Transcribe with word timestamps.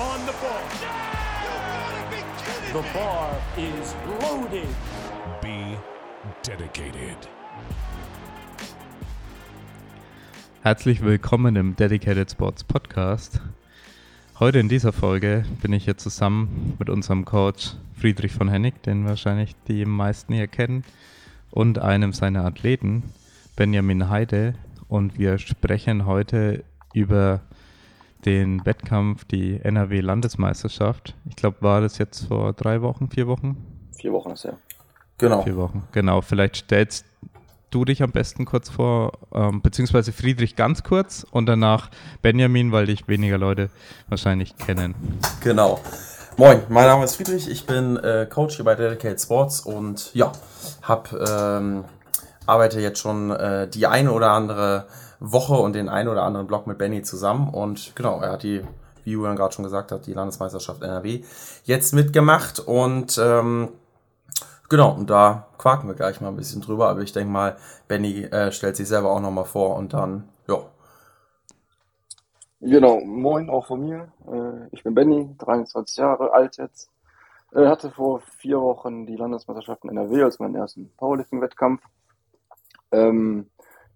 on 0.00 0.20
the 0.24 0.32
ball. 0.40 0.62
The 2.72 2.82
bar 2.94 3.36
is 3.58 3.94
loaded. 4.22 4.68
Be 5.42 5.76
dedicated. 6.42 7.28
Herzlich 10.62 11.02
willkommen 11.02 11.56
im 11.56 11.76
Dedicated 11.76 12.30
Sports 12.30 12.64
Podcast. 12.64 13.42
Heute 14.38 14.58
in 14.58 14.70
dieser 14.70 14.94
Folge 14.94 15.44
bin 15.60 15.74
ich 15.74 15.84
hier 15.84 15.98
zusammen 15.98 16.76
mit 16.78 16.88
unserem 16.88 17.26
Coach 17.26 17.74
Friedrich 17.94 18.32
von 18.32 18.48
Hennig, 18.48 18.82
den 18.82 19.06
wahrscheinlich 19.06 19.54
die 19.68 19.84
meisten 19.84 20.32
hier 20.32 20.48
kennen, 20.48 20.82
und 21.50 21.78
einem 21.78 22.14
seiner 22.14 22.46
Athleten, 22.46 23.02
Benjamin 23.54 24.08
Heide. 24.08 24.54
Und 24.88 25.18
wir 25.18 25.36
sprechen 25.36 26.06
heute 26.06 26.64
über 26.94 27.42
den 28.24 28.64
Wettkampf, 28.66 29.24
die 29.24 29.60
NRW-Landesmeisterschaft. 29.62 31.14
Ich 31.28 31.36
glaube, 31.36 31.58
war 31.60 31.80
das 31.80 31.98
jetzt 31.98 32.26
vor 32.26 32.52
drei 32.52 32.82
Wochen, 32.82 33.08
vier 33.08 33.26
Wochen? 33.26 33.56
Vier 33.96 34.12
Wochen 34.12 34.30
ist 34.30 34.44
ja. 34.44 34.52
Genau. 35.18 35.42
Vier 35.42 35.56
Wochen, 35.56 35.84
genau. 35.92 36.20
Vielleicht 36.20 36.56
stellst 36.56 37.04
du 37.70 37.84
dich 37.84 38.02
am 38.02 38.10
besten 38.10 38.44
kurz 38.44 38.68
vor, 38.68 39.12
ähm, 39.32 39.62
beziehungsweise 39.62 40.12
Friedrich 40.12 40.56
ganz 40.56 40.82
kurz 40.82 41.26
und 41.30 41.46
danach 41.46 41.90
Benjamin, 42.22 42.72
weil 42.72 42.86
dich 42.86 43.06
weniger 43.08 43.38
Leute 43.38 43.70
wahrscheinlich 44.08 44.56
kennen. 44.56 44.94
Genau. 45.42 45.80
Moin, 46.36 46.62
mein 46.68 46.86
Name 46.86 47.04
ist 47.04 47.16
Friedrich, 47.16 47.50
ich 47.50 47.66
bin 47.66 47.96
äh, 47.98 48.26
Coach 48.28 48.56
hier 48.56 48.64
bei 48.64 48.74
Dedicated 48.74 49.20
Sports 49.20 49.60
und 49.60 50.14
ja, 50.14 50.32
hab, 50.82 51.12
ähm, 51.12 51.84
arbeite 52.46 52.80
jetzt 52.80 52.98
schon 52.98 53.30
äh, 53.30 53.68
die 53.68 53.86
eine 53.86 54.12
oder 54.12 54.30
andere 54.30 54.86
Woche 55.20 55.54
und 55.54 55.74
den 55.74 55.88
einen 55.88 56.08
oder 56.08 56.22
anderen 56.22 56.46
Blog 56.46 56.66
mit 56.66 56.78
Benny 56.78 57.02
zusammen 57.02 57.50
und 57.50 57.94
genau, 57.94 58.20
er 58.20 58.32
hat 58.32 58.42
die, 58.42 58.62
wie 59.04 59.12
Julian 59.12 59.36
gerade 59.36 59.54
schon 59.54 59.64
gesagt 59.64 59.92
hat, 59.92 60.06
die 60.06 60.14
Landesmeisterschaft 60.14 60.82
NRW 60.82 61.22
jetzt 61.64 61.92
mitgemacht 61.92 62.58
und 62.60 63.18
ähm, 63.22 63.68
Genau, 64.70 64.92
und 64.92 65.10
da 65.10 65.48
quaken 65.58 65.88
wir 65.88 65.96
gleich 65.96 66.20
mal 66.20 66.28
ein 66.28 66.36
bisschen 66.36 66.62
drüber, 66.62 66.88
aber 66.88 67.00
ich 67.00 67.12
denke 67.12 67.32
mal, 67.32 67.56
Benny 67.88 68.22
äh, 68.22 68.52
stellt 68.52 68.76
sich 68.76 68.86
selber 68.86 69.10
auch 69.10 69.20
nochmal 69.20 69.44
vor 69.44 69.74
und 69.74 69.92
dann, 69.92 70.28
ja. 70.46 70.58
Genau, 72.60 73.00
moin 73.00 73.50
auch 73.50 73.66
von 73.66 73.80
mir. 73.80 74.12
Äh, 74.30 74.68
ich 74.70 74.84
bin 74.84 74.94
Benny, 74.94 75.34
23 75.38 75.96
Jahre 75.96 76.32
alt 76.32 76.56
jetzt. 76.58 76.88
Äh, 77.52 77.66
hatte 77.66 77.90
vor 77.90 78.20
vier 78.20 78.60
Wochen 78.60 79.06
die 79.06 79.16
Landesmeisterschaft 79.16 79.82
in 79.82 79.90
NRW 79.90 80.22
als 80.22 80.38
meinen 80.38 80.54
ersten 80.54 80.92
Powerlifting-Wettkampf. 80.98 81.82
Ähm, 82.92 83.50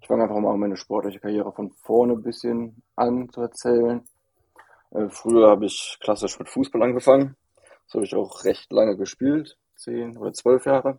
ich 0.04 0.08
fange 0.08 0.24
einfach 0.24 0.38
mal 0.38 0.54
meine 0.58 0.76
sportliche 0.76 1.18
Karriere 1.18 1.50
von 1.50 1.70
vorne 1.70 2.12
ein 2.12 2.22
bisschen 2.22 2.82
an 2.94 3.30
zu 3.30 3.40
erzählen. 3.40 4.02
Äh, 4.90 5.08
früher 5.08 5.48
habe 5.48 5.64
ich 5.64 5.96
klassisch 5.98 6.38
mit 6.38 6.50
Fußball 6.50 6.82
angefangen. 6.82 7.36
Das 7.86 7.94
habe 7.94 8.04
ich 8.04 8.14
auch 8.14 8.44
recht 8.44 8.70
lange 8.70 8.98
gespielt, 8.98 9.56
zehn 9.76 10.18
oder 10.18 10.34
zwölf 10.34 10.66
Jahre. 10.66 10.98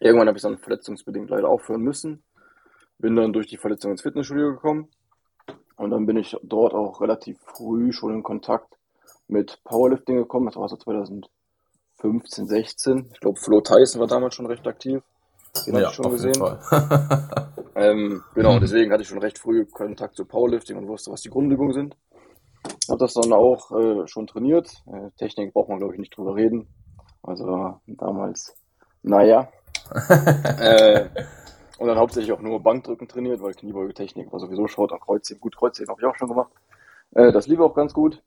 Irgendwann 0.00 0.28
habe 0.28 0.36
ich 0.36 0.42
dann 0.42 0.58
verletzungsbedingt 0.58 1.30
leider 1.30 1.48
aufhören 1.48 1.80
müssen. 1.80 2.22
Bin 2.98 3.16
dann 3.16 3.32
durch 3.32 3.46
die 3.46 3.56
Verletzung 3.56 3.92
ins 3.92 4.02
Fitnessstudio 4.02 4.52
gekommen. 4.52 4.90
Und 5.78 5.88
dann 5.88 6.04
bin 6.04 6.18
ich 6.18 6.36
dort 6.42 6.74
auch 6.74 7.00
relativ 7.00 7.38
früh 7.40 7.90
schon 7.90 8.16
in 8.16 8.22
Kontakt 8.22 8.76
mit 9.28 9.64
Powerlifting 9.64 10.16
gekommen. 10.16 10.44
Das 10.44 10.56
war 10.56 10.68
so 10.68 10.76
2015, 10.76 12.46
16. 12.46 13.08
Ich 13.14 13.20
glaube, 13.20 13.40
Flo 13.40 13.62
Tyson 13.62 13.98
war 13.98 14.08
damals 14.08 14.34
schon 14.34 14.44
recht 14.44 14.66
aktiv. 14.66 15.02
Den 15.66 15.74
ja, 15.74 15.80
habe 15.80 15.90
ich 15.90 15.94
schon 15.94 16.10
gesehen. 16.10 16.42
ähm, 17.74 18.22
genau, 18.34 18.58
deswegen 18.58 18.92
hatte 18.92 19.02
ich 19.02 19.08
schon 19.08 19.18
recht 19.18 19.38
früh 19.38 19.64
Kontakt 19.66 20.16
zu 20.16 20.24
Powerlifting 20.24 20.76
und 20.76 20.88
wusste, 20.88 21.10
was 21.10 21.22
die 21.22 21.30
Grundübungen 21.30 21.72
sind. 21.72 21.96
Habe 22.88 22.98
das 22.98 23.14
dann 23.14 23.32
auch 23.32 23.70
äh, 23.72 24.06
schon 24.06 24.26
trainiert. 24.26 24.70
Äh, 24.86 25.10
Technik 25.16 25.52
braucht 25.52 25.68
man, 25.68 25.78
glaube 25.78 25.94
ich, 25.94 26.00
nicht 26.00 26.16
drüber 26.16 26.36
reden. 26.36 26.68
Also 27.22 27.80
damals, 27.86 28.56
naja. 29.02 29.48
äh, 30.08 31.08
und 31.78 31.88
dann 31.88 31.98
hauptsächlich 31.98 32.32
auch 32.32 32.40
nur 32.40 32.62
Bankdrücken 32.62 33.08
trainiert, 33.08 33.42
weil 33.42 33.54
Kniebeugetechnik 33.54 34.30
war 34.32 34.38
sowieso 34.38 34.68
Short 34.68 34.92
und 34.92 35.00
Kreuzheben. 35.00 35.40
Gut, 35.40 35.56
Kreuzheben 35.56 35.90
habe 35.90 36.00
ich 36.00 36.06
auch 36.06 36.16
schon 36.16 36.28
gemacht. 36.28 36.52
Äh, 37.14 37.32
das 37.32 37.46
lief 37.46 37.60
auch 37.60 37.74
ganz 37.74 37.92
gut. 37.92 38.22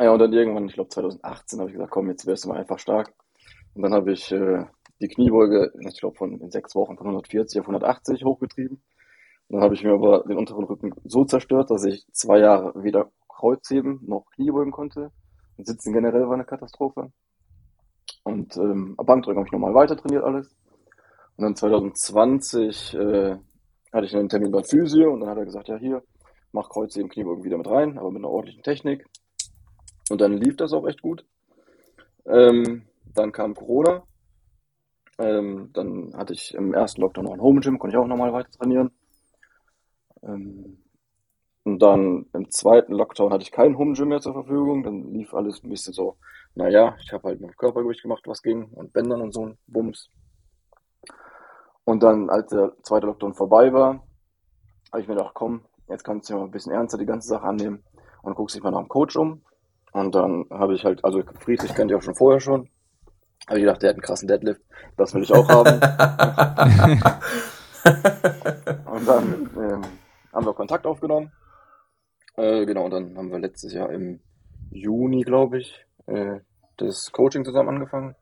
Ja, 0.00 0.10
und 0.10 0.18
dann 0.18 0.32
irgendwann, 0.32 0.66
ich 0.66 0.74
glaube 0.74 0.88
2018, 0.88 1.60
habe 1.60 1.70
ich 1.70 1.74
gesagt, 1.74 1.92
komm, 1.92 2.08
jetzt 2.08 2.26
wirst 2.26 2.44
du 2.44 2.48
mal 2.48 2.58
einfach 2.58 2.78
stark. 2.78 3.12
Und 3.74 3.82
dann 3.82 3.94
habe 3.94 4.12
ich 4.12 4.32
äh, 4.32 4.64
die 5.00 5.08
Kniebeuge, 5.08 5.72
ich 5.80 6.00
glaube, 6.00 6.16
von 6.16 6.40
in 6.40 6.50
sechs 6.50 6.74
Wochen 6.74 6.96
von 6.96 7.06
140 7.06 7.60
auf 7.60 7.66
180 7.66 8.24
hochgetrieben. 8.24 8.82
Und 9.48 9.56
dann 9.56 9.62
habe 9.62 9.74
ich 9.74 9.84
mir 9.84 9.92
aber 9.92 10.24
den 10.24 10.38
unteren 10.38 10.64
Rücken 10.64 10.94
so 11.04 11.24
zerstört, 11.24 11.70
dass 11.70 11.84
ich 11.84 12.06
zwei 12.12 12.38
Jahre 12.38 12.82
weder 12.82 13.10
Kreuzheben 13.28 14.00
noch 14.06 14.30
Kniebeugen 14.34 14.72
konnte. 14.72 15.10
Und 15.56 15.66
Sitzen 15.66 15.92
generell 15.92 16.26
war 16.26 16.34
eine 16.34 16.44
Katastrophe. 16.44 17.12
Und 18.22 18.56
ähm, 18.56 18.96
Bankdrücken 18.96 19.38
habe 19.38 19.46
ich 19.46 19.52
nochmal 19.52 19.74
weiter 19.74 19.96
trainiert 19.96 20.24
alles. 20.24 20.56
Und 21.36 21.44
dann 21.44 21.56
2020 21.56 22.94
äh, 22.94 23.36
hatte 23.92 24.06
ich 24.06 24.16
einen 24.16 24.28
Termin 24.28 24.50
bei 24.50 24.62
Physio 24.62 25.12
und 25.12 25.20
dann 25.20 25.30
hat 25.30 25.38
er 25.38 25.44
gesagt, 25.44 25.68
ja 25.68 25.76
hier, 25.76 26.02
mach 26.52 26.70
Kreuzheben, 26.70 27.10
Kniebeugen 27.10 27.44
wieder 27.44 27.58
mit 27.58 27.68
rein, 27.68 27.98
aber 27.98 28.10
mit 28.10 28.20
einer 28.20 28.30
ordentlichen 28.30 28.62
Technik. 28.62 29.04
Und 30.10 30.20
dann 30.20 30.38
lief 30.38 30.56
das 30.56 30.72
auch 30.72 30.86
echt 30.86 31.02
gut. 31.02 31.24
Ähm, 32.26 32.86
dann 33.14 33.32
kam 33.32 33.54
Corona. 33.54 34.04
Ähm, 35.18 35.70
dann 35.72 36.12
hatte 36.16 36.32
ich 36.32 36.54
im 36.54 36.74
ersten 36.74 37.00
Lockdown 37.00 37.24
noch 37.24 37.34
ein 37.34 37.40
Home 37.40 37.60
Gym, 37.60 37.78
konnte 37.78 37.96
ich 37.96 38.02
auch 38.02 38.06
nochmal 38.06 38.32
weiter 38.32 38.50
trainieren. 38.50 38.90
Ähm, 40.22 40.78
und 41.64 41.78
dann 41.80 42.26
im 42.34 42.50
zweiten 42.50 42.92
Lockdown 42.92 43.32
hatte 43.32 43.42
ich 43.42 43.52
kein 43.52 43.78
Home 43.78 43.94
Gym 43.94 44.08
mehr 44.08 44.20
zur 44.20 44.34
Verfügung. 44.34 44.82
Dann 44.82 45.12
lief 45.12 45.32
alles 45.34 45.62
ein 45.62 45.70
bisschen 45.70 45.94
so, 45.94 46.16
naja, 46.54 46.96
ich 47.02 47.12
habe 47.12 47.28
halt 47.28 47.40
mit 47.40 47.56
Körpergewicht 47.56 48.02
gemacht, 48.02 48.24
was 48.26 48.42
ging 48.42 48.64
und 48.64 48.92
Bändern 48.92 49.22
und 49.22 49.32
so 49.32 49.46
ein 49.46 49.58
Bums. 49.66 50.10
Und 51.84 52.02
dann, 52.02 52.30
als 52.30 52.50
der 52.50 52.72
zweite 52.82 53.06
Lockdown 53.06 53.34
vorbei 53.34 53.72
war, 53.72 54.02
habe 54.92 55.02
ich 55.02 55.08
mir 55.08 55.16
gedacht, 55.16 55.34
komm, 55.34 55.64
jetzt 55.88 56.04
kannst 56.04 56.30
du 56.30 56.34
mal 56.34 56.44
ein 56.44 56.50
bisschen 56.50 56.72
ernster 56.72 56.98
die 56.98 57.06
ganze 57.06 57.28
Sache 57.28 57.44
annehmen 57.44 57.82
und 58.22 58.34
guckst 58.34 58.56
dich 58.56 58.62
mal 58.62 58.70
nach 58.70 58.80
dem 58.80 58.88
Coach 58.88 59.16
um. 59.16 59.42
Und 59.92 60.14
dann 60.14 60.46
habe 60.50 60.74
ich 60.74 60.84
halt, 60.84 61.04
also 61.04 61.22
Friedrich 61.40 61.74
kennt 61.74 61.90
ihr 61.90 61.98
auch 61.98 62.02
schon 62.02 62.14
vorher 62.14 62.40
schon. 62.40 62.68
Habe 63.46 63.58
ich 63.58 63.64
gedacht, 63.64 63.82
der 63.82 63.90
hat 63.90 63.96
einen 63.96 64.02
krassen 64.02 64.28
Deadlift. 64.28 64.62
Das 64.96 65.12
will 65.14 65.22
ich 65.22 65.32
auch 65.32 65.48
haben. 65.48 65.74
und 68.86 69.06
dann 69.06 69.50
ähm, 69.56 69.82
haben 70.32 70.46
wir 70.46 70.54
Kontakt 70.54 70.86
aufgenommen. 70.86 71.30
Äh, 72.36 72.64
genau, 72.64 72.86
und 72.86 72.90
dann 72.92 73.16
haben 73.16 73.30
wir 73.30 73.38
letztes 73.38 73.72
Jahr 73.74 73.90
im 73.90 74.20
Juni, 74.70 75.22
glaube 75.22 75.58
ich, 75.58 75.86
äh, 76.06 76.40
das 76.78 77.12
Coaching 77.12 77.44
zusammen 77.44 77.68
angefangen. 77.68 78.16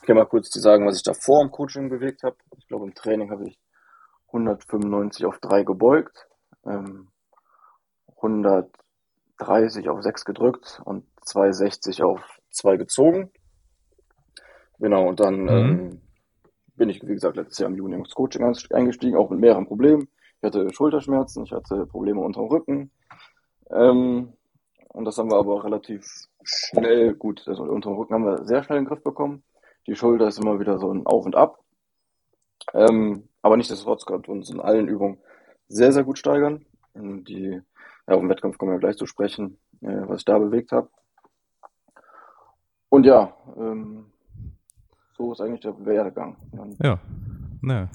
Ich 0.00 0.06
kann 0.06 0.16
mal 0.16 0.26
kurz 0.26 0.50
zu 0.50 0.60
sagen, 0.60 0.86
was 0.86 0.96
ich 0.96 1.02
da 1.02 1.14
vor 1.14 1.42
dem 1.42 1.50
Coaching 1.50 1.88
bewegt 1.88 2.24
habe. 2.24 2.36
Ich 2.58 2.66
glaube, 2.66 2.84
im 2.84 2.94
Training 2.94 3.30
habe 3.30 3.48
ich 3.48 3.58
195 4.26 5.24
auf 5.24 5.38
3 5.38 5.62
gebeugt, 5.62 6.26
ähm, 6.66 7.08
130 8.16 9.88
auf 9.88 10.02
6 10.02 10.24
gedrückt 10.24 10.82
und 10.84 11.06
260 11.24 12.02
auf 12.02 12.20
2 12.50 12.76
gezogen. 12.76 13.30
Genau, 14.78 15.08
und 15.08 15.20
dann 15.20 15.42
mhm. 15.42 15.48
ähm, 15.48 16.00
bin 16.76 16.88
ich, 16.88 17.02
wie 17.02 17.14
gesagt, 17.14 17.36
letztes 17.36 17.58
Jahr 17.58 17.70
im 17.70 17.76
Juni 17.76 17.94
ins 17.94 18.14
Coaching 18.14 18.44
eingestiegen, 18.72 19.16
auch 19.16 19.30
mit 19.30 19.40
mehreren 19.40 19.66
Problemen. 19.66 20.08
Ich 20.38 20.46
hatte 20.46 20.72
Schulterschmerzen, 20.72 21.44
ich 21.44 21.52
hatte 21.52 21.86
Probleme 21.86 22.20
unter 22.20 22.40
dem 22.40 22.48
Rücken. 22.48 22.90
Ähm, 23.70 24.32
und 24.88 25.04
das 25.04 25.18
haben 25.18 25.30
wir 25.30 25.38
aber 25.38 25.64
relativ 25.64 26.04
schnell, 26.42 27.14
gut, 27.14 27.46
also 27.46 27.62
unter 27.64 27.90
dem 27.90 27.96
Rücken 27.96 28.14
haben 28.14 28.26
wir 28.26 28.44
sehr 28.44 28.62
schnell 28.62 28.78
in 28.78 28.84
den 28.84 28.88
Griff 28.88 29.02
bekommen. 29.02 29.42
Die 29.86 29.96
Schulter 29.96 30.28
ist 30.28 30.38
immer 30.38 30.60
wieder 30.60 30.78
so 30.78 30.92
ein 30.92 31.06
Auf 31.06 31.24
und 31.24 31.36
Ab. 31.36 31.58
Ähm, 32.72 33.28
aber 33.42 33.56
nichtsdestotrotz 33.56 34.04
konnten 34.04 34.28
wir 34.28 34.34
uns 34.34 34.50
in 34.50 34.60
allen 34.60 34.88
Übungen 34.88 35.18
sehr, 35.68 35.92
sehr 35.92 36.04
gut 36.04 36.18
steigern. 36.18 36.64
Die, 36.94 37.60
ja, 38.06 38.14
auf 38.14 38.20
dem 38.20 38.28
Wettkampf 38.28 38.58
kommen 38.58 38.72
wir 38.72 38.78
gleich 38.78 38.96
zu 38.96 39.06
sprechen, 39.06 39.58
äh, 39.82 40.08
was 40.08 40.20
ich 40.20 40.24
da 40.24 40.38
bewegt 40.38 40.72
habe. 40.72 40.88
Und 42.88 43.04
ja, 43.04 43.36
ähm, 43.56 44.12
so 45.16 45.32
ist 45.32 45.40
eigentlich 45.40 45.60
der 45.60 45.74
Werdegang. 45.84 46.36
Ja, 46.82 46.98
ne. 47.60 47.88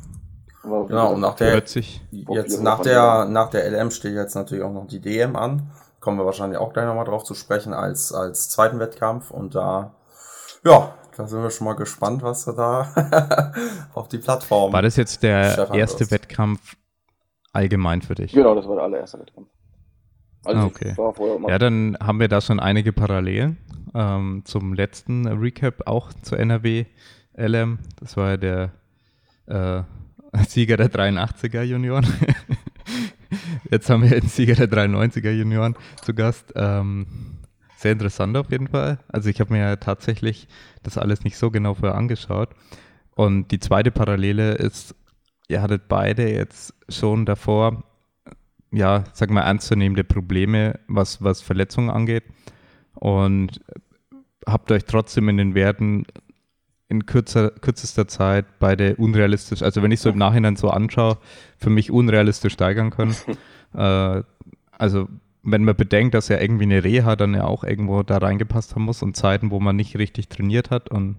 Genau, 0.62 1.14
und 1.14 1.22
nach 1.22 1.36
der, 1.36 1.56
jetzt 1.56 2.62
nach 2.62 2.82
der, 2.82 3.26
nach 3.26 3.50
der 3.50 3.70
LM 3.72 3.92
steht 3.92 4.14
jetzt 4.14 4.36
natürlich 4.36 4.64
auch 4.64 4.74
noch 4.74 4.88
die 4.88 5.00
DM 5.00 5.36
an. 5.36 5.72
Kommen 6.00 6.18
wir 6.18 6.26
wahrscheinlich 6.26 6.60
auch 6.60 6.74
gleich 6.74 6.86
nochmal 6.86 7.06
drauf 7.06 7.24
zu 7.24 7.34
sprechen 7.34 7.74
als, 7.74 8.14
als 8.14 8.50
zweiten 8.50 8.80
Wettkampf. 8.80 9.32
Und 9.32 9.56
da, 9.56 9.96
ja, 10.66 10.94
da 11.16 11.28
sind 11.28 11.42
wir 11.42 11.50
schon 11.50 11.66
mal 11.66 11.76
gespannt, 11.76 12.24
was 12.24 12.46
du 12.46 12.52
da 12.54 13.54
auf 13.94 14.08
die 14.10 14.18
Plattform. 14.18 14.74
War 14.74 14.82
das 14.82 14.98
jetzt 14.98 15.24
der 15.24 15.70
erste 15.74 16.02
wirst. 16.02 16.12
Wettkampf 16.12 16.76
allgemein 17.54 18.02
für 18.02 18.16
dich? 18.16 18.34
Genau, 18.34 18.56
das 18.56 18.68
war 18.68 18.76
der 18.76 18.84
allererste 18.86 19.20
Wettkampf. 19.20 19.50
Also 20.46 20.62
ah, 20.62 20.66
okay. 20.66 20.96
Ja, 21.48 21.58
dann 21.58 21.98
haben 22.02 22.20
wir 22.20 22.30
da 22.30 22.40
schon 22.40 22.60
einige 22.60 22.94
Parallelen 22.94 23.58
ähm, 23.94 24.42
zum 24.46 24.74
letzten 24.74 25.28
Recap, 25.28 25.88
auch 25.88 26.14
zu 26.14 26.36
NRW 26.36 26.86
LM. 27.36 27.80
Das 28.00 28.18
war 28.18 28.32
ja 28.32 28.38
der 28.38 28.72
äh, 29.48 29.84
Sieger 30.48 30.78
der 30.78 30.92
83er 30.92 31.64
Junioren. 31.64 32.08
Jetzt 33.72 33.90
haben 33.90 34.04
wir 34.04 34.20
den 34.20 34.30
Sieger 34.30 34.56
der 34.56 34.70
93er 34.70 35.32
Junioren 35.32 35.76
zu 36.02 36.14
Gast. 36.14 36.54
Ähm, 36.56 37.06
sehr 37.78 37.94
interessant 37.94 38.36
auf 38.36 38.52
jeden 38.52 38.68
Fall. 38.68 39.00
Also 39.08 39.30
ich 39.30 39.40
habe 39.40 39.54
mir 39.54 39.60
ja 39.60 39.76
tatsächlich 39.78 40.48
das 40.84 40.98
alles 40.98 41.24
nicht 41.24 41.38
so 41.38 41.52
genau 41.52 41.76
vorher 41.76 41.98
angeschaut. 41.98 42.50
Und 43.16 43.52
die 43.52 43.60
zweite 43.60 43.92
Parallele 43.92 44.54
ist, 44.54 44.96
ihr 45.48 45.62
hattet 45.62 45.88
beide 45.88 46.30
jetzt 46.30 46.74
schon 46.90 47.26
davor, 47.26 47.84
ja, 48.72 49.04
sag 49.14 49.30
mal, 49.30 49.42
ernstzunehmende 49.42 50.04
Probleme, 50.04 50.80
was, 50.88 51.24
was 51.24 51.42
Verletzungen 51.42 51.90
angeht. 51.90 52.24
Und 53.00 53.62
habt 54.46 54.72
euch 54.72 54.86
trotzdem 54.86 55.30
in 55.30 55.38
den 55.38 55.56
Werten 55.56 56.06
in 56.90 57.06
kürzer, 57.06 57.52
kürzester 57.52 58.08
Zeit 58.08 58.46
beide 58.60 58.96
unrealistisch, 58.96 59.62
also 59.62 59.84
wenn 59.84 59.92
ich 59.92 60.00
so 60.00 60.10
im 60.10 60.18
Nachhinein 60.18 60.56
so 60.56 60.70
anschaue, 60.70 61.18
für 61.58 61.70
mich 61.70 61.92
unrealistisch 61.92 62.54
steigern 62.54 62.90
können. 62.90 63.16
äh, 63.76 64.24
also 64.72 65.08
wenn 65.44 65.64
man 65.64 65.76
bedenkt, 65.76 66.16
dass 66.16 66.30
ja 66.30 66.40
irgendwie 66.40 66.64
eine 66.64 66.84
Reha 66.84 67.16
dann 67.16 67.36
ja 67.36 67.46
auch 67.46 67.64
irgendwo 67.64 68.04
da 68.04 68.18
reingepasst 68.18 68.76
haben 68.76 68.84
muss 68.84 69.04
und 69.04 69.16
Zeiten, 69.16 69.52
wo 69.52 69.60
man 69.60 69.76
nicht 69.76 69.98
richtig 69.98 70.30
trainiert 70.30 70.72
hat 70.72 70.90
und 70.90 71.18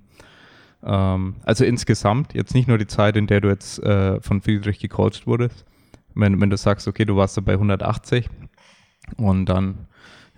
ähm, 0.83 1.37
also 1.45 1.65
insgesamt, 1.65 2.35
jetzt 2.35 2.55
nicht 2.55 2.69
nur 2.69 2.79
die 2.79 2.87
Zeit, 2.87 3.17
in 3.17 3.27
der 3.27 3.41
du 3.41 3.49
jetzt 3.49 3.83
äh, 3.83 4.21
von 4.21 4.41
Friedrich 4.41 4.79
gecoacht 4.79 5.27
wurdest, 5.27 5.65
wenn, 6.15 6.41
wenn 6.41 6.51
du 6.51 6.57
sagst, 6.57 6.89
okay, 6.89 7.05
du 7.05 7.17
warst 7.17 7.37
da 7.37 7.41
bei 7.41 7.53
180 7.53 8.29
und 9.17 9.47
dann, 9.47 9.87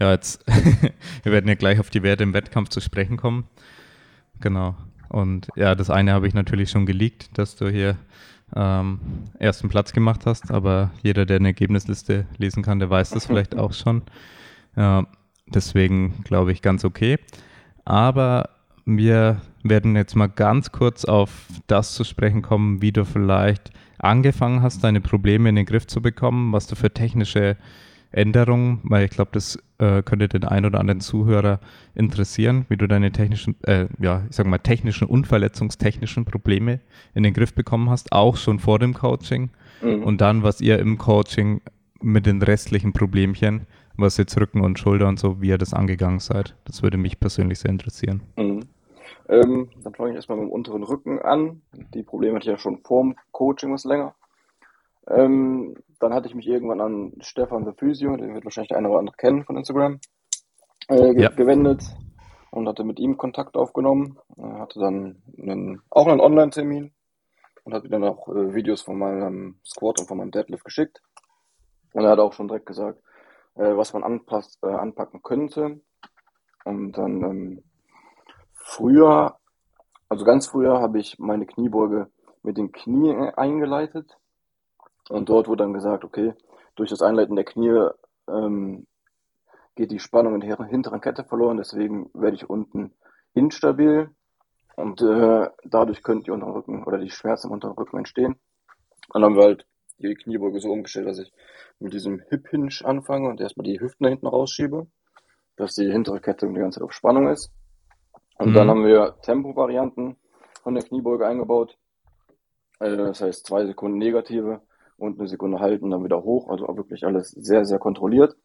ja, 0.02 0.10
jetzt, 0.10 0.44
wir 1.22 1.30
werden 1.30 1.46
ja 1.46 1.54
gleich 1.54 1.78
auf 1.78 1.88
die 1.88 2.02
Werte 2.02 2.24
im 2.24 2.34
Wettkampf 2.34 2.70
zu 2.70 2.80
sprechen 2.80 3.16
kommen. 3.16 3.44
Genau. 4.40 4.74
Und 5.08 5.46
ja, 5.54 5.76
das 5.76 5.90
eine 5.90 6.12
habe 6.12 6.26
ich 6.26 6.34
natürlich 6.34 6.70
schon 6.70 6.86
geleakt, 6.86 7.38
dass 7.38 7.54
du 7.54 7.68
hier 7.68 7.96
ähm, 8.56 8.98
ersten 9.38 9.68
Platz 9.68 9.92
gemacht 9.92 10.26
hast, 10.26 10.50
aber 10.50 10.90
jeder, 11.04 11.24
der 11.24 11.36
eine 11.36 11.48
Ergebnisliste 11.48 12.26
lesen 12.36 12.64
kann, 12.64 12.80
der 12.80 12.90
weiß 12.90 13.10
das 13.10 13.26
vielleicht 13.26 13.56
auch 13.56 13.72
schon. 13.72 14.02
Ja, 14.74 15.06
deswegen 15.46 16.24
glaube 16.24 16.50
ich 16.50 16.62
ganz 16.62 16.84
okay. 16.84 17.20
Aber 17.84 18.50
wir 18.84 19.40
werden 19.62 19.94
jetzt 19.94 20.16
mal 20.16 20.26
ganz 20.26 20.72
kurz 20.72 21.04
auf 21.04 21.46
das 21.68 21.94
zu 21.94 22.02
sprechen 22.02 22.42
kommen, 22.42 22.82
wie 22.82 22.90
du 22.90 23.04
vielleicht 23.04 23.70
angefangen 23.98 24.62
hast, 24.62 24.82
deine 24.82 25.00
Probleme 25.00 25.48
in 25.48 25.54
den 25.54 25.66
Griff 25.66 25.86
zu 25.86 26.02
bekommen, 26.02 26.52
was 26.52 26.66
du 26.66 26.74
für 26.74 26.92
technische 26.92 27.56
Änderungen, 28.12 28.80
weil 28.84 29.04
ich 29.04 29.10
glaube, 29.10 29.30
das 29.32 29.58
äh, 29.78 30.02
könnte 30.02 30.28
den 30.28 30.44
einen 30.44 30.66
oder 30.66 30.80
anderen 30.80 31.00
Zuhörer 31.00 31.60
interessieren, 31.94 32.66
wie 32.68 32.76
du 32.76 32.86
deine 32.86 33.10
technischen, 33.12 33.56
äh, 33.64 33.86
ja, 33.98 34.22
ich 34.28 34.36
sag 34.36 34.46
mal, 34.46 34.58
technischen 34.58 35.06
und 35.08 35.26
verletzungstechnischen 35.26 36.24
Probleme 36.24 36.80
in 37.14 37.22
den 37.22 37.34
Griff 37.34 37.54
bekommen 37.54 37.90
hast, 37.90 38.12
auch 38.12 38.36
schon 38.36 38.58
vor 38.58 38.78
dem 38.78 38.94
Coaching. 38.94 39.50
Mhm. 39.82 40.02
Und 40.04 40.20
dann, 40.20 40.42
was 40.42 40.60
ihr 40.60 40.78
im 40.78 40.98
Coaching 40.98 41.60
mit 42.00 42.26
den 42.26 42.42
restlichen 42.42 42.92
Problemchen, 42.92 43.66
was 43.96 44.16
jetzt 44.16 44.38
Rücken 44.40 44.60
und 44.60 44.78
Schulter 44.78 45.08
und 45.08 45.18
so, 45.18 45.40
wie 45.40 45.48
ihr 45.48 45.58
das 45.58 45.74
angegangen 45.74 46.20
seid. 46.20 46.54
Das 46.64 46.82
würde 46.82 46.96
mich 46.96 47.20
persönlich 47.20 47.58
sehr 47.58 47.70
interessieren. 47.70 48.22
Mhm. 48.36 48.60
Ähm, 49.28 49.68
dann 49.82 49.94
fange 49.94 50.10
ich 50.10 50.16
erstmal 50.16 50.38
mit 50.38 50.48
dem 50.48 50.52
unteren 50.52 50.82
Rücken 50.82 51.18
an. 51.20 51.62
Die 51.94 52.02
Probleme 52.02 52.36
hatte 52.36 52.44
ich 52.44 52.52
ja 52.52 52.58
schon 52.58 52.78
vor 52.78 53.02
dem 53.02 53.16
Coaching 53.30 53.72
was 53.72 53.84
länger. 53.84 54.14
Ähm, 55.08 55.76
dann 55.98 56.14
hatte 56.14 56.28
ich 56.28 56.34
mich 56.34 56.46
irgendwann 56.46 56.80
an 56.80 57.12
Stefan 57.20 57.64
the 57.64 57.72
Physio, 57.76 58.16
den 58.16 58.34
wird 58.34 58.44
wahrscheinlich 58.44 58.68
der 58.68 58.78
eine 58.78 58.88
oder 58.88 59.00
andere 59.00 59.16
kennen 59.16 59.44
von 59.44 59.56
Instagram, 59.56 60.00
äh, 60.88 61.14
ge 61.14 61.22
ja. 61.22 61.28
gewendet 61.30 61.82
und 62.50 62.68
hatte 62.68 62.84
mit 62.84 63.00
ihm 63.00 63.16
Kontakt 63.16 63.56
aufgenommen. 63.56 64.18
Er 64.36 64.60
hatte 64.60 64.78
dann 64.78 65.22
einen, 65.38 65.82
auch 65.90 66.06
einen 66.06 66.20
Online-Termin 66.20 66.92
und 67.64 67.74
hat 67.74 67.84
mir 67.84 67.90
dann 67.90 68.04
auch 68.04 68.28
äh, 68.28 68.54
Videos 68.54 68.82
von 68.82 68.98
meinem 68.98 69.58
Squat 69.64 70.00
und 70.00 70.06
von 70.06 70.18
meinem 70.18 70.30
Deadlift 70.30 70.64
geschickt. 70.64 71.02
Und 71.94 72.04
er 72.04 72.10
hat 72.10 72.18
auch 72.18 72.32
schon 72.32 72.48
direkt 72.48 72.66
gesagt, 72.66 73.00
äh, 73.54 73.76
was 73.76 73.92
man 73.92 74.04
anpasst, 74.04 74.58
äh, 74.62 74.68
anpacken 74.68 75.22
könnte. 75.22 75.80
Und 76.64 76.92
dann 76.92 77.22
ähm, 77.22 77.64
früher, 78.54 79.36
also 80.08 80.24
ganz 80.24 80.46
früher, 80.46 80.80
habe 80.80 81.00
ich 81.00 81.18
meine 81.18 81.46
Kniebeuge 81.46 82.08
mit 82.42 82.56
den 82.56 82.72
Knie 82.72 83.14
eingeleitet 83.36 84.16
und 85.12 85.28
dort 85.28 85.48
wurde 85.48 85.64
dann 85.64 85.74
gesagt, 85.74 86.04
okay, 86.04 86.34
durch 86.74 86.90
das 86.90 87.02
Einleiten 87.02 87.36
der 87.36 87.44
Knie 87.44 87.88
ähm, 88.28 88.86
geht 89.74 89.90
die 89.90 89.98
Spannung 89.98 90.34
in 90.34 90.40
der 90.40 90.56
hinteren 90.64 91.00
Kette 91.00 91.24
verloren, 91.24 91.58
deswegen 91.58 92.10
werde 92.14 92.36
ich 92.36 92.48
unten 92.48 92.92
instabil 93.34 94.10
und 94.76 95.02
äh, 95.02 95.50
dadurch 95.64 96.02
könnte 96.02 96.24
die 96.24 96.30
unteren 96.30 96.52
Rücken 96.52 96.84
oder 96.84 96.98
die 96.98 97.10
Schmerzen 97.10 97.48
im 97.48 97.52
unteren 97.52 97.74
Rücken 97.74 97.98
entstehen. 97.98 98.36
Dann 99.12 99.24
haben 99.24 99.36
wir 99.36 99.44
halt 99.44 99.66
die 99.98 100.14
Kniebeuge 100.14 100.60
so 100.60 100.70
umgestellt, 100.70 101.06
dass 101.06 101.18
ich 101.18 101.32
mit 101.78 101.92
diesem 101.92 102.20
Hip 102.30 102.48
Hinge 102.48 102.70
anfange 102.84 103.28
und 103.28 103.40
erstmal 103.40 103.64
die 103.64 103.80
Hüften 103.80 104.04
da 104.04 104.10
hinten 104.10 104.26
rausschiebe, 104.26 104.86
dass 105.56 105.74
die 105.74 105.90
hintere 105.90 106.20
Kette 106.20 106.48
die 106.48 106.54
ganze 106.54 106.78
Zeit 106.78 106.84
auf 106.84 106.92
Spannung 106.92 107.28
ist. 107.28 107.52
Und 108.38 108.50
mhm. 108.50 108.54
dann 108.54 108.68
haben 108.68 108.86
wir 108.86 109.16
Tempo-Varianten 109.22 110.16
von 110.62 110.74
der 110.74 110.84
Kniebeuge 110.84 111.26
eingebaut. 111.26 111.76
Also 112.78 112.96
das 112.96 113.20
heißt 113.20 113.46
zwei 113.46 113.66
Sekunden 113.66 113.98
negative, 113.98 114.62
und 115.02 115.18
eine 115.18 115.28
Sekunde 115.28 115.58
halten, 115.58 115.90
dann 115.90 116.04
wieder 116.04 116.22
hoch. 116.22 116.48
Also 116.48 116.68
auch 116.68 116.76
wirklich 116.76 117.04
alles 117.04 117.30
sehr, 117.30 117.64
sehr 117.64 117.78
kontrolliert. 117.78 118.36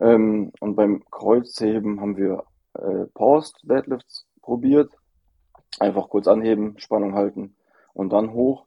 Ähm, 0.00 0.52
und 0.60 0.76
beim 0.76 1.04
Kreuzheben 1.10 2.00
haben 2.00 2.16
wir 2.16 2.44
äh, 2.74 3.06
Paused 3.14 3.58
Deadlifts 3.62 4.26
probiert. 4.40 4.92
Einfach 5.80 6.08
kurz 6.08 6.28
anheben, 6.28 6.78
Spannung 6.78 7.14
halten 7.14 7.56
und 7.92 8.10
dann 8.10 8.32
hoch. 8.32 8.66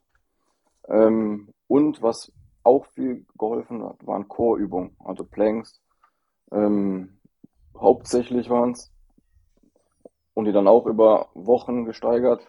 Ähm, 0.88 1.48
und 1.66 2.02
was 2.02 2.30
auch 2.64 2.86
viel 2.86 3.26
geholfen 3.38 3.82
hat, 3.82 4.06
waren 4.06 4.28
Core-Übungen, 4.28 4.94
also 5.00 5.24
Planks. 5.24 5.80
Ähm, 6.52 7.18
hauptsächlich 7.76 8.50
waren 8.50 8.72
es. 8.72 8.92
Und 10.34 10.44
die 10.44 10.52
dann 10.52 10.68
auch 10.68 10.86
über 10.86 11.28
Wochen 11.34 11.84
gesteigert 11.84 12.46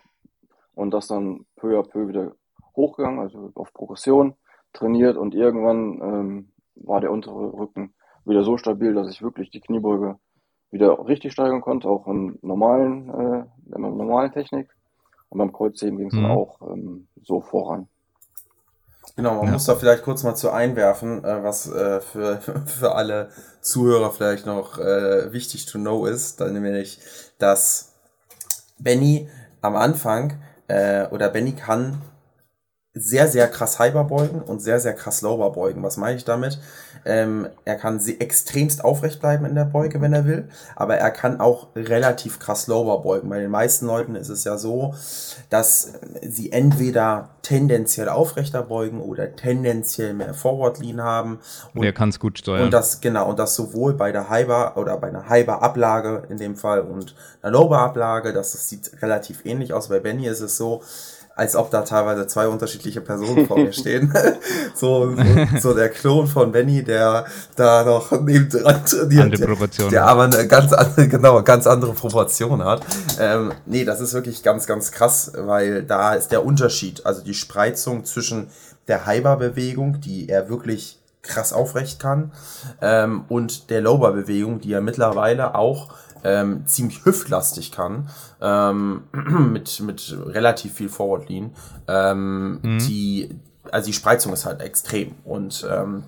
und 0.73 0.91
das 0.91 1.07
dann 1.07 1.45
peu 1.55 1.79
à 1.79 1.83
peu 1.83 2.07
wieder 2.07 2.33
hochgegangen, 2.75 3.19
also 3.19 3.51
auf 3.55 3.73
Progression 3.73 4.35
trainiert 4.73 5.17
und 5.17 5.35
irgendwann 5.35 6.01
ähm, 6.01 6.51
war 6.75 7.01
der 7.01 7.11
untere 7.11 7.53
Rücken 7.53 7.93
wieder 8.25 8.43
so 8.43 8.57
stabil, 8.57 8.93
dass 8.93 9.09
ich 9.09 9.21
wirklich 9.21 9.49
die 9.51 9.61
Kniebeuge 9.61 10.17
wieder 10.71 11.05
richtig 11.07 11.33
steigern 11.33 11.61
konnte, 11.61 11.87
auch 11.87 12.07
in 12.07 12.39
normalen, 12.41 13.09
äh, 13.09 13.45
in 13.67 13.73
einer 13.75 13.89
normalen 13.89 14.31
Technik. 14.31 14.69
Und 15.29 15.37
beim 15.37 15.53
Kreuzheben 15.53 15.97
ging 15.97 16.07
es 16.07 16.13
mhm. 16.13 16.23
dann 16.23 16.31
auch 16.31 16.61
ähm, 16.61 17.07
so 17.21 17.41
voran. 17.41 17.87
Genau, 19.15 19.35
man 19.35 19.47
ja. 19.47 19.51
muss 19.51 19.65
da 19.65 19.75
vielleicht 19.75 20.03
kurz 20.03 20.23
mal 20.23 20.35
zu 20.35 20.49
einwerfen, 20.49 21.23
äh, 21.23 21.43
was 21.43 21.71
äh, 21.71 22.01
für, 22.01 22.37
für 22.65 22.95
alle 22.95 23.29
Zuhörer 23.61 24.11
vielleicht 24.11 24.45
noch 24.45 24.79
äh, 24.79 25.31
wichtig 25.31 25.65
to 25.67 25.77
know 25.77 26.05
ist, 26.05 26.41
dann 26.41 26.53
nämlich, 26.53 26.99
dass 27.37 27.93
Benny 28.79 29.29
am 29.61 29.75
Anfang 29.75 30.41
äh, 30.67 31.07
oder 31.07 31.29
Benny 31.29 31.53
kann 31.53 32.01
sehr, 32.95 33.27
sehr 33.27 33.47
krass 33.47 33.79
Hyper 33.79 34.03
beugen 34.03 34.41
und 34.41 34.61
sehr, 34.61 34.79
sehr 34.79 34.93
krass 34.93 35.23
Lower 35.23 35.51
beugen. 35.51 35.81
Was 35.81 35.97
meine 35.97 36.15
ich 36.15 36.25
damit? 36.25 36.59
Ähm, 37.05 37.47
er 37.65 37.75
kann 37.75 37.99
extremst 38.19 38.85
aufrecht 38.85 39.19
bleiben 39.19 39.45
in 39.45 39.55
der 39.55 39.65
Beuge, 39.65 39.99
wenn 39.99 40.13
er 40.13 40.25
will, 40.25 40.47
aber 40.75 40.97
er 40.97 41.09
kann 41.09 41.39
auch 41.39 41.67
relativ 41.75 42.37
krass 42.39 42.67
Lower 42.67 43.01
beugen. 43.01 43.29
Bei 43.29 43.39
den 43.39 43.49
meisten 43.49 43.87
Leuten 43.87 44.15
ist 44.15 44.29
es 44.29 44.43
ja 44.43 44.57
so, 44.57 44.93
dass 45.49 45.93
sie 46.21 46.51
entweder 46.51 47.29
tendenziell 47.41 48.09
aufrechter 48.09 48.61
beugen 48.61 49.01
oder 49.01 49.35
tendenziell 49.35 50.13
mehr 50.13 50.35
Forward 50.35 50.79
Lean 50.79 51.01
haben. 51.01 51.39
Und 51.73 51.83
er 51.83 51.93
kann 51.93 52.09
es 52.09 52.19
gut 52.19 52.37
steuern. 52.37 52.65
Und 52.65 52.73
das, 52.73 53.01
genau, 53.01 53.27
und 53.27 53.39
das 53.39 53.55
sowohl 53.55 53.95
bei 53.95 54.11
der 54.11 54.29
Hyper 54.29 54.77
oder 54.77 54.97
bei 54.97 55.07
einer 55.07 55.29
Hyper 55.29 55.63
Ablage 55.63 56.23
in 56.29 56.37
dem 56.37 56.55
Fall 56.55 56.81
und 56.81 57.15
einer 57.41 57.51
Lower 57.51 57.79
Ablage, 57.79 58.33
das, 58.33 58.51
das 58.51 58.69
sieht 58.69 59.01
relativ 59.01 59.45
ähnlich 59.45 59.73
aus. 59.73 59.89
Bei 59.89 59.99
Benny 59.99 60.27
ist 60.27 60.41
es 60.41 60.57
so, 60.57 60.83
als 61.35 61.55
ob 61.55 61.71
da 61.71 61.81
teilweise 61.81 62.27
zwei 62.27 62.47
unterschiedliche 62.47 63.01
Personen 63.01 63.47
vor 63.47 63.57
mir 63.57 63.73
stehen. 63.73 64.13
so, 64.75 65.15
so, 65.15 65.59
so, 65.59 65.73
der 65.73 65.89
Klon 65.89 66.27
von 66.27 66.51
Benny, 66.51 66.83
der 66.83 67.25
da 67.55 67.83
noch 67.83 68.11
neben 68.11 68.49
dran 68.49 68.85
trainiert, 68.85 69.39
der, 69.39 69.89
der 69.89 70.05
aber 70.05 70.23
eine 70.23 70.47
ganz 70.47 70.73
andere, 70.73 71.07
genau, 71.09 71.41
ganz 71.43 71.65
andere 71.65 71.93
Proportion 71.93 72.63
hat. 72.63 72.81
Ähm, 73.19 73.51
nee, 73.65 73.85
das 73.85 73.99
ist 73.99 74.13
wirklich 74.13 74.43
ganz, 74.43 74.67
ganz 74.67 74.91
krass, 74.91 75.31
weil 75.35 75.83
da 75.83 76.13
ist 76.13 76.31
der 76.31 76.45
Unterschied, 76.45 77.05
also 77.05 77.23
die 77.23 77.33
Spreizung 77.33 78.05
zwischen 78.05 78.49
der 78.87 79.07
Hyper-Bewegung, 79.07 80.01
die 80.01 80.29
er 80.29 80.49
wirklich 80.49 80.99
krass 81.23 81.53
aufrecht 81.53 81.99
kann, 81.99 82.31
ähm, 82.81 83.23
und 83.29 83.69
der 83.69 83.81
Lower-Bewegung, 83.81 84.59
die 84.59 84.73
er 84.73 84.81
mittlerweile 84.81 85.55
auch 85.55 85.87
ähm, 86.23 86.65
ziemlich 86.65 87.05
hüftlastig 87.05 87.71
kann, 87.71 88.09
ähm, 88.41 89.03
mit, 89.51 89.79
mit 89.81 90.17
relativ 90.25 90.73
viel 90.73 90.89
Forward 90.89 91.29
Lean. 91.29 91.51
Ähm, 91.87 92.59
mhm. 92.61 92.79
Die, 92.79 93.39
also 93.71 93.87
die 93.87 93.93
Spreizung 93.93 94.33
ist 94.33 94.45
halt 94.45 94.61
extrem 94.61 95.15
und 95.23 95.67
ähm, 95.69 96.05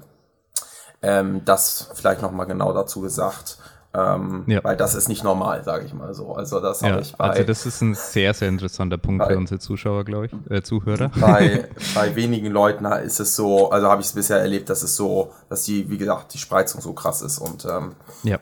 ähm, 1.02 1.42
das 1.46 1.92
vielleicht 1.94 2.22
nochmal 2.22 2.48
genau 2.48 2.74
dazu 2.74 3.02
gesagt. 3.02 3.58
Ähm, 3.96 4.44
ja. 4.48 4.62
Weil 4.64 4.76
das 4.76 4.94
ist 4.94 5.08
nicht 5.08 5.24
normal, 5.24 5.64
sage 5.64 5.86
ich 5.86 5.94
mal 5.94 6.14
so. 6.14 6.34
Also 6.34 6.60
das 6.60 6.82
ja, 6.82 7.00
ich 7.00 7.16
bei. 7.16 7.30
Also 7.30 7.44
das 7.44 7.66
ist 7.66 7.82
ein 7.82 7.96
sehr, 7.96 8.34
sehr 8.34 8.50
interessanter 8.50 8.98
Punkt 8.98 9.20
bei, 9.20 9.32
für 9.32 9.38
unsere 9.38 9.60
Zuschauer, 9.60 10.04
glaube 10.04 10.26
ich, 10.26 10.52
äh, 10.52 10.62
Zuhörer. 10.64 11.12
Bei, 11.20 11.70
bei 11.96 12.14
wenigen 12.16 12.48
Leuten 12.48 12.84
ist 12.86 13.22
es 13.22 13.36
so, 13.36 13.70
also 13.70 13.88
habe 13.88 14.02
ich 14.02 14.08
es 14.08 14.14
bisher 14.14 14.40
erlebt, 14.40 14.70
dass 14.70 14.84
es 14.84 14.98
so, 14.98 15.32
dass 15.48 15.64
die, 15.64 15.90
wie 15.90 15.98
gesagt, 15.98 16.34
die 16.34 16.40
Spreizung 16.40 16.82
so 16.82 16.92
krass 16.92 17.22
ist 17.22 17.38
und 17.38 17.66
ähm, 17.66 17.96
ja. 18.24 18.40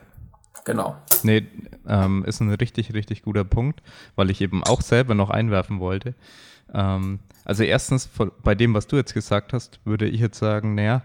Genau. 0.64 0.96
Nee, 1.22 1.46
ähm, 1.86 2.24
ist 2.24 2.40
ein 2.40 2.50
richtig, 2.50 2.94
richtig 2.94 3.22
guter 3.22 3.44
Punkt, 3.44 3.82
weil 4.16 4.30
ich 4.30 4.40
eben 4.40 4.64
auch 4.64 4.80
selber 4.80 5.14
noch 5.14 5.30
einwerfen 5.30 5.78
wollte. 5.78 6.14
Ähm, 6.72 7.20
also 7.44 7.62
erstens, 7.62 8.08
bei 8.42 8.54
dem, 8.54 8.74
was 8.74 8.86
du 8.86 8.96
jetzt 8.96 9.14
gesagt 9.14 9.52
hast, 9.52 9.80
würde 9.84 10.06
ich 10.06 10.20
jetzt 10.20 10.38
sagen, 10.38 10.74
naja, 10.74 11.02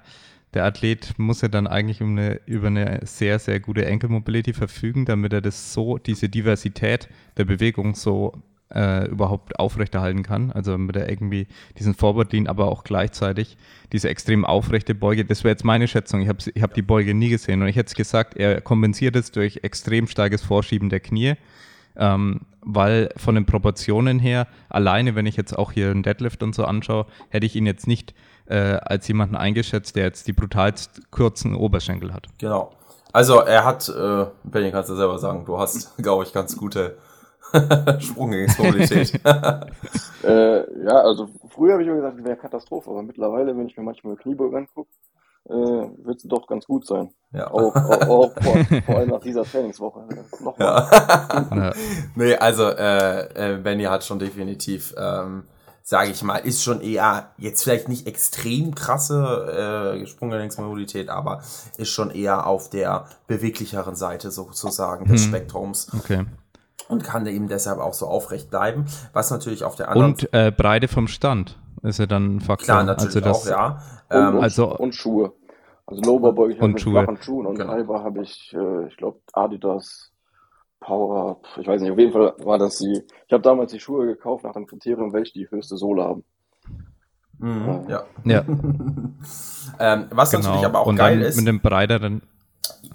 der 0.54 0.66
Athlet 0.66 1.20
muss 1.20 1.42
ja 1.42 1.48
dann 1.48 1.68
eigentlich 1.68 2.02
um 2.02 2.12
eine, 2.12 2.42
über 2.46 2.68
eine 2.68 3.02
sehr, 3.04 3.38
sehr 3.38 3.60
gute 3.60 3.86
Ankle 3.86 4.10
Mobility 4.10 4.54
verfügen, 4.54 5.06
damit 5.06 5.34
er 5.34 5.42
das 5.42 5.74
so, 5.74 5.98
diese 5.98 6.30
Diversität 6.30 7.08
der 7.38 7.46
Bewegung 7.46 7.94
so 7.96 8.42
äh, 8.74 9.08
überhaupt 9.08 9.60
aufrechterhalten 9.60 10.24
kann. 10.24 10.52
Also 10.52 10.78
mit 10.78 10.96
der 10.96 11.10
irgendwie 11.10 11.48
diesen 11.78 11.94
Forward 11.94 12.32
Lean, 12.34 12.48
aber 12.48 12.68
auch 12.68 12.84
gleichzeitig 12.84 13.58
diese 13.92 14.10
extrem 14.10 14.46
aufrechte 14.46 14.96
Beuge. 14.96 15.26
Das 15.26 15.44
wäre 15.44 15.52
jetzt 15.52 15.66
meine 15.66 15.88
Schätzung. 15.88 16.22
Ich 16.22 16.30
habe 16.30 16.40
ich 16.54 16.62
hab 16.62 16.74
die 16.74 16.82
Beuge 16.82 17.14
nie 17.14 17.30
gesehen 17.30 17.62
und 17.62 17.68
ich 17.68 17.76
hätte 17.76 17.96
gesagt, 17.96 18.36
er 18.38 18.62
kompensiert 18.62 19.16
es 19.16 19.32
durch 19.32 19.60
extrem 19.64 20.08
starkes 20.08 20.42
Vorschieben 20.42 20.90
der 20.90 21.00
Knie. 21.00 21.36
Ähm, 21.96 22.42
weil 22.62 23.10
von 23.18 23.36
den 23.36 23.46
Proportionen 23.46 24.20
her, 24.20 24.48
alleine 24.70 25.16
wenn 25.16 25.26
ich 25.26 25.36
jetzt 25.36 25.58
auch 25.58 25.72
hier 25.72 25.90
einen 25.90 26.04
Deadlift 26.04 26.44
und 26.44 26.54
so 26.54 26.66
anschaue, 26.66 27.08
hätte 27.30 27.46
ich 27.46 27.56
ihn 27.56 27.66
jetzt 27.66 27.88
nicht 27.88 28.14
äh, 28.46 28.78
als 28.82 29.08
jemanden 29.08 29.36
eingeschätzt, 29.36 29.96
der 29.96 30.06
jetzt 30.06 30.28
die 30.28 30.34
brutalst 30.34 31.12
kurzen 31.12 31.56
Oberschenkel 31.56 32.14
hat. 32.14 32.28
Genau. 32.38 32.72
Also 33.12 33.40
er 33.40 33.66
hat, 33.66 33.90
äh, 33.90 34.26
Benny 34.44 34.72
kannst 34.72 34.90
du 34.90 34.96
selber 34.96 35.18
sagen, 35.20 35.46
du 35.46 35.58
hast, 35.58 35.98
glaube 36.02 36.24
ich, 36.24 36.34
ganz 36.34 36.56
gute 36.58 36.98
Sprungmobilität. 38.00 39.14
äh, 40.24 40.84
ja, 40.84 41.02
also 41.02 41.30
früher 41.50 41.74
habe 41.74 41.84
ich 41.84 41.88
immer 41.88 41.98
gesagt, 41.98 42.24
wäre 42.24 42.38
Katastrophe, 42.38 42.90
aber 42.90 43.04
mittlerweile, 43.04 43.58
wenn 43.58 43.68
ich 43.68 43.78
mir 43.78 43.84
manchmal 43.84 44.16
Kniebeugen 44.16 44.58
angucke, 44.58 44.90
äh, 45.50 45.54
wird 45.54 46.18
es 46.18 46.24
doch 46.24 46.48
ganz 46.48 46.66
gut 46.66 46.86
sein. 46.86 47.10
Ja. 47.32 47.50
Auch, 47.52 47.76
auch, 47.76 48.02
auch 48.02 48.34
vor, 48.42 48.82
vor, 48.86 48.96
allem 48.96 49.10
nach 49.10 49.22
dieser 49.22 49.44
Trainingswoche. 49.44 50.02
Nochmal. 50.44 50.88
Ja. 51.52 51.74
nee, 52.16 52.36
also 52.36 52.70
äh, 52.70 53.54
äh, 53.54 53.58
Benny 53.58 53.84
hat 53.84 54.04
schon 54.04 54.20
definitiv, 54.20 54.94
ähm, 54.98 55.44
sage 55.82 56.12
ich 56.12 56.22
mal, 56.22 56.38
ist 56.38 56.64
schon 56.64 56.82
eher 56.82 57.32
jetzt 57.38 57.64
vielleicht 57.64 57.90
nicht 57.90 58.06
extrem 58.06 58.76
krasse 58.76 59.98
äh, 60.02 60.06
Sprunggelenksmobilität, 60.06 61.10
aber 61.10 61.42
ist 61.78 61.90
schon 61.90 62.12
eher 62.12 62.46
auf 62.46 62.70
der 62.70 63.06
beweglicheren 63.28 63.96
Seite 63.96 64.30
sozusagen 64.32 65.06
des 65.06 65.24
hm. 65.24 65.30
Spektrums. 65.30 65.92
Okay 65.98 66.26
und 66.88 67.04
kann 67.04 67.26
eben 67.28 67.48
deshalb 67.48 67.80
auch 67.80 67.94
so 67.94 68.08
aufrecht 68.08 68.50
bleiben. 68.50 68.86
Was 69.14 69.32
natürlich 69.32 69.64
auf 69.64 69.76
der 69.76 69.90
anderen 69.90 70.12
und 70.12 70.34
äh, 70.34 70.52
Breite 70.52 70.88
vom 70.88 71.08
Stand 71.08 71.58
ist 71.84 72.00
ja 72.00 72.06
dann 72.06 72.38
ein 72.38 72.42
Faktor. 72.42 72.66
Klar, 72.66 72.84
natürlich 72.84 73.16
also 73.16 73.20
das, 73.20 73.52
auch, 73.52 73.80
ja. 74.10 74.28
Und, 74.30 74.36
ähm, 74.36 74.42
also 74.42 74.78
und 74.78 74.96
Schuhe. 74.96 75.34
Also 75.86 76.02
Lower 76.04 76.34
beuge 76.34 76.54
ich 76.54 76.62
und 76.62 76.80
Schuhe. 76.80 76.94
flachen 76.94 77.18
Schuhen 77.22 77.46
und 77.46 77.58
genau. 77.58 77.74
Hyper 77.74 78.04
habe 78.04 78.22
ich, 78.22 78.54
äh, 78.54 78.88
ich 78.88 78.98
glaube 78.98 79.20
Adidas 79.34 80.12
Power, 80.80 81.42
ich 81.60 81.68
weiß 81.68 81.82
nicht, 81.82 81.92
auf 81.92 81.98
jeden 81.98 82.14
Fall 82.14 82.34
war 82.40 82.58
das 82.58 82.78
die. 82.78 83.04
Ich 83.28 83.34
habe 83.34 83.44
damals 83.44 83.72
die 83.72 83.80
Schuhe 83.80 84.06
gekauft 84.06 84.44
nach 84.46 84.54
dem 84.54 84.66
Kriterium, 84.66 85.12
welche 85.14 85.34
die 85.34 85.50
höchste 85.50 85.78
Sohle 85.78 86.04
haben. 86.04 86.24
Mhm, 87.40 87.86
ja. 87.88 88.04
ja. 88.24 88.44
ähm, 89.80 90.06
was 90.12 90.32
genau. 90.32 90.44
natürlich 90.44 90.66
aber 90.66 90.80
auch 90.80 90.88
und 90.88 90.96
geil 90.96 91.22
ist. 91.22 91.38
Mit 91.38 91.48
dem 91.48 91.60
breiteren 91.60 92.22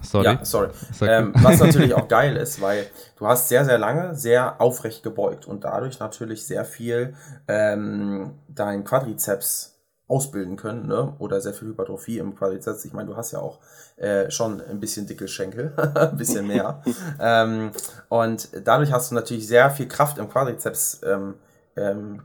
Sorry. 0.03 0.25
Ja, 0.25 0.45
sorry. 0.45 0.69
Ähm, 1.03 1.33
was 1.37 1.61
natürlich 1.61 1.95
auch 1.95 2.09
geil 2.09 2.37
ist, 2.37 2.61
weil 2.61 2.87
du 3.19 3.27
hast 3.27 3.49
sehr, 3.49 3.65
sehr 3.65 3.79
lange 3.79 4.15
sehr 4.15 4.61
aufrecht 4.61 5.03
gebeugt 5.03 5.47
und 5.47 5.65
dadurch 5.65 5.99
natürlich 6.01 6.47
sehr 6.47 6.65
viel 6.65 7.15
ähm, 7.49 8.35
dein 8.49 8.85
Quadrizeps 8.85 9.75
ausbilden 10.07 10.57
können, 10.57 10.87
ne? 10.87 11.15
Oder 11.19 11.41
sehr 11.41 11.55
viel 11.55 11.69
Hypertrophie 11.69 12.19
im 12.19 12.35
Quadrizeps. 12.35 12.85
Ich 12.85 12.93
meine, 12.93 13.09
du 13.09 13.17
hast 13.17 13.33
ja 13.33 13.39
auch 13.39 13.59
äh, 13.97 14.31
schon 14.31 14.61
ein 14.61 14.79
bisschen 14.79 15.07
dicke 15.07 15.29
Schenkel, 15.29 15.73
ein 15.95 16.17
bisschen 16.17 16.47
mehr. 16.47 16.83
ähm, 17.21 17.71
und 18.09 18.49
dadurch 18.65 18.93
hast 18.93 19.11
du 19.11 19.15
natürlich 19.15 19.49
sehr 19.49 19.71
viel 19.71 19.89
Kraft 19.89 20.19
im 20.19 20.29
Quadrizeps 20.29 21.01
ähm, 21.05 21.35
ähm, 21.77 22.23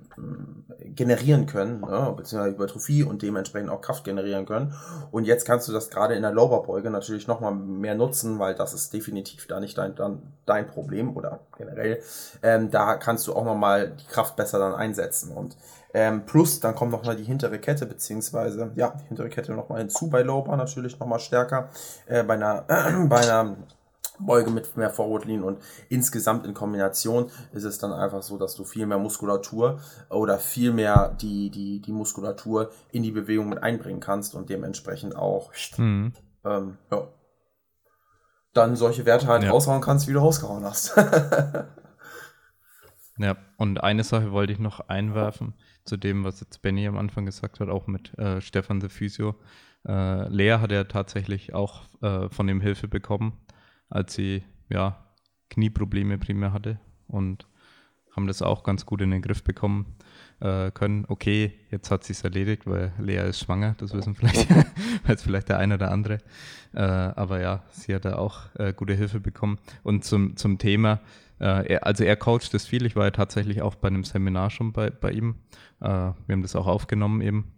generieren 0.95 1.45
können, 1.45 1.81
ne, 1.81 2.13
beziehungsweise 2.15 2.53
Hypertrophie 2.53 3.03
und 3.03 3.21
dementsprechend 3.21 3.69
auch 3.69 3.81
Kraft 3.81 4.03
generieren 4.03 4.45
können. 4.45 4.73
Und 5.11 5.25
jetzt 5.25 5.45
kannst 5.45 5.67
du 5.67 5.73
das 5.73 5.89
gerade 5.89 6.13
in 6.15 6.21
der 6.21 6.31
Lowerbeuge 6.31 6.89
natürlich 6.89 7.27
nochmal 7.27 7.53
mehr 7.53 7.95
nutzen, 7.95 8.39
weil 8.39 8.55
das 8.55 8.73
ist 8.73 8.93
definitiv 8.93 9.47
da 9.47 9.59
nicht 9.59 9.77
dein, 9.77 9.95
dein, 10.45 10.67
Problem 10.67 11.15
oder 11.15 11.39
generell. 11.57 12.01
Ähm, 12.43 12.69
da 12.69 12.95
kannst 12.95 13.27
du 13.27 13.33
auch 13.33 13.45
nochmal 13.45 13.91
die 13.91 14.05
Kraft 14.05 14.35
besser 14.35 14.59
dann 14.59 14.75
einsetzen. 14.75 15.31
Und 15.31 15.55
ähm, 15.93 16.25
plus, 16.25 16.59
dann 16.59 16.75
kommt 16.75 16.91
nochmal 16.91 17.15
die 17.15 17.23
hintere 17.23 17.57
Kette, 17.57 17.85
beziehungsweise, 17.85 18.71
ja, 18.75 18.93
die 19.01 19.07
hintere 19.07 19.29
Kette 19.29 19.53
nochmal 19.53 19.79
hinzu 19.79 20.09
bei 20.09 20.21
Lower 20.21 20.55
natürlich 20.55 20.99
nochmal 20.99 21.19
stärker. 21.19 21.69
Äh, 22.05 22.23
bei 22.23 22.35
einer, 22.35 22.65
äh, 22.67 23.05
bei 23.07 23.21
einer 23.21 23.55
Beuge 24.19 24.51
mit 24.51 24.75
mehr 24.77 24.89
Forward 24.89 25.25
Lean 25.25 25.43
und 25.43 25.59
insgesamt 25.89 26.45
in 26.45 26.53
Kombination 26.53 27.31
ist 27.53 27.63
es 27.63 27.79
dann 27.79 27.93
einfach 27.93 28.21
so, 28.21 28.37
dass 28.37 28.55
du 28.55 28.63
viel 28.63 28.85
mehr 28.85 28.97
Muskulatur 28.97 29.79
oder 30.09 30.37
viel 30.37 30.73
mehr 30.73 31.15
die, 31.21 31.49
die, 31.49 31.81
die 31.81 31.91
Muskulatur 31.91 32.71
in 32.91 33.03
die 33.03 33.11
Bewegung 33.11 33.49
mit 33.49 33.63
einbringen 33.63 33.99
kannst 33.99 34.35
und 34.35 34.49
dementsprechend 34.49 35.15
auch 35.15 35.51
mhm. 35.77 36.13
ähm, 36.43 36.77
ja, 36.91 37.07
dann 38.53 38.75
solche 38.75 39.05
Werte 39.05 39.27
halt 39.27 39.43
ja. 39.43 39.51
raushauen 39.51 39.81
kannst, 39.81 40.07
wie 40.07 40.13
du 40.13 40.19
rausgehauen 40.19 40.63
hast. 40.63 40.95
ja, 43.17 43.37
und 43.57 43.83
eine 43.83 44.03
Sache 44.03 44.31
wollte 44.31 44.53
ich 44.53 44.59
noch 44.59 44.81
einwerfen 44.89 45.53
zu 45.85 45.97
dem, 45.97 46.23
was 46.23 46.39
jetzt 46.39 46.61
Benny 46.61 46.87
am 46.87 46.97
Anfang 46.97 47.25
gesagt 47.25 47.59
hat, 47.59 47.69
auch 47.69 47.87
mit 47.87 48.17
äh, 48.17 48.41
Stefan 48.41 48.79
de 48.79 48.89
Physio. 48.89 49.35
Äh, 49.87 50.27
Lea 50.29 50.57
hat 50.59 50.71
ja 50.71 50.83
tatsächlich 50.83 51.53
auch 51.53 51.83
äh, 52.01 52.29
von 52.29 52.49
ihm 52.49 52.59
Hilfe 52.61 52.87
bekommen 52.87 53.33
als 53.89 54.13
sie 54.13 54.43
ja 54.69 55.03
Knieprobleme 55.49 56.17
primär 56.17 56.53
hatte 56.53 56.79
und 57.07 57.47
haben 58.15 58.27
das 58.27 58.41
auch 58.41 58.63
ganz 58.63 58.85
gut 58.85 59.01
in 59.01 59.11
den 59.11 59.21
Griff 59.21 59.43
bekommen 59.43 59.95
äh, 60.39 60.71
können. 60.71 61.05
Okay, 61.07 61.53
jetzt 61.71 61.91
hat 61.91 62.03
sich's 62.03 62.23
erledigt, 62.23 62.65
weil 62.65 62.91
Lea 62.99 63.29
ist 63.29 63.39
schwanger, 63.39 63.75
das 63.77 63.93
wissen 63.93 64.15
vielleicht, 64.15 64.47
weiß 65.07 65.23
vielleicht 65.23 65.49
der 65.49 65.57
eine 65.57 65.75
oder 65.75 65.91
andere. 65.91 66.19
Äh, 66.73 66.81
aber 66.81 67.41
ja, 67.41 67.63
sie 67.71 67.93
hat 67.93 68.05
da 68.05 68.17
auch 68.17 68.53
äh, 68.55 68.73
gute 68.73 68.93
Hilfe 68.93 69.19
bekommen. 69.19 69.57
Und 69.83 70.03
zum, 70.03 70.35
zum 70.37 70.57
Thema, 70.57 70.99
äh, 71.39 71.73
er, 71.73 71.85
also 71.85 72.03
er 72.03 72.15
coacht 72.15 72.53
das 72.53 72.65
viel. 72.65 72.85
Ich 72.85 72.95
war 72.95 73.05
ja 73.05 73.11
tatsächlich 73.11 73.61
auch 73.61 73.75
bei 73.75 73.87
einem 73.87 74.03
Seminar 74.03 74.49
schon 74.49 74.73
bei, 74.73 74.89
bei 74.89 75.11
ihm. 75.11 75.35
Äh, 75.79 75.87
wir 75.87 76.15
haben 76.29 76.41
das 76.41 76.55
auch 76.55 76.67
aufgenommen 76.67 77.21
eben. 77.21 77.53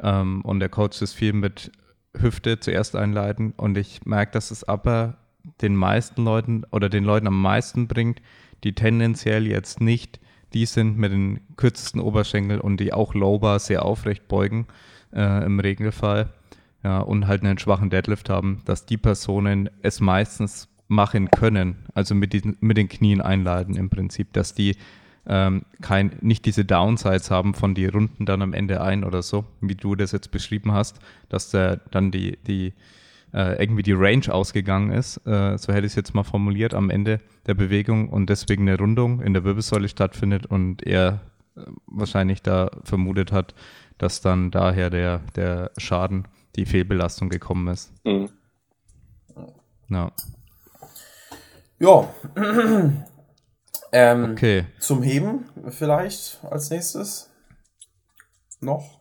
Ähm, 0.00 0.42
und 0.42 0.60
er 0.62 0.68
coacht 0.68 1.00
das 1.00 1.12
viel 1.12 1.32
mit 1.32 1.72
Hüfte 2.16 2.58
zuerst 2.58 2.96
einleiten. 2.96 3.52
Und 3.56 3.76
ich 3.78 4.04
merke, 4.06 4.32
dass 4.32 4.50
es 4.50 4.64
aber 4.64 5.18
den 5.62 5.76
meisten 5.76 6.24
Leuten 6.24 6.64
oder 6.70 6.88
den 6.88 7.04
Leuten 7.04 7.26
am 7.26 7.40
meisten 7.40 7.88
bringt, 7.88 8.20
die 8.64 8.74
tendenziell 8.74 9.46
jetzt 9.46 9.80
nicht 9.80 10.20
die 10.52 10.66
sind 10.66 10.98
mit 10.98 11.12
den 11.12 11.40
kürzesten 11.56 12.00
Oberschenkeln 12.00 12.60
und 12.60 12.78
die 12.78 12.92
auch 12.92 13.14
Lowbar 13.14 13.58
sehr 13.58 13.84
aufrecht 13.84 14.28
beugen 14.28 14.66
äh, 15.12 15.44
im 15.44 15.60
Regelfall 15.60 16.30
ja, 16.82 17.00
und 17.00 17.26
halt 17.26 17.42
einen 17.42 17.58
schwachen 17.58 17.90
Deadlift 17.90 18.30
haben, 18.30 18.62
dass 18.64 18.86
die 18.86 18.96
Personen 18.96 19.70
es 19.82 20.00
meistens 20.00 20.68
machen 20.88 21.30
können, 21.30 21.76
also 21.94 22.14
mit, 22.14 22.32
diesen, 22.32 22.56
mit 22.60 22.76
den 22.76 22.88
Knien 22.88 23.20
einleiten 23.20 23.76
im 23.76 23.90
Prinzip, 23.90 24.32
dass 24.32 24.54
die 24.54 24.76
ähm, 25.26 25.62
kein, 25.80 26.12
nicht 26.20 26.46
diese 26.46 26.64
Downsides 26.64 27.30
haben 27.30 27.54
von 27.54 27.74
die 27.74 27.86
Runden 27.86 28.26
dann 28.26 28.42
am 28.42 28.54
Ende 28.54 28.80
ein 28.80 29.04
oder 29.04 29.22
so, 29.22 29.44
wie 29.60 29.76
du 29.76 29.94
das 29.94 30.10
jetzt 30.10 30.32
beschrieben 30.32 30.72
hast, 30.72 30.98
dass 31.28 31.50
der 31.50 31.76
dann 31.76 32.10
die, 32.10 32.38
die 32.46 32.72
äh, 33.32 33.60
irgendwie 33.62 33.82
die 33.82 33.92
Range 33.92 34.32
ausgegangen 34.32 34.90
ist, 34.92 35.18
äh, 35.26 35.56
so 35.56 35.72
hätte 35.72 35.86
ich 35.86 35.92
es 35.92 35.96
jetzt 35.96 36.14
mal 36.14 36.24
formuliert, 36.24 36.74
am 36.74 36.90
Ende 36.90 37.20
der 37.46 37.54
Bewegung 37.54 38.08
und 38.08 38.28
deswegen 38.28 38.68
eine 38.68 38.78
Rundung 38.78 39.20
in 39.20 39.34
der 39.34 39.44
Wirbelsäule 39.44 39.88
stattfindet 39.88 40.46
und 40.46 40.86
er 40.86 41.20
äh, 41.56 41.62
wahrscheinlich 41.86 42.42
da 42.42 42.70
vermutet 42.84 43.32
hat, 43.32 43.54
dass 43.98 44.20
dann 44.20 44.50
daher 44.50 44.90
der, 44.90 45.20
der 45.36 45.70
Schaden, 45.76 46.26
die 46.56 46.66
Fehlbelastung 46.66 47.28
gekommen 47.28 47.68
ist. 47.68 47.92
Mhm. 48.04 48.28
Ja. 49.88 50.12
Ja. 51.78 52.14
ähm, 53.92 54.30
okay. 54.32 54.66
Zum 54.78 55.02
Heben 55.02 55.44
vielleicht 55.70 56.40
als 56.44 56.70
nächstes 56.70 57.30
noch. 58.60 58.99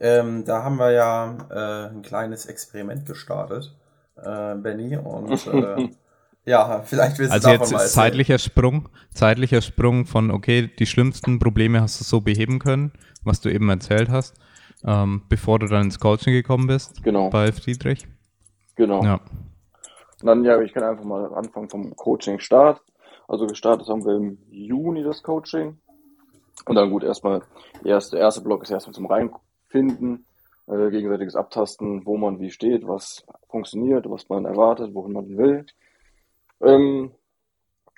Ähm, 0.00 0.44
da 0.44 0.62
haben 0.62 0.76
wir 0.76 0.92
ja 0.92 1.36
äh, 1.50 1.90
ein 1.90 2.02
kleines 2.02 2.46
Experiment 2.46 3.06
gestartet, 3.06 3.74
äh, 4.16 4.54
Benny. 4.54 4.96
Und 4.96 5.46
äh, 5.46 5.88
ja, 6.44 6.82
vielleicht 6.82 7.18
willst 7.18 7.32
du 7.32 7.34
Also 7.34 7.50
jetzt 7.50 7.72
mal 7.72 7.86
zeitlicher 7.86 8.38
Sprung, 8.38 8.88
zeitlicher 9.12 9.60
Sprung 9.60 10.06
von, 10.06 10.30
okay, 10.30 10.70
die 10.78 10.86
schlimmsten 10.86 11.38
Probleme 11.38 11.80
hast 11.80 12.00
du 12.00 12.04
so 12.04 12.20
beheben 12.20 12.58
können, 12.58 12.92
was 13.24 13.40
du 13.40 13.48
eben 13.48 13.68
erzählt 13.68 14.08
hast, 14.08 14.34
ähm, 14.84 15.22
bevor 15.28 15.58
du 15.58 15.66
dann 15.66 15.84
ins 15.84 15.98
Coaching 15.98 16.32
gekommen 16.32 16.68
bist. 16.68 17.02
Genau. 17.02 17.30
Bei 17.30 17.50
Friedrich. 17.50 18.06
Genau. 18.76 19.02
Ja. 19.02 19.20
Und 20.20 20.26
dann, 20.26 20.44
ja, 20.44 20.60
ich 20.60 20.72
kann 20.72 20.84
einfach 20.84 21.04
mal 21.04 21.32
anfangen 21.34 21.68
vom 21.68 21.94
Coaching-Start. 21.96 22.80
Also 23.26 23.46
gestartet 23.46 23.88
haben 23.88 24.04
wir 24.04 24.16
im 24.16 24.38
Juni 24.50 25.02
das 25.02 25.22
Coaching. 25.22 25.78
Und 26.64 26.74
dann 26.74 26.90
gut, 26.90 27.02
erstmal, 27.02 27.42
der 27.84 27.94
erste, 27.94 28.16
der 28.16 28.24
erste 28.24 28.40
Block 28.40 28.62
ist 28.62 28.70
erstmal 28.70 28.94
zum 28.94 29.06
Rein 29.06 29.30
finden, 29.68 30.26
äh, 30.66 30.90
gegenseitiges 30.90 31.36
Abtasten, 31.36 32.06
wo 32.06 32.16
man 32.16 32.40
wie 32.40 32.50
steht, 32.50 32.86
was 32.86 33.24
funktioniert, 33.48 34.08
was 34.10 34.28
man 34.28 34.44
erwartet, 34.44 34.94
wohin 34.94 35.12
man 35.12 35.36
will. 35.38 35.66
Ähm, 36.60 37.12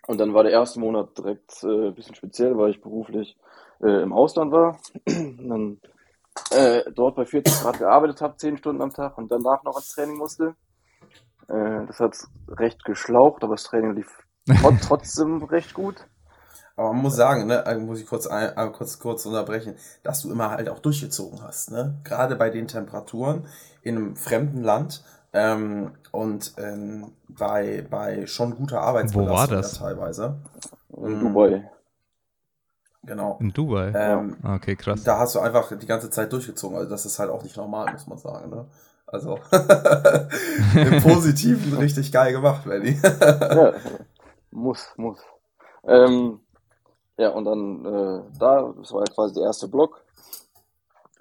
und 0.07 0.19
dann 0.19 0.35
war 0.35 0.43
der 0.43 0.53
erste 0.53 0.81
Monat 0.81 1.17
direkt 1.19 1.63
äh, 1.65 1.89
ein 1.89 1.95
bisschen 1.95 2.15
speziell, 2.15 2.57
weil 2.59 2.71
ich 2.71 2.81
beruflich 2.81 3.37
äh, 3.83 4.03
im 4.03 4.13
Ausland 4.13 4.53
war. 4.53 4.81
und 5.07 5.49
dann 5.49 5.81
äh, 6.53 6.91
dort 6.93 7.17
bei 7.17 7.27
40 7.27 7.61
Grad 7.61 7.79
gearbeitet 7.79 8.21
habe, 8.23 8.37
10 8.37 8.57
Stunden 8.57 8.83
am 8.83 8.93
Tag 8.95 9.19
und 9.19 9.31
danach 9.33 9.65
noch 9.65 9.77
ins 9.77 9.91
Training 9.95 10.19
musste. 10.19 10.57
Äh, 11.49 11.87
das 11.87 12.01
hat 12.01 12.19
recht 12.49 12.85
geschlaucht, 12.85 13.45
aber 13.45 13.55
das 13.55 13.65
Training 13.65 13.95
lief 13.95 14.25
trot- 14.55 14.81
trotzdem 14.83 15.43
recht 15.45 15.75
gut. 15.75 16.07
Aber 16.77 16.93
man 16.93 17.03
muss 17.03 17.17
sagen, 17.17 17.47
ne, 17.47 17.67
also 17.67 17.81
muss 17.81 18.01
ich 18.01 18.07
kurz, 18.07 18.27
ein, 18.27 18.57
äh, 18.57 18.71
kurz, 18.71 18.99
kurz 18.99 19.27
unterbrechen, 19.27 19.75
dass 20.03 20.23
du 20.23 20.31
immer 20.31 20.51
halt 20.51 20.69
auch 20.69 20.79
durchgezogen 20.79 21.43
hast, 21.43 21.71
ne? 21.71 21.99
Gerade 22.05 22.37
bei 22.37 22.51
den 22.51 22.69
Temperaturen 22.69 23.47
in 23.83 23.97
einem 23.97 24.17
fremden 24.17 24.63
Land 24.63 25.05
ähm, 25.33 25.93
und 26.11 26.55
ähm, 26.59 27.13
bei, 27.29 27.87
bei 27.89 28.27
schon 28.27 28.57
guter 28.57 28.81
Arbeitsbelastung 28.81 29.35
Wo 29.35 29.39
war 29.39 29.47
das? 29.49 29.75
ja 29.75 29.79
teilweise. 29.87 30.37
In 30.97 31.19
Mhm. 31.19 31.21
Dubai. 31.21 31.71
Genau. 33.03 33.39
In 33.41 33.53
Dubai? 33.53 33.93
Ähm, 33.95 34.37
okay, 34.45 34.77
krass. 34.77 35.03
Da 35.05 35.19
hast 35.19 35.35
du 35.35 35.41
einfach 35.41 35.73
die 35.77 35.87
ganze 35.87 36.11
Zeit 36.11 36.33
durchgezogen. 36.33 36.77
Also 36.77 36.91
das 36.91 37.07
ist 37.07 37.19
halt 37.19 37.31
auch 37.31 37.43
nicht 37.43 37.57
normal, 37.57 37.93
muss 37.93 38.07
man 38.07 38.19
sagen. 38.19 38.51
Ne? 38.51 38.67
Also 39.07 39.39
im 40.75 41.03
Positiven 41.03 41.77
richtig 41.79 42.13
geil 42.13 42.33
gemacht, 42.33 42.67
Lenny. 42.67 43.01
Ja, 43.03 43.73
muss, 44.51 44.89
muss. 44.97 45.19
Ähm, 45.85 46.41
ja, 47.21 47.31
und 47.31 47.45
dann 47.45 47.85
äh, 47.85 48.23
da, 48.39 48.73
das 48.79 48.93
war 48.93 49.05
ja 49.07 49.13
quasi 49.15 49.35
der 49.35 49.45
erste 49.45 49.69
Block. 49.69 50.05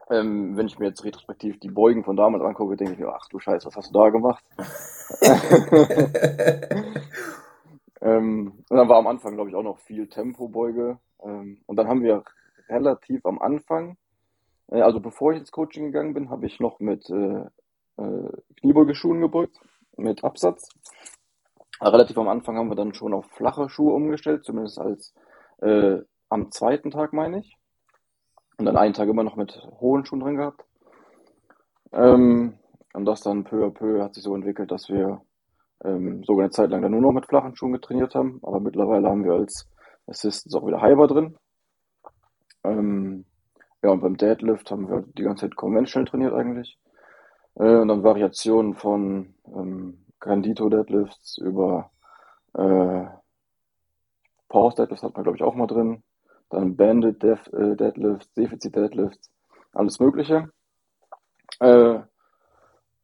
Ähm, 0.10 0.58
wenn 0.58 0.66
ich 0.66 0.80
mir 0.80 0.88
jetzt 0.88 1.04
retrospektiv 1.04 1.60
die 1.60 1.70
Beugen 1.70 2.04
von 2.04 2.16
damals 2.16 2.44
angucke, 2.44 2.76
denke 2.76 2.94
ich 2.94 3.00
mir, 3.00 3.14
ach 3.14 3.28
du 3.30 3.40
Scheiße, 3.40 3.68
was 3.68 3.76
hast 3.76 3.94
du 3.94 4.00
da 4.00 4.10
gemacht? 4.10 4.44
Ähm, 8.02 8.64
und 8.70 8.78
dann 8.78 8.90
war 8.90 8.98
am 8.98 9.08
Anfang, 9.08 9.36
glaube 9.36 9.50
ich, 9.50 9.56
auch 9.56 9.64
noch 9.64 9.80
viel 9.80 10.08
Tempobeuge. 10.08 11.00
Ähm, 11.22 11.62
und 11.66 11.76
dann 11.76 11.88
haben 11.88 12.04
wir 12.04 12.24
relativ 12.70 13.26
am 13.26 13.40
Anfang, 13.40 13.98
äh, 14.68 14.82
also 14.82 15.00
bevor 15.00 15.34
ich 15.34 15.40
ins 15.40 15.52
Coaching 15.52 15.88
gegangen 15.88 16.14
bin, 16.14 16.30
habe 16.30 16.46
ich 16.46 16.60
noch 16.60 16.80
mit 16.80 17.10
äh, 17.10 17.44
äh, 17.98 18.32
Kniebeugeschuhen 18.62 19.22
gebeugt, 19.22 19.60
mit 19.98 20.24
Absatz. 20.24 20.70
Aber 21.80 21.94
relativ 21.94 22.18
am 22.18 22.28
Anfang 22.28 22.58
haben 22.58 22.70
wir 22.70 22.76
dann 22.76 22.94
schon 22.94 23.14
auf 23.14 23.26
flache 23.28 23.70
Schuhe 23.70 23.94
umgestellt, 23.94 24.46
zumindest 24.46 24.80
als 24.80 25.14
äh, 25.62 26.00
am 26.30 26.52
zweiten 26.52 26.92
Tag, 26.92 27.14
meine 27.14 27.40
ich. 27.40 27.58
Und 28.58 28.66
dann 28.66 28.78
einen 28.78 28.94
Tag 28.94 29.08
immer 29.08 29.24
noch 29.24 29.36
mit 29.36 29.62
hohen 29.80 30.06
Schuhen 30.06 30.20
drin 30.20 30.36
gehabt. 30.36 30.66
Ähm, 31.92 32.58
und 32.94 33.06
das 33.06 33.22
dann 33.22 33.44
peu 33.44 33.66
à 33.66 33.72
peu 33.72 34.02
hat 34.02 34.16
sich 34.16 34.24
so 34.24 34.36
entwickelt, 34.36 34.72
dass 34.72 34.90
wir 34.90 35.22
ähm, 35.84 36.24
sogar 36.24 36.44
eine 36.44 36.52
Zeit 36.52 36.70
lang 36.70 36.82
dann 36.82 36.92
nur 36.92 37.02
noch 37.02 37.14
mit 37.14 37.28
flachen 37.28 37.56
Schuhen 37.56 37.74
getrainiert 37.74 38.16
haben. 38.16 38.40
Aber 38.44 38.60
mittlerweile 38.60 39.08
haben 39.08 39.24
wir 39.24 39.34
als 39.34 39.70
Assistants 40.08 40.56
auch 40.56 40.68
wieder 40.68 40.82
Hyper 40.82 41.08
drin. 41.08 41.38
Ähm, 42.64 43.26
ja, 43.82 43.92
und 43.92 44.02
beim 44.02 44.18
Deadlift 44.18 44.70
haben 44.72 44.90
wir 44.90 45.06
die 45.18 45.24
ganze 45.24 45.46
Zeit 45.46 45.56
conventional 45.56 46.06
trainiert 46.06 46.34
eigentlich. 46.34 46.78
Äh, 47.56 47.78
und 47.78 47.88
dann 47.88 48.04
Variationen 48.04 48.76
von 48.76 49.36
ähm, 49.48 50.06
Candito 50.20 50.70
Deadlifts 50.70 51.38
über 51.38 51.92
äh, 52.56 53.06
Pause 54.50 54.78
Deadlifts 54.78 55.04
hat 55.04 55.14
man 55.14 55.24
glaube 55.24 55.38
ich 55.38 55.44
auch 55.44 55.56
mal 55.56 55.68
drin. 55.68 56.04
Dann 56.50 56.76
Banded 56.76 57.22
Def 57.22 57.48
äh, 57.54 57.76
Deadlifts, 57.76 58.34
Defizit 58.34 58.76
Deadlifts, 58.76 59.32
alles 59.74 60.00
Mögliche. 60.00 60.52
Äh, 61.60 62.00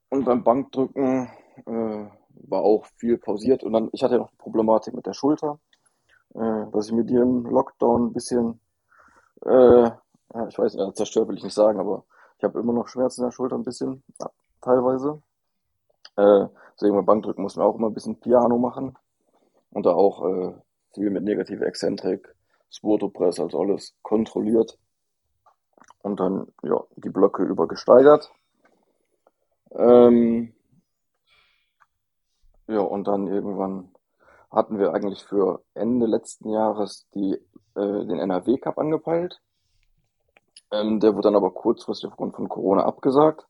und 0.09 0.25
beim 0.25 0.43
Bankdrücken 0.43 1.29
äh, 1.65 2.05
war 2.47 2.61
auch 2.61 2.85
viel 2.97 3.17
pausiert. 3.17 3.63
Und 3.63 3.73
dann, 3.73 3.89
ich 3.91 4.03
hatte 4.03 4.15
ja 4.15 4.19
noch 4.19 4.29
die 4.29 4.37
Problematik 4.37 4.93
mit 4.93 5.05
der 5.05 5.13
Schulter, 5.13 5.59
äh, 6.33 6.65
dass 6.71 6.87
ich 6.87 6.93
mit 6.93 7.09
im 7.11 7.45
Lockdown 7.45 8.07
ein 8.07 8.13
bisschen, 8.13 8.59
äh, 9.45 9.83
ja, 9.83 10.47
ich 10.47 10.57
weiß 10.57 10.75
nicht, 10.75 10.97
zerstört 10.97 11.27
will 11.27 11.37
ich 11.37 11.43
nicht 11.43 11.53
sagen, 11.53 11.79
aber 11.79 12.05
ich 12.37 12.43
habe 12.43 12.59
immer 12.59 12.73
noch 12.73 12.87
Schmerzen 12.87 13.21
in 13.21 13.27
der 13.27 13.31
Schulter 13.31 13.55
ein 13.55 13.63
bisschen, 13.63 14.03
ja, 14.19 14.29
teilweise. 14.61 15.21
Äh, 16.17 16.47
deswegen 16.75 16.95
beim 16.95 17.05
Bankdrücken 17.05 17.43
muss 17.43 17.55
man 17.55 17.65
auch 17.65 17.75
immer 17.75 17.89
ein 17.89 17.93
bisschen 17.93 18.19
Piano 18.19 18.57
machen. 18.57 18.97
Und 19.71 19.85
da 19.85 19.91
auch 19.91 20.25
äh, 20.25 20.53
viel 20.95 21.09
mit 21.09 21.23
negative 21.23 21.65
Exzentrik, 21.65 22.33
Sportopress, 22.69 23.39
also 23.39 23.59
alles 23.59 23.95
kontrolliert. 24.01 24.77
Und 26.01 26.19
dann, 26.19 26.47
ja, 26.63 26.83
die 26.95 27.09
Blöcke 27.09 27.43
über 27.43 27.67
gesteigert. 27.67 28.31
Ähm, 29.71 30.53
ja, 32.67 32.79
und 32.79 33.07
dann 33.07 33.27
irgendwann 33.27 33.91
hatten 34.51 34.79
wir 34.79 34.93
eigentlich 34.93 35.23
für 35.23 35.61
Ende 35.73 36.05
letzten 36.05 36.49
Jahres 36.49 37.07
die, 37.13 37.33
äh, 37.75 38.05
den 38.05 38.19
NRW 38.19 38.57
Cup 38.57 38.77
angepeilt. 38.77 39.41
Ähm, 40.71 40.99
der 40.99 41.13
wurde 41.13 41.27
dann 41.27 41.35
aber 41.35 41.51
kurzfristig 41.51 42.09
aufgrund 42.09 42.35
von 42.35 42.49
Corona 42.49 42.85
abgesagt. 42.85 43.45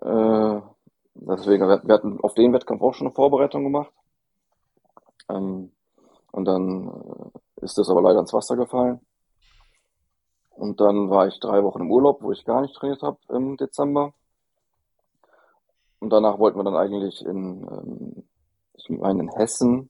Äh, 0.00 0.60
deswegen, 1.14 1.68
wir, 1.68 1.82
wir 1.84 1.94
hatten 1.94 2.20
auf 2.20 2.34
den 2.34 2.52
Wettkampf 2.52 2.82
auch 2.82 2.94
schon 2.94 3.06
eine 3.06 3.14
Vorbereitung 3.14 3.64
gemacht. 3.64 3.92
Ähm, 5.28 5.72
und 6.36 6.44
dann 6.44 6.88
äh, 6.88 7.64
ist 7.64 7.78
das 7.78 7.88
aber 7.88 8.02
leider 8.02 8.20
ins 8.20 8.34
Wasser 8.34 8.56
gefallen. 8.56 9.00
Und 10.50 10.80
dann 10.80 11.08
war 11.08 11.26
ich 11.26 11.40
drei 11.40 11.62
Wochen 11.64 11.80
im 11.80 11.90
Urlaub, 11.90 12.22
wo 12.22 12.30
ich 12.30 12.44
gar 12.44 12.60
nicht 12.60 12.74
trainiert 12.74 13.02
habe 13.02 13.18
im 13.30 13.56
Dezember. 13.56 14.12
Und 15.98 16.10
danach 16.10 16.38
wollten 16.38 16.58
wir 16.58 16.64
dann 16.64 16.76
eigentlich 16.76 17.24
in, 17.24 17.66
ähm, 17.70 18.24
ich 18.74 18.90
meine, 18.90 19.22
in 19.22 19.30
Hessen 19.30 19.88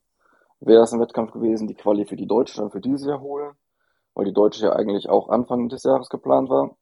wäre 0.60 0.80
das 0.80 0.92
ein 0.92 1.00
Wettkampf 1.00 1.32
gewesen, 1.32 1.66
die 1.66 1.74
Quali 1.74 2.06
für 2.06 2.16
die 2.16 2.28
Deutsche 2.28 2.60
dann 2.60 2.70
für 2.70 2.80
dieses 2.80 3.06
Jahr 3.06 3.20
holen, 3.20 3.54
weil 4.14 4.26
die 4.26 4.32
Deutsche 4.32 4.66
ja 4.66 4.72
eigentlich 4.72 5.08
auch 5.08 5.28
Anfang 5.28 5.68
des 5.68 5.82
Jahres 5.82 6.08
geplant 6.08 6.48
war. 6.48 6.76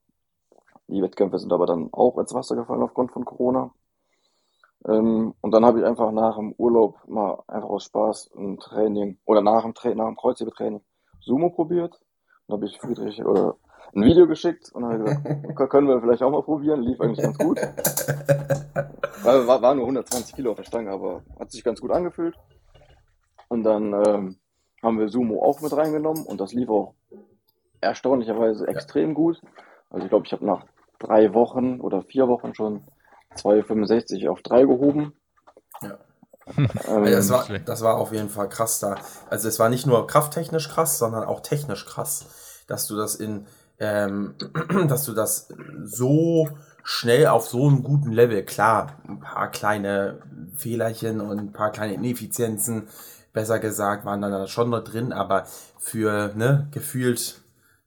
Die 0.89 1.01
Wettkämpfe 1.01 1.39
sind 1.39 1.55
aber 1.55 1.65
dann 1.65 1.89
auch 1.91 2.19
ins 2.19 2.35
Wasser 2.35 2.55
gefallen 2.55 2.83
aufgrund 2.83 3.13
von 3.13 3.25
Corona. 3.25 3.73
Ähm, 4.87 5.35
und 5.41 5.51
dann 5.53 5.65
habe 5.65 5.81
ich 5.81 5.85
einfach 5.85 6.13
nach 6.13 6.37
dem 6.37 6.53
Urlaub 6.59 6.99
mal 7.07 7.43
einfach 7.49 7.69
aus 7.69 7.85
Spaß 7.85 8.31
ein 8.37 8.59
Training 8.59 9.19
oder 9.25 9.41
nach 9.41 9.63
dem, 9.63 9.75
Tra 9.75 9.95
nach 9.95 10.07
dem 10.07 10.17
Kreuzhebetraining 10.17 10.83
Sumo 11.21 11.51
probiert. 11.51 11.99
Dann 12.47 12.57
habe 12.57 12.67
ich 12.67 12.79
Friedrich 12.79 13.25
oder 13.25 13.57
ein 13.95 14.03
Video 14.03 14.27
geschickt 14.27 14.71
und 14.73 14.85
habe 14.85 15.05
gesagt, 15.05 15.71
können 15.71 15.89
wir 15.89 16.01
vielleicht 16.01 16.23
auch 16.23 16.31
mal 16.31 16.43
probieren. 16.43 16.83
Lief 16.83 17.01
eigentlich 17.01 17.23
ganz 17.23 17.39
gut. 17.39 17.59
War, 19.23 19.47
war, 19.47 19.63
war 19.63 19.75
nur 19.75 19.85
120 19.85 20.35
Kilo 20.35 20.51
auf 20.51 20.59
der 20.59 20.65
Stange, 20.65 20.91
aber 20.91 21.23
hat 21.41 21.51
sich 21.51 21.65
ganz 21.65 21.81
gut 21.81 21.91
angefühlt. 21.91 22.37
Und 23.49 23.63
dann 23.63 23.95
ähm, 23.95 24.37
haben 24.83 24.99
wir 24.99 25.09
Sumo 25.09 25.43
auch 25.43 25.63
mit 25.63 25.75
reingenommen 25.75 26.27
und 26.27 26.43
das 26.43 26.53
lief 26.53 26.69
auch 26.69 26.93
erstaunlicherweise 27.81 28.69
extrem 28.69 29.15
gut. 29.15 29.41
Also 29.89 30.05
ich 30.05 30.11
glaube, 30.11 30.27
ich 30.27 30.33
habe 30.33 30.45
nach 30.45 30.67
drei 30.99 31.33
Wochen 31.33 31.81
oder 31.81 32.03
vier 32.03 32.29
Wochen 32.29 32.55
schon 32.55 32.83
2,65 33.37 34.29
auf 34.29 34.43
3 34.43 34.63
gehoben. 34.63 35.13
Ja. 35.83 35.99
Ähm, 36.57 36.69
Also 36.87 37.11
das, 37.17 37.31
war, 37.31 37.45
schlecht. 37.45 37.69
das 37.69 37.83
war 37.83 37.97
auf 37.97 38.13
jeden 38.13 38.29
Fall 38.29 38.49
krass 38.49 38.79
da. 38.81 38.97
Also 39.31 39.49
es 39.49 39.59
war 39.59 39.69
nicht 39.69 39.87
nur 39.87 40.07
krafttechnisch 40.07 40.69
krass, 40.69 40.99
sondern 40.99 41.25
auch 41.25 41.41
technisch 41.41 41.87
krass, 41.87 42.63
dass 42.67 42.87
du 42.87 42.97
das 42.97 43.15
in, 43.15 43.47
ähm, 43.79 44.35
dass 44.89 45.05
du 45.05 45.13
das 45.13 45.49
so 45.85 46.49
schnell 46.83 47.29
auf 47.29 47.49
so 47.49 47.67
einem 47.67 47.83
guten 47.83 48.13
Level, 48.13 48.45
klar, 48.45 48.99
ein 49.09 49.21
paar 49.21 49.51
kleine 49.51 50.21
Fehlerchen 50.55 51.21
und 51.21 51.39
ein 51.39 51.53
paar 51.53 51.73
kleine 51.73 51.95
Ineffizienzen, 51.95 52.89
besser 53.33 53.59
gesagt, 53.59 54.05
waren 54.05 54.21
dann 54.21 54.31
da 54.31 54.47
schon 54.47 54.71
noch 54.71 54.85
drin, 54.85 55.13
aber 55.13 55.47
für, 55.79 56.33
ne, 56.37 56.69
gefühlt 56.73 57.41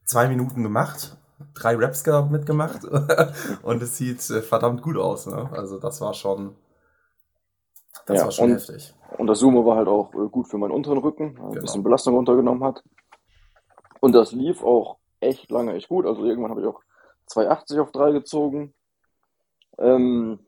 zwei 0.04 0.28
Minuten 0.28 0.62
gemacht, 0.64 1.16
drei 1.54 1.74
Raps 1.76 2.04
gehabt 2.04 2.30
mitgemacht 2.30 2.84
und 3.62 3.82
es 3.82 3.96
sieht 3.96 4.28
äh, 4.30 4.42
verdammt 4.42 4.82
gut 4.82 4.96
aus, 4.96 5.26
ne? 5.26 5.48
Also 5.52 5.78
das 5.78 6.00
war 6.00 6.14
schon, 6.14 6.56
das 8.06 8.18
Ja, 8.18 8.24
war 8.24 8.30
schon 8.32 8.50
und- 8.50 8.56
heftig. 8.56 8.94
Und 9.16 9.26
das 9.26 9.38
Sumo 9.38 9.64
war 9.64 9.76
halt 9.76 9.88
auch 9.88 10.12
äh, 10.14 10.28
gut 10.28 10.48
für 10.48 10.58
meinen 10.58 10.72
unteren 10.72 10.98
Rücken, 10.98 11.36
weil 11.38 11.46
ein 11.46 11.50
Genau. 11.52 11.62
bisschen 11.62 11.82
Belastung 11.82 12.14
runtergenommen 12.14 12.62
hat. 12.64 12.82
Und 14.00 14.12
das 14.14 14.32
lief 14.32 14.62
auch 14.62 14.98
echt 15.20 15.50
lange 15.50 15.74
echt 15.74 15.88
gut. 15.88 16.06
Also 16.06 16.24
irgendwann 16.24 16.50
habe 16.52 16.60
ich 16.60 16.66
auch 16.66 16.80
280 17.26 17.80
auf 17.80 17.90
3 17.92 18.12
gezogen. 18.12 18.74
Ähm, 19.78 20.38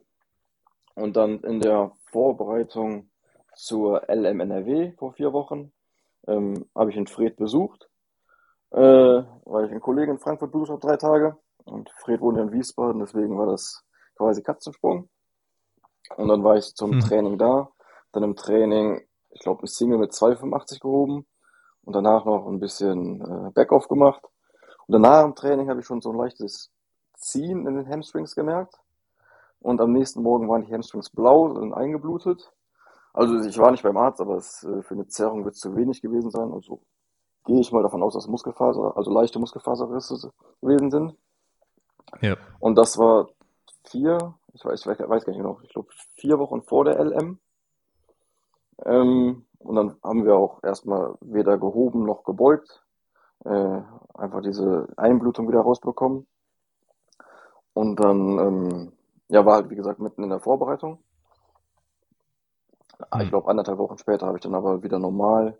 und 0.95 1.15
dann 1.17 1.39
in 1.41 1.59
der 1.59 1.91
Vorbereitung 2.11 3.09
zur 3.55 4.03
LMNRW 4.09 4.93
vor 4.97 5.13
vier 5.13 5.33
Wochen 5.33 5.71
ähm, 6.27 6.65
habe 6.75 6.91
ich 6.91 6.97
in 6.97 7.07
Fred 7.07 7.35
besucht, 7.37 7.89
äh, 8.71 9.23
weil 9.45 9.65
ich 9.65 9.71
einen 9.71 9.81
Kollegen 9.81 10.13
in 10.13 10.19
Frankfurt 10.19 10.51
besucht 10.51 10.69
habe, 10.69 10.79
drei 10.79 10.97
Tage. 10.97 11.37
Und 11.65 11.89
Fred 11.97 12.21
wohnt 12.21 12.37
ja 12.37 12.43
in 12.43 12.51
Wiesbaden, 12.51 12.99
deswegen 12.99 13.37
war 13.37 13.45
das 13.45 13.83
quasi 14.15 14.41
Katzensprung. 14.41 15.09
Und 16.17 16.27
dann 16.27 16.43
war 16.43 16.57
ich 16.57 16.75
zum 16.75 16.93
Hm. 16.93 16.99
Training 17.01 17.37
da, 17.37 17.69
dann 18.11 18.23
im 18.23 18.35
Training, 18.35 19.01
ich 19.29 19.41
glaube, 19.41 19.63
ein 19.63 19.67
Single 19.67 19.97
mit 19.99 20.13
285 20.13 20.79
gehoben 20.79 21.25
und 21.83 21.95
danach 21.95 22.25
noch 22.25 22.47
ein 22.47 22.59
bisschen 22.59 23.21
äh, 23.21 23.51
Backoff 23.51 23.87
gemacht. 23.87 24.23
Und 24.87 24.93
danach 24.93 25.23
im 25.23 25.35
Training 25.35 25.69
habe 25.69 25.79
ich 25.79 25.85
schon 25.85 26.01
so 26.01 26.11
ein 26.11 26.17
leichtes 26.17 26.71
Ziehen 27.15 27.67
in 27.67 27.75
den 27.75 27.87
Hamstrings 27.87 28.35
gemerkt. 28.35 28.75
Und 29.59 29.79
am 29.79 29.91
nächsten 29.93 30.23
Morgen 30.23 30.49
waren 30.49 30.65
die 30.65 30.73
Hamstrings 30.73 31.09
blau 31.11 31.43
und 31.43 31.73
eingeblutet. 31.73 32.51
Also 33.13 33.39
ich 33.41 33.57
war 33.59 33.71
nicht 33.71 33.83
beim 33.83 33.97
Arzt, 33.97 34.19
aber 34.19 34.37
es, 34.37 34.63
äh, 34.63 34.81
für 34.81 34.95
eine 34.95 35.07
Zerrung 35.07 35.45
wird 35.45 35.55
es 35.55 35.61
zu 35.61 35.75
wenig 35.75 36.01
gewesen 36.01 36.31
sein. 36.31 36.51
Also 36.51 36.81
gehe 37.45 37.59
ich 37.59 37.71
mal 37.71 37.83
davon 37.83 38.03
aus, 38.03 38.13
dass 38.13 38.27
Muskelfaser, 38.27 38.95
also 38.95 39.11
leichte 39.11 39.39
Muskelfaserrisse 39.39 40.31
gewesen 40.61 40.91
sind. 40.91 41.15
Ja. 42.21 42.37
Und 42.59 42.75
das 42.75 42.97
war 42.97 43.29
vier, 43.85 44.33
ich 44.53 44.63
weiß, 44.63 44.81
ich 44.81 44.87
weiß 44.87 45.25
gar 45.25 45.31
nicht 45.31 45.41
genau, 45.41 45.59
ich 45.63 45.69
glaube 45.69 45.89
vier 46.15 46.39
Wochen 46.39 46.61
vor 46.61 46.85
der 46.85 46.99
LM. 47.03 47.39
Ähm, 48.85 49.45
und 49.59 49.75
dann 49.75 49.95
haben 50.03 50.25
wir 50.25 50.35
auch 50.35 50.63
erstmal 50.63 51.15
weder 51.21 51.57
gehoben 51.57 52.03
noch 52.03 52.23
gebeugt. 52.23 52.83
Äh, 53.45 53.81
einfach 54.13 54.41
diese 54.41 54.87
Einblutung 54.97 55.47
wieder 55.47 55.61
rausbekommen. 55.61 56.27
Und 57.73 57.99
dann, 57.99 58.37
ähm, 58.39 58.93
ja, 59.29 59.45
war 59.45 59.55
halt 59.55 59.69
wie 59.69 59.75
gesagt 59.75 59.99
mitten 59.99 60.23
in 60.23 60.29
der 60.29 60.39
Vorbereitung. 60.39 60.99
Hm. 63.11 63.21
Ich 63.21 63.29
glaube, 63.29 63.49
anderthalb 63.49 63.77
Wochen 63.77 63.97
später 63.97 64.27
habe 64.27 64.37
ich 64.37 64.43
dann 64.43 64.55
aber 64.55 64.83
wieder 64.83 64.99
normal, 64.99 65.57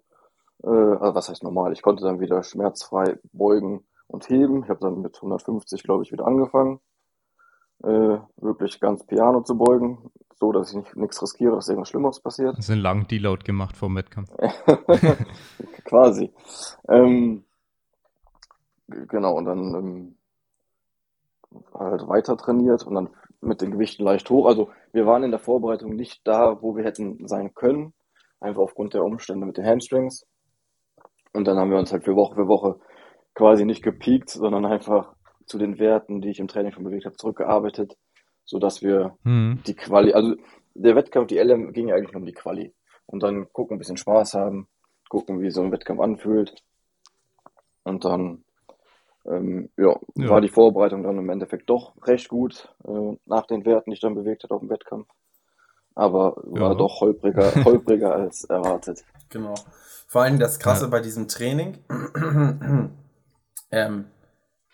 äh, 0.64 0.68
also 0.68 1.16
was 1.16 1.30
heißt 1.30 1.44
normal? 1.44 1.74
Ich 1.74 1.82
konnte 1.82 2.04
dann 2.04 2.20
wieder 2.20 2.44
schmerzfrei 2.44 3.18
beugen 3.34 3.86
und 4.08 4.30
heben. 4.30 4.64
Ich 4.64 4.70
habe 4.70 4.80
dann 4.80 5.02
mit 5.02 5.16
150, 5.16 5.84
glaube 5.84 6.04
ich, 6.04 6.12
wieder 6.12 6.28
angefangen, 6.28 6.80
äh, 7.84 8.18
wirklich 8.38 8.80
ganz 8.80 9.06
piano 9.06 9.42
zu 9.42 9.58
beugen, 9.58 10.12
so 10.36 10.52
dass 10.52 10.70
ich 10.70 10.78
nicht 10.78 10.96
nichts 10.96 11.22
riskiere, 11.22 11.56
dass 11.56 11.70
irgendwas 11.70 11.90
Schlimmeres 11.90 12.20
passiert. 12.20 12.58
Hast 12.58 12.70
du 12.70 12.74
einen 12.74 12.82
langen 12.82 13.08
Deload 13.08 13.44
gemacht 13.44 13.78
vor 13.78 13.90
dem 13.90 13.98
Wettkampf? 13.98 14.30
Quasi. 15.86 16.32
Ähm, 16.88 17.46
genau, 18.88 19.36
und 19.36 19.46
dann 19.46 19.76
ähm, 19.76 20.16
halt 21.74 22.08
weiter 22.08 22.38
trainiert 22.38 22.86
und 22.86 22.96
dann 22.96 23.10
mit 23.42 23.62
den 23.62 23.72
Gewichten 23.72 24.04
leicht 24.04 24.30
hoch. 24.30 24.46
Also 24.46 24.70
wir 24.94 25.06
waren 25.06 25.24
in 25.24 25.32
der 25.32 25.40
Vorbereitung 25.40 25.96
nicht 25.96 26.26
da, 26.28 26.62
wo 26.62 26.76
wir 26.76 26.84
hätten 26.84 27.28
sein 27.28 27.54
können, 27.54 27.94
einfach 28.40 28.62
aufgrund 28.62 28.94
der 28.94 29.04
Umstände 29.04 29.46
mit 29.46 29.58
den 29.58 29.66
Hamstrings. 29.66 30.26
Und 31.34 31.46
dann 31.48 31.58
haben 31.58 31.72
wir 31.72 31.78
uns 31.78 31.92
halt 31.92 32.04
für 32.04 32.16
Woche 32.16 32.36
für 32.36 32.48
Woche 32.48 32.80
quasi 33.34 33.66
nicht 33.66 33.84
gepiekt, 33.84 34.30
sondern 34.30 34.66
einfach 34.66 35.14
zu 35.46 35.58
den 35.58 35.80
Werten, 35.80 36.22
die 36.22 36.30
ich 36.30 36.40
im 36.40 36.48
Training 36.48 36.72
schon 36.74 36.84
bewegt 36.84 37.06
habe, 37.06 37.16
zurückgearbeitet, 37.16 37.98
sodass 38.46 38.82
wir 38.82 39.18
Hm. 39.24 39.60
die 39.66 39.76
Quali, 39.76 40.14
also 40.14 40.36
der 40.74 40.96
Wettkampf, 40.96 41.28
die 41.28 41.38
LM 41.38 41.74
ging 41.74 41.88
ja 41.90 41.96
eigentlich 41.96 42.12
nur 42.14 42.22
um 42.22 42.26
die 42.26 42.34
Quali. 42.34 42.74
Und 43.06 43.24
dann 43.24 43.52
gucken, 43.54 43.76
ein 43.76 43.80
bisschen 43.80 43.98
Spaß 43.98 44.34
haben, 44.36 44.68
gucken, 45.10 45.42
wie 45.42 45.52
so 45.52 45.62
ein 45.62 45.72
Wettkampf 45.72 46.00
anfühlt. 46.02 46.54
Und 47.84 48.06
dann, 48.06 48.44
ähm, 49.26 49.70
ja, 49.78 49.96
Ja. 50.16 50.30
war 50.30 50.42
die 50.42 50.50
Vorbereitung 50.50 51.04
dann 51.04 51.18
im 51.18 51.30
Endeffekt 51.30 51.70
doch 51.70 51.94
recht 52.06 52.30
gut, 52.30 52.74
äh, 52.86 53.18
nach 53.26 53.46
den 53.48 53.66
Werten, 53.66 53.92
die 53.92 53.96
ich 53.96 54.02
dann 54.02 54.16
bewegt 54.16 54.44
habe 54.44 54.56
auf 54.56 54.62
dem 54.62 54.70
Wettkampf. 54.70 55.08
Aber 55.96 56.36
war 56.46 56.72
Ja. 56.72 56.76
doch 56.76 57.02
holpriger, 57.02 57.52
holpriger 57.66 58.16
als 58.16 58.44
erwartet. 58.46 59.04
Genau. 59.30 59.56
Vor 60.08 60.24
allem 60.24 60.40
das 60.40 60.60
Krasse 60.60 60.86
Ja. 60.86 60.90
bei 60.90 61.00
diesem 61.00 61.28
Training. 61.28 61.78
ähm, 63.72 64.06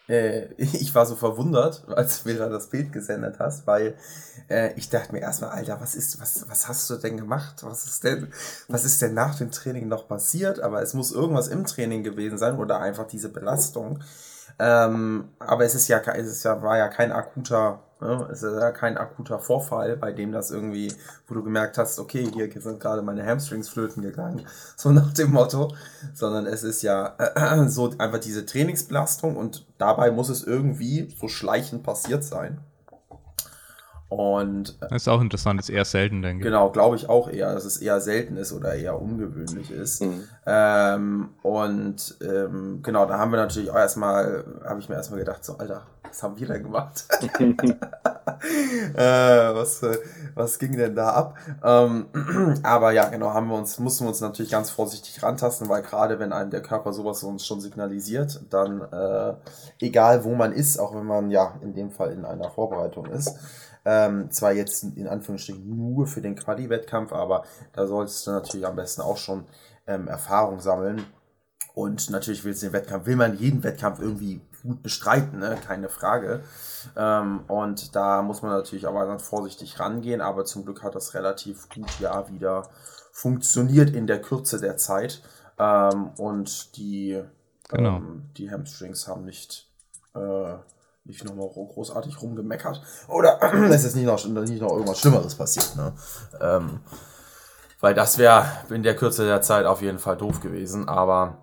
äh, 0.10 0.54
ich 0.58 0.96
war 0.96 1.06
so 1.06 1.16
verwundert, 1.16 1.86
als 1.90 2.24
du 2.24 2.30
mir 2.30 2.38
da 2.38 2.50
das 2.50 2.70
Bild 2.70 2.94
gesendet 2.94 3.38
hast, 3.40 3.68
weil 3.68 3.96
äh, 4.50 4.74
ich 4.76 4.90
dachte 4.90 5.12
mir 5.12 5.20
erstmal, 5.20 5.52
Alter, 5.52 5.80
was 5.82 5.96
ist, 5.96 6.22
was, 6.22 6.50
was 6.50 6.68
hast 6.68 6.90
du 6.90 6.96
denn 6.96 7.18
gemacht? 7.18 7.64
Was 7.64 7.86
ist 7.86 8.04
denn, 8.04 8.32
was 8.68 8.86
ist 8.86 9.02
denn 9.02 9.14
nach 9.14 9.36
dem 9.36 9.52
Training 9.52 9.88
noch 9.88 10.08
passiert? 10.08 10.60
Aber 10.62 10.82
es 10.82 10.94
muss 10.94 11.12
irgendwas 11.12 11.48
im 11.50 11.66
Training 11.66 12.04
gewesen 12.04 12.38
sein 12.38 12.58
oder 12.58 12.80
einfach 12.80 13.08
diese 13.08 13.30
Belastung. 13.30 14.00
Ähm, 14.60 15.30
aber 15.40 15.66
es 15.66 15.76
ist 15.76 15.88
ja, 15.88 16.00
es 16.00 16.28
ist 16.28 16.44
ja, 16.44 16.62
war 16.64 16.78
ja 16.78 16.88
kein 16.88 17.12
akuter, 17.12 17.84
ne? 18.02 18.28
es 18.32 18.44
ist 18.44 18.60
ja 18.60 18.72
kein 18.72 18.98
akuter 18.98 19.40
Vorfall, 19.40 19.98
bei 19.98 20.12
dem 20.12 20.32
das 20.32 20.52
irgendwie, 20.52 20.94
wo 21.28 21.36
du 21.36 21.44
gemerkt 21.44 21.78
hast, 21.78 22.00
okay, 22.00 22.30
hier 22.34 22.50
sind 22.62 22.80
gerade 22.80 23.02
meine 23.02 23.26
Hamstrings 23.26 23.70
flöten 23.70 24.02
gegangen, 24.04 24.46
so 24.76 24.92
nach 24.92 25.14
dem 25.14 25.32
Motto, 25.32 25.74
sondern 26.14 26.46
es 26.46 26.64
ist 26.64 26.82
ja 26.82 27.16
äh, 27.18 27.68
so 27.68 27.94
einfach 27.98 28.20
diese 28.20 28.46
Trainingsbelastung 28.46 29.36
und 29.36 29.66
dabei 29.78 30.12
muss 30.12 30.30
es 30.30 30.44
irgendwie 30.44 31.14
so 31.20 31.28
schleichend 31.28 31.84
passiert 31.84 32.24
sein. 32.24 32.60
Und 34.10 34.78
äh, 34.82 34.88
Das 34.90 35.02
ist 35.02 35.08
auch 35.10 35.20
interessant, 35.20 35.60
ist 35.60 35.70
eher 35.70 35.84
selten, 35.84 36.22
denke 36.22 36.40
ich. 36.40 36.46
Genau, 36.46 36.70
glaube 36.72 36.96
ich 36.96 37.10
auch 37.10 37.30
eher, 37.30 37.54
dass 37.54 37.66
es 37.66 37.78
eher 37.78 38.00
selten 38.00 38.38
ist 38.38 38.54
oder 38.54 38.74
eher 38.74 39.02
ungewöhnlich 39.02 39.70
ist. 39.70 40.02
Mhm. 40.02 40.24
Ähm, 40.46 41.30
und 41.42 42.18
ähm, 42.22 42.80
genau, 42.84 43.06
da 43.06 43.18
haben 43.18 43.32
wir 43.32 43.38
natürlich 43.38 43.70
auch 43.70 43.76
erstmal, 43.76 44.46
habe 44.64 44.80
ich 44.80 44.88
mir 44.88 44.96
erstmal 44.96 45.20
gedacht, 45.20 45.44
so, 45.44 45.58
Alter, 45.58 45.88
was 46.18 46.24
haben 46.24 46.40
wir 46.40 46.48
denn 46.48 46.64
gemacht? 46.64 47.06
äh, 48.96 49.54
was, 49.54 49.84
äh, 49.84 49.98
was 50.34 50.58
ging 50.58 50.76
denn 50.76 50.96
da 50.96 51.10
ab? 51.10 51.38
Ähm, 51.64 52.08
aber 52.64 52.92
ja, 52.92 53.10
genau, 53.10 53.34
haben 53.34 53.48
wir 53.50 53.56
uns, 53.56 53.78
mussten 53.78 54.06
wir 54.06 54.10
uns 54.10 54.22
natürlich 54.22 54.52
ganz 54.52 54.72
vorsichtig 54.72 55.22
rantasten, 55.22 55.70
weil 55.70 55.84
gerade 55.84 56.18
wenn 56.18 56.34
einem 56.34 56.50
der 56.50 56.64
Körper 56.64 56.92
sowas 56.92 57.24
uns 57.24 57.46
schon 57.46 57.62
signalisiert, 57.62 58.42
dann 58.50 58.82
äh, 58.82 59.36
egal 59.80 60.24
wo 60.24 60.34
man 60.34 60.54
ist, 60.54 60.80
auch 60.80 60.96
wenn 60.96 61.06
man 61.06 61.30
ja 61.30 61.54
in 61.62 61.76
dem 61.76 61.92
Fall 61.92 62.12
in 62.12 62.26
einer 62.26 62.50
Vorbereitung 62.50 63.06
ist, 63.06 63.36
ähm, 63.86 64.32
zwar 64.32 64.54
jetzt 64.54 64.84
in 64.84 65.08
Anführungsstrichen 65.08 65.70
nur 65.70 66.08
für 66.08 66.22
den 66.22 66.36
Quali-Wettkampf, 66.36 67.14
aber 67.14 67.44
da 67.74 67.86
solltest 67.86 68.26
du 68.26 68.32
natürlich 68.32 68.66
am 68.66 68.76
besten 68.76 69.02
auch 69.02 69.18
schon 69.18 69.46
ähm, 69.86 70.08
Erfahrung 70.08 70.60
sammeln. 70.62 71.06
Und 71.76 72.10
natürlich 72.10 72.44
willst 72.44 72.64
du 72.64 72.68
den 72.68 72.74
Wettkampf, 72.74 73.06
will 73.06 73.16
man 73.16 73.38
jeden 73.38 73.64
Wettkampf 73.64 74.00
irgendwie 74.00 74.42
gut 74.68 74.84
bestreiten, 74.84 75.40
ne? 75.40 75.58
keine 75.66 75.90
Frage. 75.90 76.44
Ähm, 76.96 77.42
und 77.48 77.96
da 77.96 78.22
muss 78.22 78.42
man 78.42 78.52
natürlich 78.52 78.88
aber 78.88 79.06
dann 79.06 79.20
vorsichtig 79.20 79.80
rangehen, 79.80 80.22
aber 80.22 80.46
zum 80.46 80.64
Glück 80.66 80.84
hat 80.84 80.96
das 80.96 81.14
relativ 81.14 81.70
gut 81.70 81.90
ja 82.00 82.30
wieder 82.30 82.70
funktioniert 83.12 83.90
in 83.90 84.06
der 84.06 84.22
Kürze 84.22 84.60
der 84.60 84.78
Zeit. 84.78 85.22
Ähm, 85.58 86.12
und 86.18 86.78
die, 86.78 87.24
Genau. 87.70 87.98
ähm, 87.98 88.30
die 88.38 88.52
Hamstrings 88.52 89.08
haben 89.08 89.26
nicht, 89.26 89.68
äh, 90.16 90.54
nicht 91.04 91.24
nochmal 91.26 91.50
großartig 91.50 92.22
rumgemeckert. 92.22 92.82
Oder 93.08 93.40
es 93.72 93.84
ist 93.84 93.96
nicht 93.96 94.06
noch, 94.06 94.24
nicht 94.26 94.62
noch 94.62 94.72
irgendwas 94.72 95.00
Schlimmeres 95.00 95.36
passiert. 95.36 95.76
Ne? 95.76 95.94
Ähm, 96.40 96.80
weil 97.80 97.94
das 97.94 98.18
wäre 98.18 98.46
in 98.70 98.84
der 98.84 98.96
Kürze 98.96 99.26
der 99.26 99.42
Zeit 99.42 99.66
auf 99.66 99.82
jeden 99.82 100.00
Fall 100.00 100.18
doof 100.18 100.42
gewesen. 100.42 100.88
Aber 100.90 101.38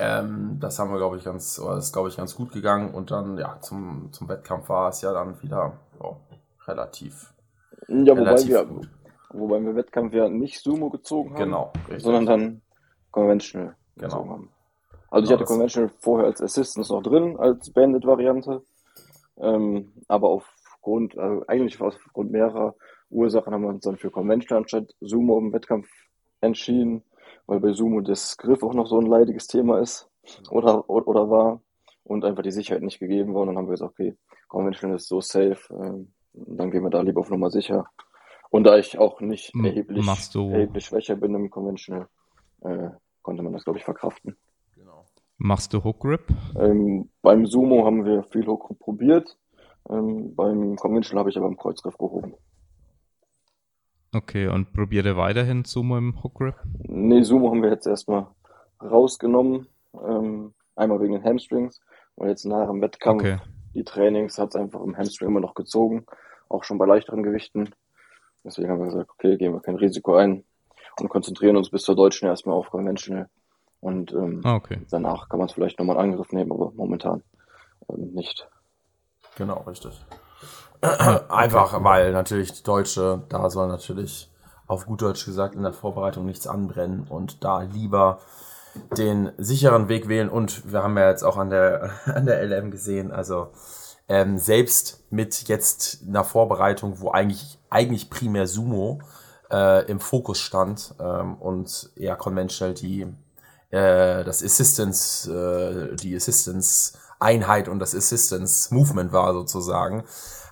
ähm, 0.00 0.56
das 0.60 0.78
haben 0.78 0.90
wir, 0.90 0.96
glaube 0.96 1.16
ich, 1.18 1.24
ganz, 1.24 1.58
oder 1.58 1.76
ist, 1.76 1.92
glaube 1.92 2.08
ich, 2.08 2.16
ganz 2.16 2.34
gut 2.34 2.52
gegangen. 2.52 2.94
Und 2.94 3.10
dann, 3.10 3.36
ja, 3.38 3.60
zum, 3.60 4.08
zum 4.12 4.28
Wettkampf 4.28 4.68
war 4.68 4.88
es 4.88 5.02
ja 5.02 5.12
dann 5.12 5.40
wieder 5.42 5.74
oh, 6.00 6.16
relativ, 6.66 7.32
Ja, 7.88 8.12
wobei 8.16 8.22
relativ 8.22 8.48
wir, 8.48 8.64
gut. 8.64 8.88
wobei 9.30 9.60
wir 9.60 9.76
Wettkampf 9.76 10.14
ja 10.14 10.28
nicht 10.28 10.60
Sumo 10.62 10.88
gezogen 10.90 11.30
haben, 11.34 11.38
Genau, 11.44 11.72
richtig. 11.88 12.02
sondern 12.02 12.26
dann 12.26 12.62
Conventional 13.10 13.76
Genau. 13.96 14.08
gezogen 14.08 14.30
haben. 14.30 14.50
Also 15.10 15.24
ich 15.24 15.28
Genau, 15.28 15.30
hatte 15.30 15.38
das- 15.40 15.48
Conventional 15.48 15.90
vorher 16.00 16.26
als 16.28 16.40
Assistance 16.40 16.92
noch 16.92 17.02
drin, 17.02 17.36
als 17.38 17.70
Bandit-Variante. 17.70 18.62
Ähm, 19.38 19.92
aber 20.08 20.28
aufgrund, 20.28 21.16
also 21.18 21.44
eigentlich 21.46 21.80
aufgrund 21.80 22.30
mehrerer 22.30 22.74
Ursachen 23.10 23.52
haben 23.52 23.62
wir 23.62 23.68
uns 23.70 23.84
dann 23.84 23.96
für 23.96 24.10
Conventional 24.10 24.62
anstatt 24.62 24.94
Sumo 25.00 25.38
im 25.38 25.52
Wettkampf 25.52 25.88
entschieden, 26.40 27.02
weil 27.50 27.58
bei 27.58 27.72
Sumo 27.72 28.00
das 28.00 28.36
Griff 28.36 28.62
auch 28.62 28.74
noch 28.74 28.86
so 28.86 28.96
ein 29.00 29.06
leidiges 29.06 29.48
Thema 29.48 29.80
ist 29.80 30.08
oder, 30.52 30.88
oder, 30.88 31.08
oder 31.08 31.30
war 31.30 31.60
und 32.04 32.24
einfach 32.24 32.44
die 32.44 32.52
Sicherheit 32.52 32.82
nicht 32.84 33.00
gegeben 33.00 33.34
war. 33.34 33.40
Und 33.42 33.48
dann 33.48 33.56
haben 33.58 33.66
wir 33.66 33.72
gesagt, 33.72 33.90
okay, 33.98 34.16
Conventional 34.46 34.96
ist 34.96 35.08
so 35.08 35.20
safe, 35.20 35.58
ähm, 35.70 36.12
dann 36.32 36.70
gehen 36.70 36.84
wir 36.84 36.90
da 36.90 37.00
lieber 37.00 37.20
auf 37.20 37.30
Nummer 37.30 37.50
sicher. 37.50 37.86
Und 38.50 38.64
da 38.64 38.78
ich 38.78 38.98
auch 38.98 39.20
nicht 39.20 39.52
erheblich, 39.64 40.06
machst 40.06 40.34
du- 40.36 40.50
erheblich 40.50 40.84
schwächer 40.84 41.16
bin 41.16 41.34
im 41.34 41.50
Conventional, 41.50 42.06
äh, 42.62 42.90
konnte 43.22 43.42
man 43.42 43.52
das, 43.52 43.64
glaube 43.64 43.80
ich, 43.80 43.84
verkraften. 43.84 44.36
Genau. 44.76 45.06
Machst 45.38 45.72
du 45.72 45.82
Hook 45.82 45.98
Grip? 45.98 46.22
Ähm, 46.56 47.10
beim 47.20 47.46
Sumo 47.46 47.84
haben 47.84 48.04
wir 48.04 48.22
viel 48.22 48.46
Hook 48.46 48.78
probiert. 48.78 49.36
Ähm, 49.88 50.36
beim 50.36 50.76
Conventional 50.76 51.22
habe 51.22 51.30
ich 51.30 51.36
aber 51.36 51.48
im 51.48 51.56
Kreuzgriff 51.56 51.98
gehoben. 51.98 52.34
Okay, 54.12 54.48
und 54.48 54.72
probiere 54.72 55.16
weiterhin 55.16 55.64
Sumo 55.64 55.96
im 55.96 56.22
Hook 56.22 56.34
Grip? 56.34 56.54
Nee, 56.88 57.22
Sumo 57.22 57.50
haben 57.50 57.62
wir 57.62 57.70
jetzt 57.70 57.86
erstmal 57.86 58.26
rausgenommen. 58.82 59.68
Ähm, 59.94 60.52
einmal 60.74 61.00
wegen 61.00 61.12
den 61.12 61.24
Hamstrings. 61.24 61.80
Und 62.16 62.28
jetzt 62.28 62.44
nach 62.44 62.66
dem 62.68 62.80
Wettkampf, 62.82 63.22
Okay. 63.22 63.38
die 63.74 63.84
Trainings 63.84 64.36
hat 64.38 64.48
es 64.50 64.56
einfach 64.56 64.80
im 64.82 64.96
Hamstring 64.96 65.28
immer 65.28 65.40
noch 65.40 65.54
gezogen. 65.54 66.06
Auch 66.48 66.64
schon 66.64 66.78
bei 66.78 66.86
leichteren 66.86 67.22
Gewichten. 67.22 67.70
Deswegen 68.44 68.68
haben 68.70 68.80
wir 68.80 68.86
gesagt, 68.86 69.10
okay, 69.10 69.36
gehen 69.36 69.52
wir 69.52 69.60
kein 69.60 69.76
Risiko 69.76 70.16
ein 70.16 70.44
und 70.98 71.08
konzentrieren 71.08 71.56
uns 71.56 71.70
bis 71.70 71.82
zur 71.82 71.94
Deutschen 71.94 72.26
erstmal 72.26 72.56
auf 72.56 72.70
Conventional. 72.70 73.28
Und 73.80 74.12
ähm, 74.12 74.40
Ah, 74.44 74.56
okay. 74.56 74.78
danach 74.90 75.28
kann 75.28 75.38
man 75.38 75.46
es 75.48 75.54
vielleicht 75.54 75.78
nochmal 75.78 75.96
in 75.96 76.02
Angriff 76.02 76.32
nehmen, 76.32 76.50
aber 76.50 76.72
momentan 76.74 77.22
ähm, 77.88 78.12
nicht. 78.12 78.48
Genau, 79.36 79.60
richtig. 79.68 79.92
Einfach, 81.28 81.82
weil 81.84 82.12
natürlich 82.12 82.52
die 82.52 82.62
Deutsche, 82.62 83.22
da 83.28 83.50
soll 83.50 83.68
natürlich 83.68 84.30
auf 84.66 84.86
gut 84.86 85.02
Deutsch 85.02 85.24
gesagt 85.24 85.54
in 85.54 85.62
der 85.62 85.72
Vorbereitung 85.72 86.24
nichts 86.24 86.46
anbrennen 86.46 87.06
und 87.08 87.44
da 87.44 87.62
lieber 87.62 88.20
den 88.96 89.32
sicheren 89.36 89.88
Weg 89.88 90.08
wählen. 90.08 90.28
Und 90.28 90.72
wir 90.72 90.82
haben 90.82 90.96
ja 90.96 91.08
jetzt 91.10 91.22
auch 91.22 91.36
an 91.36 91.50
der, 91.50 91.90
an 92.06 92.26
der 92.26 92.42
LM 92.42 92.70
gesehen, 92.70 93.12
also 93.12 93.48
ähm, 94.08 94.38
selbst 94.38 95.04
mit 95.10 95.48
jetzt 95.48 96.04
einer 96.06 96.24
Vorbereitung, 96.24 97.00
wo 97.00 97.10
eigentlich, 97.10 97.58
eigentlich 97.68 98.10
primär 98.10 98.46
Sumo 98.46 99.00
äh, 99.50 99.84
im 99.86 100.00
Fokus 100.00 100.38
stand 100.38 100.94
ähm, 100.98 101.36
und 101.36 101.90
eher 101.96 102.16
conventional 102.16 102.74
die 102.74 103.06
äh, 103.70 104.24
das 104.24 104.42
Assistance, 104.42 105.30
äh, 105.30 105.96
die 105.96 106.16
Assistance 106.16 106.98
Einheit 107.20 107.68
und 107.68 107.78
das 107.78 107.94
Assistance 107.94 108.74
Movement 108.74 109.12
war 109.12 109.32
sozusagen, 109.32 110.04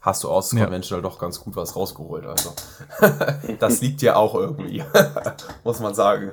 hast 0.02 0.22
du 0.24 0.28
aus 0.28 0.52
Ja. 0.52 0.64
conventional 0.64 1.02
doch 1.02 1.18
ganz 1.18 1.40
gut 1.40 1.56
was 1.56 1.74
rausgeholt. 1.74 2.26
Also 2.26 2.54
das 3.58 3.80
liegt 3.80 4.02
ja 4.02 4.16
auch 4.16 4.34
irgendwie, 4.34 4.84
muss 5.64 5.80
man 5.80 5.94
sagen. 5.94 6.32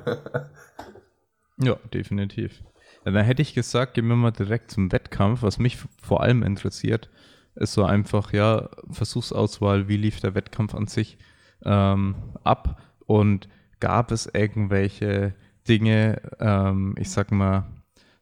Ja, 1.58 1.76
definitiv. 1.92 2.62
Ja, 3.04 3.12
dann 3.12 3.24
hätte 3.24 3.42
ich 3.42 3.54
gesagt, 3.54 3.94
gehen 3.94 4.06
wir 4.08 4.16
mal 4.16 4.30
direkt 4.30 4.70
zum 4.70 4.92
Wettkampf. 4.92 5.42
Was 5.42 5.58
mich 5.58 5.78
vor 6.02 6.22
allem 6.22 6.42
interessiert, 6.42 7.08
ist 7.54 7.72
so 7.72 7.84
einfach, 7.84 8.32
ja, 8.32 8.68
Versuchsauswahl, 8.90 9.88
wie 9.88 9.96
lief 9.96 10.20
der 10.20 10.34
Wettkampf 10.34 10.74
an 10.74 10.86
sich 10.86 11.16
ähm, 11.64 12.16
ab 12.44 12.80
und 13.06 13.48
gab 13.80 14.10
es 14.10 14.26
irgendwelche 14.26 15.34
Dinge, 15.68 16.20
ähm, 16.40 16.94
ich 16.98 17.10
sag 17.10 17.32
mal, 17.32 17.64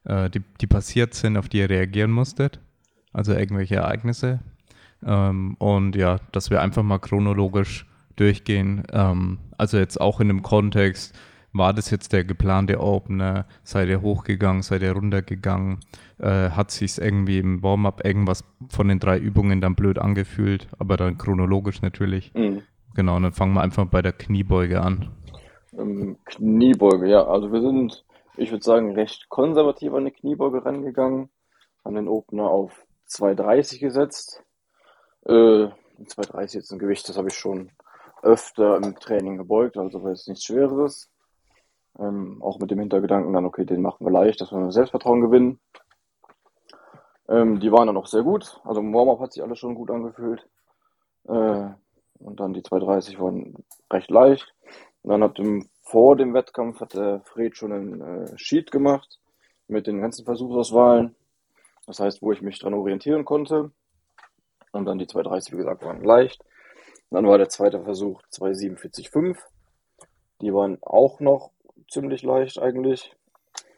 äh, 0.04 0.30
die, 0.30 0.42
die 0.60 0.66
passiert 0.66 1.14
sind, 1.14 1.36
auf 1.36 1.48
die 1.48 1.58
ihr 1.58 1.70
reagieren 1.70 2.10
musstet? 2.10 2.60
Also 3.12 3.32
irgendwelche 3.32 3.76
Ereignisse? 3.76 4.40
Ähm, 5.04 5.56
und 5.58 5.96
ja, 5.96 6.18
dass 6.32 6.50
wir 6.50 6.62
einfach 6.62 6.82
mal 6.82 6.98
chronologisch 6.98 7.86
durchgehen. 8.16 8.84
Ähm, 8.92 9.38
also 9.58 9.78
jetzt 9.78 10.00
auch 10.00 10.20
in 10.20 10.28
dem 10.28 10.42
Kontext, 10.42 11.14
war 11.52 11.72
das 11.72 11.90
jetzt 11.90 12.12
der 12.12 12.24
geplante 12.24 12.80
Opener? 12.80 13.46
Seid 13.62 13.88
ihr 13.88 14.02
hochgegangen? 14.02 14.62
Seid 14.62 14.82
ihr 14.82 14.92
runtergegangen? 14.92 15.78
Äh, 16.18 16.50
hat 16.50 16.72
sich 16.72 16.98
irgendwie 16.98 17.38
im 17.38 17.62
Warm-up 17.62 18.04
irgendwas 18.04 18.44
von 18.68 18.88
den 18.88 18.98
drei 18.98 19.18
Übungen 19.18 19.60
dann 19.60 19.76
blöd 19.76 19.98
angefühlt? 20.00 20.66
Aber 20.78 20.96
dann 20.96 21.16
chronologisch 21.16 21.80
natürlich. 21.80 22.34
Mhm. 22.34 22.62
Genau, 22.94 23.16
und 23.16 23.22
dann 23.22 23.32
fangen 23.32 23.54
wir 23.54 23.62
einfach 23.62 23.86
bei 23.86 24.02
der 24.02 24.12
Kniebeuge 24.12 24.80
an. 24.80 25.10
Ähm, 25.78 26.16
Kniebeuge, 26.24 27.08
ja, 27.08 27.24
also 27.24 27.52
wir 27.52 27.60
sind, 27.60 28.03
ich 28.36 28.50
würde 28.50 28.64
sagen, 28.64 28.94
recht 28.94 29.28
konservativ 29.28 29.92
an 29.94 30.04
die 30.04 30.10
Kniebeuge 30.10 30.64
rangegangen, 30.64 31.30
haben 31.84 31.94
den 31.94 32.08
Opener 32.08 32.48
auf 32.48 32.86
2,30 33.08 33.78
gesetzt. 33.80 34.42
Äh, 35.26 35.68
2,30 35.98 36.54
jetzt 36.54 36.72
ein 36.72 36.78
Gewicht, 36.78 37.08
das 37.08 37.16
habe 37.16 37.28
ich 37.28 37.34
schon 37.34 37.70
öfter 38.22 38.76
im 38.76 38.96
Training 38.96 39.36
gebeugt, 39.36 39.76
also 39.76 40.02
war 40.02 40.10
jetzt 40.10 40.28
nichts 40.28 40.44
Schwereres. 40.44 41.10
Ähm, 41.98 42.42
auch 42.42 42.58
mit 42.58 42.70
dem 42.70 42.80
Hintergedanken 42.80 43.32
dann, 43.32 43.44
okay, 43.44 43.64
den 43.64 43.82
machen 43.82 44.04
wir 44.04 44.10
leicht, 44.10 44.40
dass 44.40 44.50
wir 44.50 44.72
Selbstvertrauen 44.72 45.20
gewinnen. 45.20 45.60
Ähm, 47.28 47.60
die 47.60 47.70
waren 47.70 47.86
dann 47.86 47.96
auch 47.96 48.06
sehr 48.06 48.22
gut, 48.22 48.60
also 48.64 48.80
im 48.80 48.92
Warm-up 48.92 49.20
hat 49.20 49.32
sich 49.32 49.42
alles 49.42 49.58
schon 49.58 49.74
gut 49.74 49.90
angefühlt. 49.90 50.46
Äh, 51.28 51.68
und 52.18 52.40
dann 52.40 52.52
die 52.52 52.62
2,30 52.62 53.18
waren 53.20 53.54
recht 53.92 54.10
leicht. 54.10 54.54
Und 55.02 55.10
dann 55.10 55.22
hat 55.22 55.38
im, 55.38 55.68
vor 55.94 56.16
dem 56.16 56.34
Wettkampf 56.34 56.80
hat 56.80 56.94
der 56.94 57.20
Fred 57.20 57.56
schon 57.56 57.70
einen 57.70 58.00
äh, 58.00 58.36
Sheet 58.36 58.72
gemacht 58.72 59.20
mit 59.68 59.86
den 59.86 60.00
ganzen 60.00 60.24
Versuchsauswahlen. 60.24 61.14
Das 61.86 62.00
heißt, 62.00 62.20
wo 62.20 62.32
ich 62.32 62.42
mich 62.42 62.58
dran 62.58 62.74
orientieren 62.74 63.24
konnte. 63.24 63.70
Und 64.72 64.86
dann 64.86 64.98
die 64.98 65.06
230, 65.06 65.52
wie 65.52 65.58
gesagt, 65.58 65.84
waren 65.84 66.02
leicht. 66.02 66.42
Und 67.10 67.14
dann 67.14 67.28
war 67.28 67.38
der 67.38 67.48
zweite 67.48 67.80
Versuch 67.84 68.20
247,5. 68.32 69.38
Die 70.40 70.52
waren 70.52 70.78
auch 70.82 71.20
noch 71.20 71.52
ziemlich 71.88 72.24
leicht 72.24 72.58
eigentlich. 72.58 73.14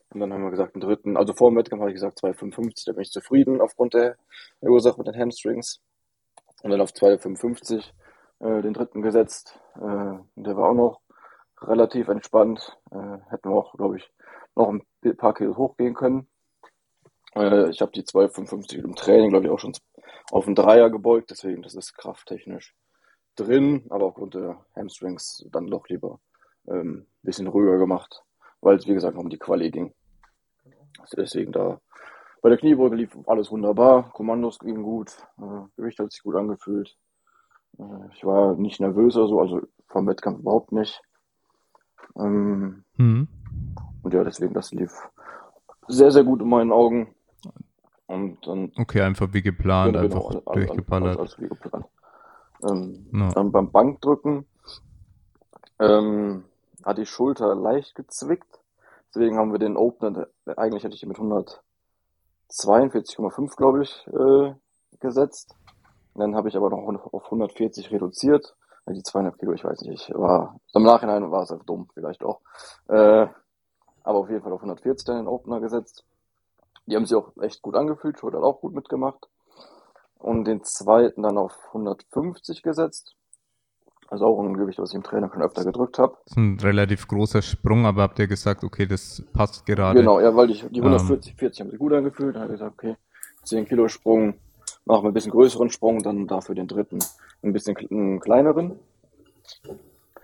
Und 0.09 0.21
dann 0.21 0.33
haben 0.33 0.43
wir 0.43 0.51
gesagt, 0.51 0.75
den 0.75 0.81
dritten, 0.81 1.19
also 1.19 1.35
vor 1.35 1.51
dem 1.51 1.59
Wettkampf 1.59 1.81
habe 1.81 1.91
ich 1.91 1.97
gesagt 1.97 2.19
255, 2.21 2.87
da 2.87 2.93
bin 2.93 3.03
ich 3.03 3.11
zufrieden 3.11 3.61
aufgrund 3.61 3.93
der, 3.93 4.17
der 4.63 4.71
Ursache 4.71 4.97
mit 4.97 5.07
den 5.07 5.21
Hamstrings. 5.21 5.83
Und 6.63 6.71
dann 6.71 6.81
auf 6.81 6.95
255 6.95 7.93
äh, 8.39 8.63
den 8.63 8.73
dritten 8.73 9.03
gesetzt. 9.03 9.61
Äh, 9.75 10.15
der 10.37 10.57
war 10.57 10.71
auch 10.71 10.75
noch 10.75 11.01
relativ 11.63 12.09
entspannt. 12.09 12.79
Äh, 12.91 13.19
hätten 13.29 13.51
wir 13.51 13.57
auch, 13.57 13.75
glaube 13.75 13.97
ich, 13.97 14.11
noch 14.55 14.69
ein 14.69 15.17
paar 15.17 15.35
Kilo 15.35 15.57
hochgehen 15.57 15.95
können. 15.95 16.29
Äh, 17.35 17.71
ich 17.71 17.81
habe 17.81 17.93
die 17.93 18.05
255 18.05 18.79
im 18.79 18.95
Training, 18.95 19.31
glaube 19.31 19.47
ich, 19.47 19.53
auch 19.53 19.59
schon 19.59 19.73
auf 20.31 20.47
einen 20.47 20.55
Dreier 20.55 20.91
gebeugt, 20.91 21.31
deswegen 21.31 21.63
das 21.63 21.75
ist 21.75 21.97
krafttechnisch 21.97 22.75
drin, 23.37 23.87
aber 23.91 24.07
aufgrund 24.07 24.35
der 24.35 24.65
Hamstrings 24.75 25.47
dann 25.53 25.67
doch 25.67 25.89
lieber 25.89 26.21
ähm, 26.69 27.07
bisschen 27.23 27.47
ruhiger 27.47 27.79
gemacht, 27.79 28.23
weil 28.61 28.77
es 28.77 28.87
wie 28.87 28.95
gesagt 28.95 29.17
um 29.17 29.29
die 29.29 29.39
Quali 29.39 29.71
ging. 29.71 29.95
Deswegen 31.17 31.53
da 31.53 31.81
bei 32.43 32.49
der 32.49 32.59
Kniebeuge 32.59 32.97
lief 32.97 33.17
alles 33.27 33.51
wunderbar, 33.51 34.11
Kommandos 34.13 34.59
gingen 34.59 34.83
gut, 34.83 35.17
äh, 35.39 35.67
Gewicht 35.77 35.99
hat 35.99 36.11
sich 36.13 36.23
gut 36.23 36.37
angefühlt. 36.37 36.97
Äh, 37.79 38.09
ich 38.15 38.25
war 38.25 38.57
nicht 38.57 38.81
nervös 38.81 39.17
oder 39.17 39.29
so, 39.29 39.41
also 39.41 39.61
vom 39.89 40.07
Wettkampf 40.07 40.41
überhaupt 40.41 40.73
nicht. 40.73 41.03
Ähm, 42.17 42.85
Mhm. 42.97 43.29
und 44.03 44.15
ja, 44.15 44.25
deswegen, 44.25 44.55
das 44.55 44.73
lief 44.73 44.93
sehr, 45.89 46.11
sehr 46.11 46.25
gut 46.25 46.41
in 46.41 46.49
meinen 46.49 46.73
Augen. 46.73 47.15
Und 48.07 48.47
dann 48.47 48.73
Okay, 48.79 49.01
einfach 49.03 49.33
wie 49.33 49.43
geplant, 49.43 49.95
Genau, 49.95 50.05
einfach 50.05 50.25
alles- 50.31 50.47
alles- 50.47 50.67
durchgeballert. 50.67 51.19
Alles, 51.19 51.35
alles 51.35 51.41
wie 51.41 51.49
geplant. 51.49 51.87
Ähm, 52.69 53.07
Ja. 53.13 53.29
Dann 53.33 53.53
beim 53.53 53.71
Bankdrücken 53.71 54.47
ähm, 55.79 56.45
hat 56.85 56.99
die 56.99 57.07
Schulter 57.07 57.55
leicht 57.55 57.95
gezwickt. 57.95 58.61
Deswegen 59.15 59.37
haben 59.37 59.53
wir 59.53 59.59
den 59.59 59.77
Opener, 59.77 60.27
eigentlich 60.57 60.85
hätte 60.85 60.95
ich 60.95 61.03
ihn 61.03 61.09
mit 61.09 61.19
142,5, 62.49 63.57
glaube 63.57 63.83
ich, 63.83 64.07
äh, 64.09 64.55
gesetzt. 65.01 65.55
Und 66.15 66.21
dann 66.21 66.35
habe 66.37 66.49
ich 66.49 66.57
aber 66.57 66.71
noch 66.71 67.13
auf 67.13 67.31
140 67.31 67.91
reduziert. 67.91 68.57
Ja, 68.87 68.93
Die 68.93 69.03
200 69.03 69.39
Kilo, 69.39 69.53
ich 69.53 69.65
weiß 69.65 69.83
nicht, 69.83 70.09
ich 70.09 70.15
war, 70.15 70.61
im 70.75 70.83
Nachhinein 70.83 71.31
war 71.31 71.43
es 71.43 71.51
einfach 71.51 71.67
dumm, 71.67 71.89
vielleicht 71.95 72.23
auch. 72.23 72.41
Äh, 72.89 73.27
aber 74.03 74.19
auf 74.19 74.31
jeden 74.31 74.43
Fall 74.43 74.53
auf 74.53 74.61
140 74.61 75.05
dann 75.05 75.17
den 75.17 75.27
Opener 75.27 75.61
gesetzt. 75.61 76.05
Die 76.87 76.95
haben 76.95 77.05
sich 77.05 77.17
auch 77.17 77.33
echt 77.43 77.63
gut 77.63 77.75
angefühlt, 77.75 78.19
Schulter 78.19 78.39
hat 78.39 78.45
auch 78.45 78.61
gut 78.61 78.75
mitgemacht. 78.75 79.29
Und 80.19 80.45
den 80.45 80.63
zweiten 80.63 81.23
dann 81.23 81.37
auf 81.37 81.53
150 81.69 82.63
gesetzt. 82.63 83.17
Also 84.09 84.27
auch 84.27 84.41
ein 84.41 84.55
Gewicht, 84.57 84.79
was 84.79 84.91
ich 84.91 84.95
im 84.95 85.03
Training 85.03 85.31
schon 85.33 85.43
öfter 85.43 85.65
gedrückt 85.65 85.99
habe. 85.99 86.17
Das 86.25 86.33
ist 86.33 86.37
ein 86.37 86.59
relativ 86.61 87.09
großer 87.09 87.43
Sprung, 87.43 87.87
aber 87.87 88.03
habt 88.03 88.21
ihr 88.21 88.29
gesagt, 88.29 88.63
okay, 88.63 88.87
das 88.87 89.25
passt 89.33 89.67
gerade. 89.67 89.99
Genau, 89.99 90.21
ja, 90.21 90.35
weil 90.37 90.51
ich, 90.51 90.65
die 90.71 90.79
Ähm. 90.79 90.87
140, 90.87 91.35
40 91.35 91.61
haben 91.61 91.71
sich 91.71 91.79
gut 91.81 91.93
angefühlt. 91.93 92.37
Dann 92.37 92.43
habe 92.43 92.55
ich 92.55 92.61
gesagt, 92.61 92.75
okay, 92.79 92.97
10 93.43 93.67
Kilo 93.67 93.89
Sprung, 93.89 94.35
machen 94.87 95.05
wir 95.05 95.11
ein 95.11 95.15
bisschen 95.15 95.33
größeren 95.33 95.69
Sprung, 95.71 96.03
dann 96.03 96.27
dafür 96.27 96.55
den 96.55 96.69
dritten 96.69 96.99
ein 97.43 97.53
bisschen 97.53 97.77
einen 97.91 98.21
kleineren. 98.21 98.79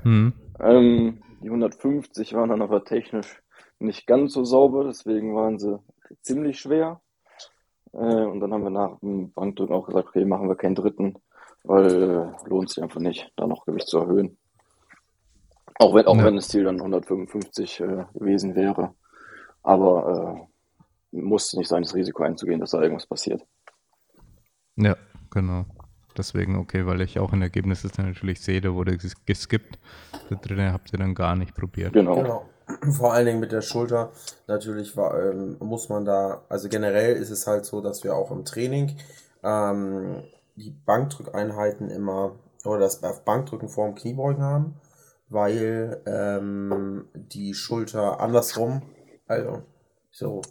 Mhm. 0.03 0.33
Ähm, 0.61 1.23
die 1.43 1.49
150 1.49 2.35
waren 2.35 2.49
dann 2.49 2.63
aber 2.63 2.85
technisch 2.85 3.43
nicht 3.79 4.07
ganz 4.07 4.33
so 4.33 4.45
sauber, 4.45 4.85
deswegen 4.85 5.35
waren 5.35 5.59
sie 5.59 5.79
ziemlich 6.23 6.61
schwer. 6.61 7.01
Äh, 7.93 7.99
und 7.99 8.41
dann 8.41 8.53
haben 8.53 8.63
wir 8.63 8.71
nach 8.71 8.99
dem 9.01 9.33
Bankdrücken 9.33 9.75
auch 9.75 9.87
gesagt, 9.87 10.09
okay, 10.09 10.25
machen 10.25 10.49
wir 10.49 10.57
keinen 10.57 10.77
dritten, 10.77 11.17
weil 11.65 11.87
äh, 11.87 12.49
lohnt 12.49 12.71
sich 12.71 12.83
einfach 12.83 13.01
nicht, 13.01 13.31
da 13.37 13.47
noch 13.47 13.67
Gewicht 13.67 13.89
zu 13.89 13.99
erhöhen. 13.99 14.39
Auch 15.79 15.95
wenn, 15.95 16.07
auch 16.07 16.17
Ja. 16.17 16.25
wenn 16.25 16.37
das 16.37 16.49
Ziel 16.49 16.65
dann 16.65 16.79
155 16.81 17.81
äh, 17.81 18.05
gewesen 18.15 18.55
wäre. 18.55 18.95
Aber 19.65 20.47
äh, 21.13 21.21
musste 21.21 21.59
nicht 21.59 21.69
sein, 21.69 21.83
das 21.83 21.95
Risiko 21.95 22.23
einzugehen, 22.23 22.61
dass 22.61 22.71
da 22.71 22.81
irgendwas 22.81 23.07
passiert. 23.07 23.43
Ja, 24.77 24.97
genau. 25.31 25.67
Deswegen 26.17 26.57
okay, 26.57 26.87
weil 26.87 27.01
ich 27.01 27.19
auch 27.19 27.33
in 27.33 27.41
Ergebnisliste 27.43 28.03
natürlich 28.03 28.41
sehe, 28.41 28.61
da 28.61 28.75
wurde 28.75 28.93
ges- 28.93 29.17
geskippt. 29.25 29.79
Da 30.29 30.37
drinnen 30.37 30.73
habt 30.73 30.93
ihr 30.93 30.99
dann 30.99 31.15
gar 31.15 31.37
nicht 31.37 31.55
probiert. 31.55 31.93
Genau. 31.95 32.15
Genau. 32.17 32.49
Vor 32.93 33.13
allen 33.15 33.27
Dingen 33.27 33.41
mit 33.41 33.53
der 33.53 33.63
Schulter. 33.63 34.13
Natürlich 34.47 34.97
war, 34.97 35.19
ähm, 35.23 35.57
muss 35.61 35.89
man 35.89 36.05
da, 36.05 36.43
also 36.49 36.69
generell 36.69 37.17
ist 37.17 37.31
es 37.31 37.47
halt 37.47 37.65
so, 37.65 37.81
dass 37.81 38.05
wir 38.05 38.15
auch 38.15 38.31
im 38.31 38.45
Training 38.45 38.97
ähm, 39.43 40.23
die 40.57 40.71
Bankdrückeinheiten 40.71 41.91
immer 41.91 42.37
oder 42.65 42.81
das 42.81 43.01
Bankdrücken 43.25 43.69
vorm 43.69 43.95
Kniebeugen 43.95 44.43
haben, 44.43 44.75
weil 45.29 46.01
ähm, 46.07 47.07
die 47.15 47.55
Schulter 47.55 48.21
andersrum, 48.21 48.83
also 49.27 49.63
so, 50.11 50.43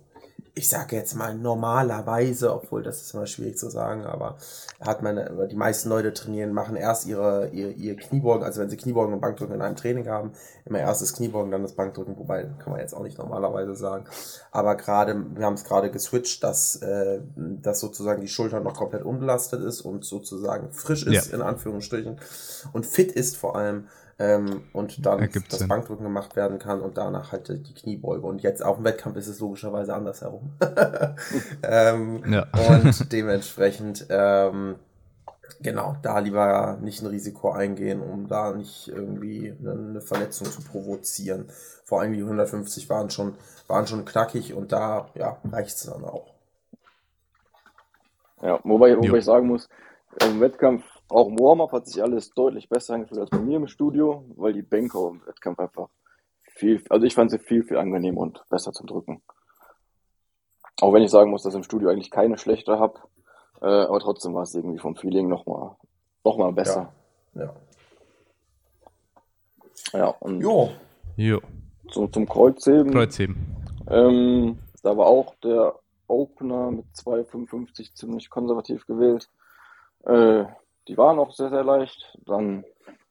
ich 0.53 0.69
sage 0.69 0.97
jetzt 0.97 1.15
mal 1.15 1.33
normalerweise, 1.33 2.53
obwohl 2.53 2.83
das 2.83 3.01
ist 3.01 3.13
immer 3.13 3.25
schwierig 3.25 3.57
zu 3.57 3.69
sagen, 3.69 4.03
aber 4.05 4.37
hat 4.81 5.01
man, 5.01 5.47
die 5.49 5.55
meisten 5.55 5.87
Leute 5.87 6.13
trainieren, 6.13 6.51
machen 6.51 6.75
erst 6.75 7.07
ihre, 7.07 7.47
ihr, 7.49 7.69
ihr 7.77 7.95
Kniebeugen, 7.95 8.43
also 8.43 8.59
wenn 8.59 8.69
sie 8.69 8.75
Kniebeugen 8.75 9.13
und 9.13 9.21
Bankdrücken 9.21 9.55
in 9.55 9.61
einem 9.61 9.77
Training 9.77 10.09
haben, 10.09 10.33
immer 10.65 10.79
erst 10.79 11.01
das 11.01 11.13
Kniebeugen, 11.13 11.51
dann 11.51 11.61
das 11.63 11.73
Bankdrücken, 11.73 12.17
wobei 12.17 12.43
kann 12.59 12.71
man 12.73 12.81
jetzt 12.81 12.93
auch 12.93 13.03
nicht 13.03 13.17
normalerweise 13.17 13.75
sagen. 13.75 14.05
Aber 14.51 14.75
gerade, 14.75 15.23
wir 15.35 15.45
haben 15.45 15.53
es 15.53 15.63
gerade 15.63 15.89
geswitcht, 15.89 16.43
dass, 16.43 16.75
äh, 16.77 17.21
dass 17.35 17.79
sozusagen 17.79 18.19
die 18.21 18.27
Schulter 18.27 18.59
noch 18.59 18.73
komplett 18.75 19.03
unbelastet 19.03 19.61
ist 19.63 19.81
und 19.81 20.03
sozusagen 20.03 20.71
frisch 20.73 21.05
ist, 21.05 21.31
Ja. 21.31 21.35
in 21.35 21.41
Anführungsstrichen, 21.41 22.19
und 22.73 22.85
fit 22.85 23.11
ist 23.13 23.37
vor 23.37 23.55
allem. 23.55 23.87
Ähm, 24.21 24.63
und 24.73 25.05
dann 25.05 25.19
Ergibt 25.19 25.51
das 25.51 25.59
Sinn. 25.59 25.67
Bankdrücken 25.67 26.03
gemacht 26.03 26.35
werden 26.35 26.59
kann 26.59 26.81
und 26.81 26.97
danach 26.97 27.31
halt 27.31 27.47
die 27.49 27.73
Kniebeuge. 27.73 28.27
Und 28.27 28.43
jetzt 28.43 28.63
auf 28.63 28.75
dem 28.75 28.85
Wettkampf 28.85 29.17
ist 29.17 29.27
es 29.27 29.39
logischerweise 29.39 29.95
andersherum. 29.95 30.53
ähm, 31.63 32.23
Ja. 32.31 32.47
und 32.69 33.11
dementsprechend 33.11 34.05
ähm, 34.09 34.75
Genau, 35.59 35.95
da 36.01 36.19
lieber 36.19 36.77
nicht 36.81 37.01
ein 37.01 37.07
Risiko 37.07 37.51
eingehen, 37.51 38.01
um 38.01 38.27
da 38.27 38.51
nicht 38.51 38.87
irgendwie 38.87 39.55
eine 39.59 40.01
Verletzung 40.01 40.47
zu 40.47 40.61
provozieren. 40.61 41.49
Vor 41.85 42.01
allem 42.01 42.13
die 42.13 42.21
150 42.21 42.89
waren 42.89 43.09
schon, 43.09 43.35
waren 43.67 43.85
schon 43.85 44.05
knackig 44.05 44.53
und 44.53 44.71
da 44.71 45.09
ja, 45.13 45.37
reicht 45.51 45.77
es 45.77 45.83
dann 45.83 46.03
auch. 46.03 46.33
Ja, 48.41 48.59
wobei, 48.63 48.97
wobei 48.97 49.19
ich 49.19 49.25
sagen 49.25 49.47
muss, 49.47 49.69
im 50.25 50.39
Wettkampf, 50.41 50.83
auch 51.11 51.27
im 51.27 51.39
Warm-Up 51.39 51.71
hat 51.71 51.87
sich 51.87 52.01
alles 52.01 52.31
deutlich 52.31 52.69
besser 52.69 52.95
angefühlt 52.95 53.19
als 53.21 53.29
bei 53.29 53.39
mir 53.39 53.57
im 53.57 53.67
Studio, 53.67 54.25
weil 54.35 54.53
die 54.53 54.61
Bänke 54.61 54.97
im 54.97 55.25
Wettkampf 55.25 55.59
einfach 55.59 55.89
viel, 56.43 56.83
also 56.89 57.05
ich 57.05 57.15
fand 57.15 57.31
sie 57.31 57.39
viel, 57.39 57.63
viel 57.63 57.77
angenehmer 57.77 58.21
und 58.21 58.43
besser 58.49 58.71
zum 58.71 58.87
Drücken. 58.87 59.21
Auch 60.81 60.93
wenn 60.93 61.03
ich 61.03 61.11
sagen 61.11 61.29
muss, 61.29 61.43
dass 61.43 61.53
ich 61.53 61.57
im 61.57 61.63
Studio 61.63 61.89
eigentlich 61.89 62.11
keine 62.11 62.37
schlechte 62.37 62.79
habe, 62.79 62.99
äh, 63.61 63.65
aber 63.65 63.99
trotzdem 63.99 64.33
war 64.33 64.43
es 64.43 64.55
irgendwie 64.55 64.79
vom 64.79 64.95
Feeling 64.95 65.27
nochmal 65.27 65.75
noch 66.23 66.37
mal 66.37 66.51
besser. 66.53 66.91
Ja. 67.33 67.53
Ja, 69.93 70.07
und 70.19 70.41
Jo, 70.41 70.69
Jo, 71.17 71.41
zum, 71.91 72.11
zum 72.11 72.27
Kreuzheben, 72.27 72.91
Kreuzheben. 72.91 73.35
ähm, 73.89 74.59
da 74.83 74.95
war 74.95 75.07
auch 75.07 75.35
der 75.43 75.75
Opener 76.07 76.71
mit 76.71 76.85
2,55 76.95 77.93
ziemlich 77.93 78.29
konservativ 78.29 78.85
gewählt. 78.85 79.29
Äh, 80.05 80.45
die 80.87 80.97
waren 80.97 81.19
auch 81.19 81.31
sehr, 81.31 81.49
sehr 81.49 81.63
leicht. 81.63 82.17
Dann 82.25 82.65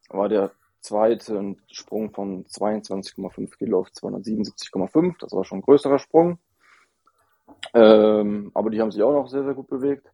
war 0.09 0.29
der 0.29 0.53
zweite 0.81 1.57
Sprung 1.71 2.13
von 2.13 2.45
22,5 2.47 3.57
Kilo 3.57 3.81
auf 3.81 3.89
277,5. 3.89 5.15
Das 5.21 5.33
war 5.33 5.45
schon 5.45 5.59
ein 5.59 5.63
größerer 5.63 5.99
Sprung. 5.99 6.39
Ähm, 7.75 8.51
aber 8.55 8.71
die 8.71 8.81
haben 8.81 8.91
sich 8.91 9.03
auch 9.03 9.13
noch 9.13 9.29
sehr, 9.29 9.45
sehr 9.45 9.55
gut 9.55 9.69
bewegt. 9.69 10.11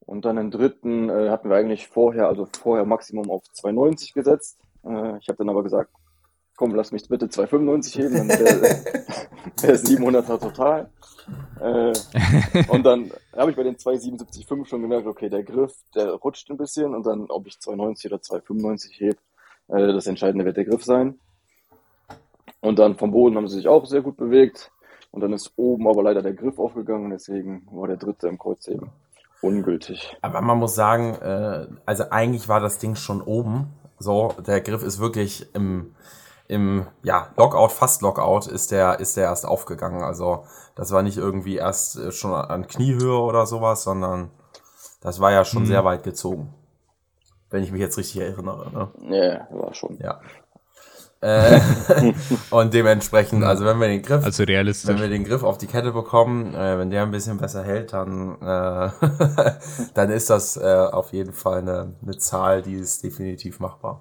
Und 0.00 0.24
dann 0.24 0.36
den 0.36 0.50
dritten 0.50 1.08
äh, 1.08 1.30
hatten 1.30 1.48
wir 1.48 1.56
eigentlich 1.56 1.88
vorher, 1.88 2.28
also 2.28 2.46
vorher 2.46 2.84
Maximum 2.84 3.30
auf 3.30 3.44
2,90 3.54 4.14
gesetzt. 4.14 4.58
Äh, 4.84 5.18
ich 5.18 5.28
habe 5.28 5.38
dann 5.38 5.50
aber 5.50 5.62
gesagt, 5.62 5.90
komm, 6.62 6.76
lass 6.76 6.92
mich 6.92 7.08
bitte 7.08 7.26
2,95 7.26 7.96
heben, 7.98 8.14
dann 8.14 8.28
wäre 8.28 8.60
der 9.62 9.76
700er 9.76 10.38
total. 10.38 10.88
Äh, 11.60 11.92
und 12.68 12.84
dann 12.84 13.10
habe 13.36 13.50
ich 13.50 13.56
bei 13.56 13.64
den 13.64 13.74
2,77,5 13.74 14.66
schon 14.66 14.82
gemerkt, 14.82 15.08
okay, 15.08 15.28
der 15.28 15.42
Griff, 15.42 15.74
der 15.96 16.12
rutscht 16.12 16.48
ein 16.50 16.56
bisschen 16.56 16.94
und 16.94 17.04
dann, 17.04 17.26
ob 17.30 17.48
ich 17.48 17.54
2,90 17.54 18.06
oder 18.06 18.18
2,95 18.18 18.90
hebe, 18.92 19.16
äh, 19.70 19.92
das 19.92 20.06
Entscheidende 20.06 20.44
wird 20.44 20.56
der 20.56 20.64
Griff 20.64 20.84
sein. 20.84 21.18
Und 22.60 22.78
dann 22.78 22.94
vom 22.94 23.10
Boden 23.10 23.36
haben 23.36 23.48
sie 23.48 23.56
sich 23.56 23.66
auch 23.66 23.84
sehr 23.84 24.02
gut 24.02 24.16
bewegt. 24.16 24.70
Und 25.10 25.20
dann 25.20 25.32
ist 25.32 25.54
oben 25.56 25.88
aber 25.88 26.04
leider 26.04 26.22
der 26.22 26.34
Griff 26.34 26.60
aufgegangen, 26.60 27.10
deswegen 27.10 27.66
war 27.72 27.88
der 27.88 27.96
dritte 27.96 28.28
im 28.28 28.38
Kreuzheben 28.38 28.88
ungültig. 29.40 30.16
aber 30.22 30.40
man 30.40 30.58
muss 30.58 30.76
sagen, 30.76 31.16
äh, 31.16 31.66
also 31.86 32.04
eigentlich 32.10 32.46
war 32.48 32.60
das 32.60 32.78
Ding 32.78 32.94
schon 32.94 33.20
oben. 33.20 33.66
So, 33.98 34.32
der 34.46 34.60
Griff 34.60 34.84
ist 34.84 35.00
wirklich 35.00 35.52
im, 35.54 35.96
im 36.52 36.86
ja, 37.02 37.28
Lockout, 37.36 37.72
fast 37.72 38.02
Lockout, 38.02 38.46
ist 38.46 38.70
der, 38.70 39.00
ist 39.00 39.16
der 39.16 39.24
erst 39.24 39.46
aufgegangen. 39.46 40.02
Also 40.02 40.44
das 40.74 40.90
war 40.92 41.02
nicht 41.02 41.18
irgendwie 41.18 41.56
erst 41.56 41.96
äh, 41.98 42.12
schon 42.12 42.32
an 42.34 42.66
Kniehöhe 42.66 43.18
oder 43.18 43.46
sowas, 43.46 43.82
sondern 43.82 44.30
das 45.00 45.18
war 45.20 45.32
ja 45.32 45.44
schon 45.44 45.62
Mhm. 45.62 45.66
sehr 45.66 45.84
weit 45.84 46.02
gezogen. 46.04 46.54
Wenn 47.50 47.62
ich 47.62 47.72
mich 47.72 47.80
jetzt 47.80 47.98
richtig 47.98 48.20
erinnere. 48.20 48.70
Ne? 48.72 49.16
Ja, 49.16 49.48
war 49.58 49.74
schon. 49.74 49.98
Ja. 50.00 50.20
Äh, 51.20 51.60
und 52.50 52.74
dementsprechend, 52.74 53.44
also 53.44 53.64
wenn 53.64 53.78
wir 53.78 53.86
den 53.88 54.02
Griff, 54.02 54.24
Also 54.24 54.42
realistisch. 54.42 54.88
wenn 54.88 55.00
wir 55.00 55.08
den 55.08 55.22
Griff 55.24 55.44
auf 55.44 55.56
die 55.58 55.66
Kette 55.68 55.92
bekommen, 55.92 56.52
äh, 56.54 56.78
wenn 56.78 56.90
der 56.90 57.02
ein 57.02 57.10
bisschen 57.12 57.38
besser 57.38 57.62
hält, 57.62 57.92
dann, 57.92 58.40
äh, 58.42 58.90
dann 59.94 60.10
ist 60.10 60.30
das 60.30 60.56
äh, 60.56 60.88
auf 60.90 61.12
jeden 61.12 61.32
Fall 61.32 61.58
eine, 61.58 61.94
eine 62.02 62.16
Zahl, 62.18 62.62
die 62.62 62.74
ist 62.74 63.04
definitiv 63.04 63.60
machbar. 63.60 64.00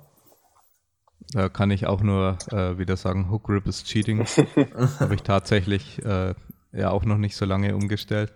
Da 1.31 1.49
kann 1.49 1.71
ich 1.71 1.87
auch 1.87 2.01
nur 2.01 2.37
äh, 2.51 2.77
wieder 2.77 2.97
sagen, 2.97 3.31
Hook 3.31 3.43
Grip 3.43 3.65
ist 3.67 3.85
Cheating. 3.85 4.25
habe 4.99 5.15
ich 5.15 5.23
tatsächlich 5.23 6.03
äh, 6.03 6.33
ja 6.73 6.89
auch 6.89 7.05
noch 7.05 7.17
nicht 7.17 7.35
so 7.35 7.45
lange 7.45 7.75
umgestellt. 7.75 8.33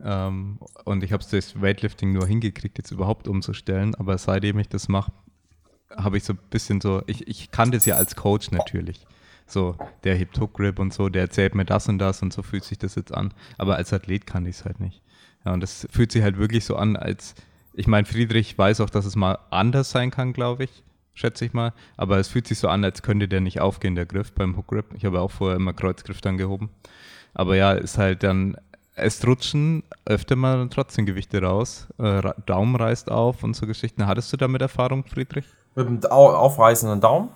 Ähm, 0.00 0.58
und 0.84 1.02
ich 1.02 1.12
habe 1.12 1.24
das 1.28 1.60
Weightlifting 1.60 2.12
nur 2.12 2.26
hingekriegt, 2.26 2.78
jetzt 2.78 2.92
überhaupt 2.92 3.26
umzustellen. 3.26 3.94
Aber 3.96 4.16
seitdem 4.18 4.58
ich 4.58 4.68
das 4.68 4.88
mache, 4.88 5.12
habe 5.96 6.16
ich 6.16 6.24
so 6.24 6.34
ein 6.34 6.38
bisschen 6.50 6.80
so, 6.80 7.02
ich, 7.06 7.26
ich 7.26 7.50
kann 7.50 7.72
das 7.72 7.86
ja 7.86 7.96
als 7.96 8.14
Coach 8.14 8.50
natürlich. 8.52 9.06
So, 9.46 9.76
der 10.04 10.14
hebt 10.14 10.38
Hook 10.38 10.54
Grip 10.54 10.78
und 10.78 10.92
so, 10.92 11.08
der 11.08 11.22
erzählt 11.22 11.54
mir 11.54 11.64
das 11.64 11.88
und 11.88 11.98
das 11.98 12.22
und 12.22 12.32
so 12.32 12.42
fühlt 12.42 12.64
sich 12.64 12.78
das 12.78 12.94
jetzt 12.94 13.12
an. 13.12 13.32
Aber 13.56 13.76
als 13.76 13.92
Athlet 13.92 14.26
kann 14.26 14.46
ich 14.46 14.56
es 14.56 14.64
halt 14.64 14.78
nicht. 14.78 15.02
Ja, 15.44 15.54
und 15.54 15.60
das 15.60 15.88
fühlt 15.90 16.12
sich 16.12 16.22
halt 16.22 16.36
wirklich 16.38 16.64
so 16.64 16.76
an, 16.76 16.96
als, 16.96 17.34
ich 17.72 17.86
meine, 17.86 18.04
Friedrich 18.04 18.56
weiß 18.56 18.80
auch, 18.82 18.90
dass 18.90 19.06
es 19.06 19.16
mal 19.16 19.38
anders 19.50 19.90
sein 19.90 20.10
kann, 20.10 20.32
glaube 20.34 20.64
ich, 20.64 20.84
schätze 21.18 21.44
ich 21.44 21.52
mal. 21.52 21.72
Aber 21.96 22.18
es 22.18 22.28
fühlt 22.28 22.46
sich 22.46 22.58
so 22.58 22.68
an, 22.68 22.84
als 22.84 23.02
könnte 23.02 23.28
der 23.28 23.40
nicht 23.40 23.60
aufgehen, 23.60 23.94
der 23.94 24.06
Griff 24.06 24.32
beim 24.32 24.56
Hook 24.56 24.68
Grip. 24.68 24.86
Ich 24.94 25.04
habe 25.04 25.20
auch 25.20 25.30
vorher 25.30 25.56
immer 25.56 25.72
Kreuzgriff 25.72 26.20
dann 26.20 26.38
gehoben. 26.38 26.70
Aber 27.34 27.56
ja, 27.56 27.72
ist 27.72 27.98
halt 27.98 28.22
dann, 28.22 28.56
es 28.94 29.26
rutschen 29.26 29.82
öfter 30.04 30.36
mal 30.36 30.68
trotzdem 30.70 31.06
Gewichte 31.06 31.42
raus. 31.42 31.88
Äh, 31.98 32.22
Daumen 32.46 32.76
reißt 32.76 33.10
auf 33.10 33.42
und 33.42 33.54
so 33.54 33.66
Geschichten. 33.66 34.06
Hattest 34.06 34.32
du 34.32 34.36
damit 34.36 34.62
Erfahrung, 34.62 35.04
Friedrich? 35.04 35.46
Mit 35.74 35.88
dem 35.88 36.04
aufreißenden 36.10 37.00
Daumen. 37.00 37.30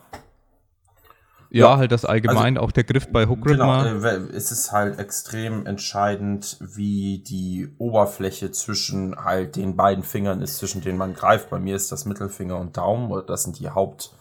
Ja, 1.55 1.73
Ja, 1.73 1.77
halt 1.77 1.93
das 1.93 2.07
allgemein, 2.07 2.57
auch 2.57 2.73
der 2.73 2.85
Griff 2.85 3.09
bei 3.13 3.27
Hook 3.27 3.45
Genau, 3.45 3.85
äh, 3.85 4.21
es 4.33 4.51
ist 4.53 4.73
halt 4.73 4.99
extrem 4.99 5.67
entscheidend, 5.67 6.57
wie 6.61 7.19
die 7.19 7.69
Oberfläche 7.77 8.51
zwischen 8.53 9.23
halt 9.23 9.57
den 9.57 9.77
beiden 9.77 10.03
Fingern 10.03 10.41
ist, 10.41 10.57
zwischen 10.57 10.81
denen 10.81 10.97
man 10.97 11.13
greift. 11.13 11.51
Bei 11.51 11.59
mir 11.59 11.77
ist 11.77 11.93
das 11.93 12.07
Mittelfinger 12.07 12.59
und 12.59 12.79
Daumen, 12.79 13.23
das 13.27 13.43
sind 13.43 13.59
die 13.59 13.69
Haupt, 13.69 14.15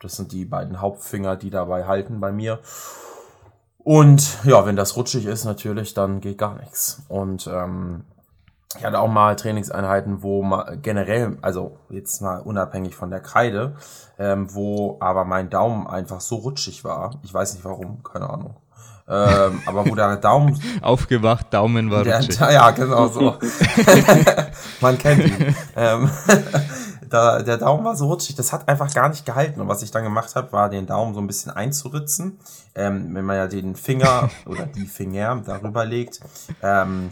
das 0.00 0.16
sind 0.16 0.32
die 0.32 0.44
beiden 0.44 0.82
Hauptfinger, 0.82 1.36
die 1.36 1.48
dabei 1.48 1.86
halten 1.86 2.20
bei 2.20 2.30
mir. 2.30 2.58
Und 3.78 4.44
ja, 4.44 4.66
wenn 4.66 4.76
das 4.76 4.96
rutschig 4.96 5.24
ist 5.24 5.46
natürlich, 5.46 5.94
dann 5.94 6.20
geht 6.20 6.36
gar 6.36 6.56
nichts. 6.60 7.02
Und 7.08 7.48
ähm, 7.50 8.04
ich 8.78 8.84
hatte 8.84 9.00
auch 9.00 9.08
mal 9.08 9.34
Trainingseinheiten, 9.34 10.22
wo 10.22 10.42
mal 10.42 10.78
generell, 10.80 11.38
also 11.42 11.78
jetzt 11.88 12.22
mal 12.22 12.38
unabhängig 12.38 12.94
von 12.94 13.10
der 13.10 13.20
Kreide, 13.20 13.74
ähm, 14.18 14.54
wo 14.54 14.96
aber 15.00 15.24
mein 15.24 15.50
Daumen 15.50 15.88
einfach 15.88 16.20
so 16.20 16.36
rutschig 16.36 16.84
war. 16.84 17.18
Ich 17.24 17.34
weiß 17.34 17.54
nicht 17.54 17.64
warum, 17.64 18.02
keine 18.04 18.30
Ahnung. 18.30 18.56
Ähm, 19.08 19.60
aber 19.66 19.86
wo 19.86 19.94
der 19.96 20.16
Daumen 20.16 20.60
Aufgewacht, 20.82 21.52
Daumen 21.52 21.90
war 21.90 22.04
der, 22.04 22.18
rutschig. 22.18 22.38
ja, 22.40 22.70
genau 22.70 23.08
so. 23.08 23.36
Man 24.80 24.96
kennt 24.98 25.24
ihn. 25.24 25.56
Ähm, 25.74 26.08
da, 27.08 27.42
der 27.42 27.58
Daumen 27.58 27.84
war 27.84 27.96
so 27.96 28.06
rutschig, 28.06 28.36
das 28.36 28.52
hat 28.52 28.68
einfach 28.68 28.94
gar 28.94 29.08
nicht 29.08 29.26
gehalten. 29.26 29.60
Und 29.60 29.66
was 29.66 29.82
ich 29.82 29.90
dann 29.90 30.04
gemacht 30.04 30.36
habe, 30.36 30.52
war 30.52 30.68
den 30.68 30.86
Daumen 30.86 31.12
so 31.12 31.20
ein 31.20 31.26
bisschen 31.26 31.50
einzuritzen. 31.50 32.38
Ähm, 32.76 33.12
wenn 33.12 33.24
man 33.24 33.36
ja 33.36 33.46
den 33.48 33.74
Finger 33.74 34.30
oder 34.46 34.66
die 34.66 34.86
Finger 34.86 35.42
darüber 35.44 35.84
legt, 35.84 36.20
ähm, 36.62 37.10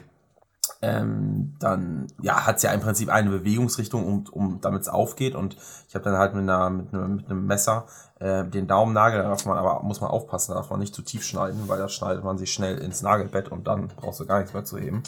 ähm, 0.81 1.55
dann 1.59 2.07
ja, 2.21 2.47
hat's 2.47 2.63
ja 2.63 2.71
im 2.73 2.81
Prinzip 2.81 3.09
eine 3.09 3.31
Bewegungsrichtung, 3.31 4.07
um, 4.07 4.25
um 4.31 4.61
damit 4.61 4.83
es 4.83 4.89
aufgeht. 4.89 5.35
Und 5.35 5.57
ich 5.89 5.95
habe 5.95 6.05
dann 6.05 6.17
halt 6.17 6.35
mit, 6.35 6.45
einer, 6.45 6.71
mit, 6.71 6.95
einem, 6.95 7.17
mit 7.17 7.27
einem 7.27 7.47
Messer 7.47 7.87
äh, 8.21 8.45
den 8.45 8.67
Daumennagel, 8.67 9.23
da 9.23 9.29
darf 9.29 9.45
man 9.45 9.59
aber 9.59 9.83
muss 9.83 10.01
man 10.01 10.11
aufpassen, 10.11 10.53
da 10.53 10.59
darf 10.59 10.71
man 10.71 10.81
nicht 10.81 10.95
zu 10.95 11.03
tief 11.03 11.25
schneiden, 11.25 11.65
weil 11.67 11.79
da 11.79 11.89
schneidet 11.89 12.25
man 12.25 12.39
sich 12.39 12.53
schnell 12.53 12.79
ins 12.79 13.03
Nagelbett 13.03 13.49
und 13.49 13.67
dann 13.67 13.89
brauchst 13.89 14.21
du 14.21 14.27
gar 14.27 14.39
nichts 14.39 14.55
mehr 14.55 14.65
zu 14.65 14.79
heben. 14.79 15.03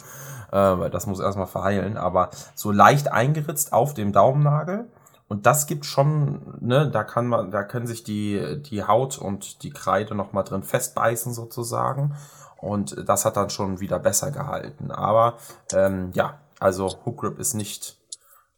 Äh, 0.51 0.57
weil 0.57 0.89
das 0.89 1.07
muss 1.07 1.19
erstmal 1.19 1.47
verheilen. 1.47 1.97
Aber 1.97 2.29
so 2.55 2.71
leicht 2.71 3.11
eingeritzt 3.11 3.71
auf 3.73 3.93
dem 3.93 4.11
Daumennagel. 4.11 4.87
Und 5.29 5.45
das 5.45 5.65
gibt 5.65 5.85
schon, 5.85 6.41
ne, 6.59 6.91
da 6.91 7.05
kann 7.05 7.25
man, 7.27 7.51
da 7.51 7.63
können 7.63 7.87
sich 7.87 8.03
die, 8.03 8.61
die 8.63 8.83
Haut 8.83 9.17
und 9.17 9.63
die 9.63 9.69
Kreide 9.69 10.13
noch 10.13 10.33
mal 10.33 10.43
drin 10.43 10.63
festbeißen 10.63 11.33
sozusagen. 11.33 12.15
Und 12.61 12.95
das 13.09 13.25
hat 13.25 13.37
dann 13.37 13.49
schon 13.49 13.79
wieder 13.79 13.99
besser 13.99 14.31
gehalten. 14.31 14.91
Aber 14.91 15.37
ähm, 15.73 16.11
ja, 16.13 16.39
also 16.59 16.89
Hook 17.05 17.21
Grip 17.21 17.39
ist 17.39 17.55
nicht, 17.55 17.97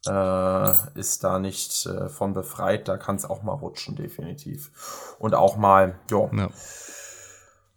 äh, 0.06 0.70
ist 0.94 1.24
da 1.24 1.38
nicht 1.38 1.86
äh, 1.86 2.08
von 2.10 2.34
befreit. 2.34 2.86
Da 2.86 2.98
kann 2.98 3.16
es 3.16 3.24
auch 3.24 3.42
mal 3.42 3.54
rutschen, 3.54 3.96
definitiv. 3.96 5.16
Und 5.18 5.34
auch 5.34 5.56
mal, 5.56 5.98
ja, 6.10 6.28
Ja. 6.32 6.48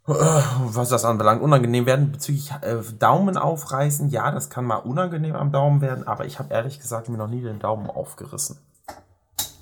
was 0.05 0.89
das 0.89 1.03
anbelangt, 1.05 1.41
unangenehm 1.41 1.86
werden 1.86 2.11
bezüglich 2.11 2.51
äh, 2.61 2.78
Daumen 2.99 3.38
aufreißen. 3.38 4.09
Ja, 4.09 4.32
das 4.32 4.49
kann 4.49 4.65
mal 4.65 4.78
unangenehm 4.78 5.36
am 5.36 5.51
Daumen 5.51 5.82
werden, 5.82 6.07
aber 6.07 6.25
ich 6.25 6.39
habe 6.39 6.53
ehrlich 6.53 6.80
gesagt 6.80 7.09
mir 7.09 7.17
noch 7.17 7.28
nie 7.28 7.41
den 7.41 7.59
Daumen 7.59 7.89
aufgerissen. 7.89 8.57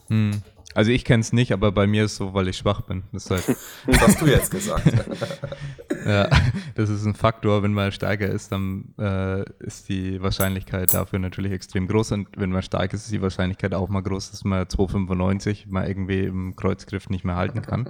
Hm. 0.08 0.44
Also 0.76 0.92
ich 0.92 1.06
kenne 1.06 1.22
es 1.22 1.32
nicht, 1.32 1.54
aber 1.54 1.72
bei 1.72 1.88
mir 1.88 2.04
ist 2.04 2.18
so, 2.18 2.34
weil 2.34 2.50
ich 2.50 2.58
schwach 2.58 2.82
bin. 2.82 3.04
Das 3.14 3.26
ist, 3.26 3.32
halt, 3.32 3.58
Das 3.88 4.02
hast 4.02 4.22
du 4.22 4.26
jetzt 4.26 4.52
gesagt. 4.52 4.86
ja, 6.06 6.28
das 6.76 6.90
ist 6.90 7.06
ein 7.06 7.16
Faktor. 7.16 7.64
Wenn 7.64 7.74
man 7.74 7.94
stärker 7.94 8.28
ist, 8.28 8.52
dann 8.52 8.94
äh, 9.00 9.44
ist 9.64 9.88
die 9.88 10.22
Wahrscheinlichkeit 10.22 10.94
dafür 10.94 11.20
natürlich 11.20 11.54
extrem 11.54 11.88
groß. 11.88 12.12
Und 12.12 12.28
wenn 12.36 12.52
man 12.52 12.62
stark 12.62 12.94
ist, 12.94 13.06
ist 13.06 13.14
die 13.14 13.22
Wahrscheinlichkeit 13.22 13.74
auch 13.74 13.88
mal 13.88 14.02
groß, 14.02 14.32
dass 14.32 14.44
man 14.44 14.66
2,95 14.66 15.70
mal 15.70 15.88
irgendwie 15.88 16.26
im 16.26 16.58
Kreuzgriff 16.58 17.10
nicht 17.10 17.24
mehr 17.24 17.38
halten 17.38 17.62
kann. 17.62 17.88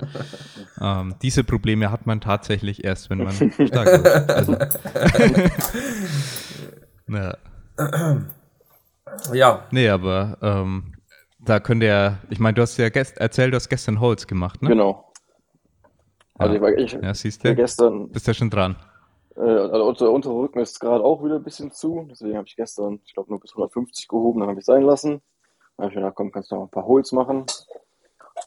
ähm, 0.79 1.15
diese 1.23 1.43
Probleme 1.43 1.89
hat 1.89 2.05
man 2.05 2.21
tatsächlich 2.21 2.83
erst, 2.83 3.09
wenn 3.09 3.17
man 3.17 3.33
stark 3.51 4.03
wird. 4.03 4.29
Also, 4.29 4.57
ja. 7.07 7.37
Ja, 9.33 9.65
Nee, 9.71 9.89
aber 9.89 10.37
ähm, 10.41 10.94
da 11.45 11.59
könnte 11.59 11.85
ja, 11.85 12.17
ich 12.29 12.39
meine, 12.39 12.55
du 12.55 12.61
hast 12.61 12.77
ja 12.77 12.89
gest 12.89 13.17
erzählt, 13.17 13.53
du 13.53 13.55
hast 13.55 13.69
gestern 13.69 13.99
Holz 13.99 14.27
gemacht, 14.27 14.61
ne? 14.61 14.69
Genau. 14.69 15.11
Also 16.37 16.53
Ja. 16.53 16.55
ich 16.57 16.61
war 16.61 16.77
ich, 16.77 16.91
Ja, 16.93 17.13
siehst 17.13 17.45
du, 17.45 17.55
gestern, 17.55 18.09
bist 18.09 18.27
ja 18.27 18.33
schon 18.33 18.49
dran. 18.49 18.75
äh, 19.37 19.41
also 19.41 19.85
unser 19.85 20.11
untere 20.11 20.33
Rücken 20.33 20.59
ist 20.59 20.79
gerade 20.79 21.03
auch 21.03 21.23
wieder 21.23 21.35
ein 21.35 21.43
bisschen 21.43 21.71
zu, 21.71 22.07
deswegen 22.09 22.35
habe 22.37 22.47
ich 22.47 22.55
gestern, 22.55 22.99
ich 23.05 23.13
glaube, 23.13 23.29
nur 23.29 23.39
bis 23.39 23.51
150 23.51 24.07
gehoben, 24.07 24.39
dann 24.41 24.49
habe 24.49 24.59
ich 24.59 24.65
sein 24.65 24.83
lassen. 24.83 25.21
Dann 25.77 25.85
habe 25.85 25.89
ich 25.89 25.95
gedacht, 25.95 26.15
komm, 26.15 26.31
kannst 26.31 26.51
du 26.51 26.55
noch 26.55 26.63
ein 26.63 26.69
paar 26.71 26.85
Holz 26.85 27.11
machen. 27.11 27.45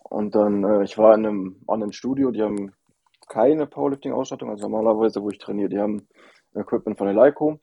Und 0.05 0.34
dann, 0.34 0.64
äh, 0.64 0.82
ich 0.84 0.99
war 0.99 1.14
in 1.14 1.26
einem 1.26 1.57
anderen 1.66 1.92
Studio, 1.92 2.30
die 2.30 2.42
haben 2.42 2.72
keine 3.28 3.66
Powerlifting-Ausstattung, 3.66 4.49
also 4.51 4.68
normalerweise, 4.68 5.22
wo 5.22 5.28
ich 5.30 5.38
trainiere, 5.38 5.68
die 5.68 5.78
haben 5.78 6.09
Equipment 6.55 6.96
von 6.96 7.07
der 7.07 7.14
Leico. 7.14 7.59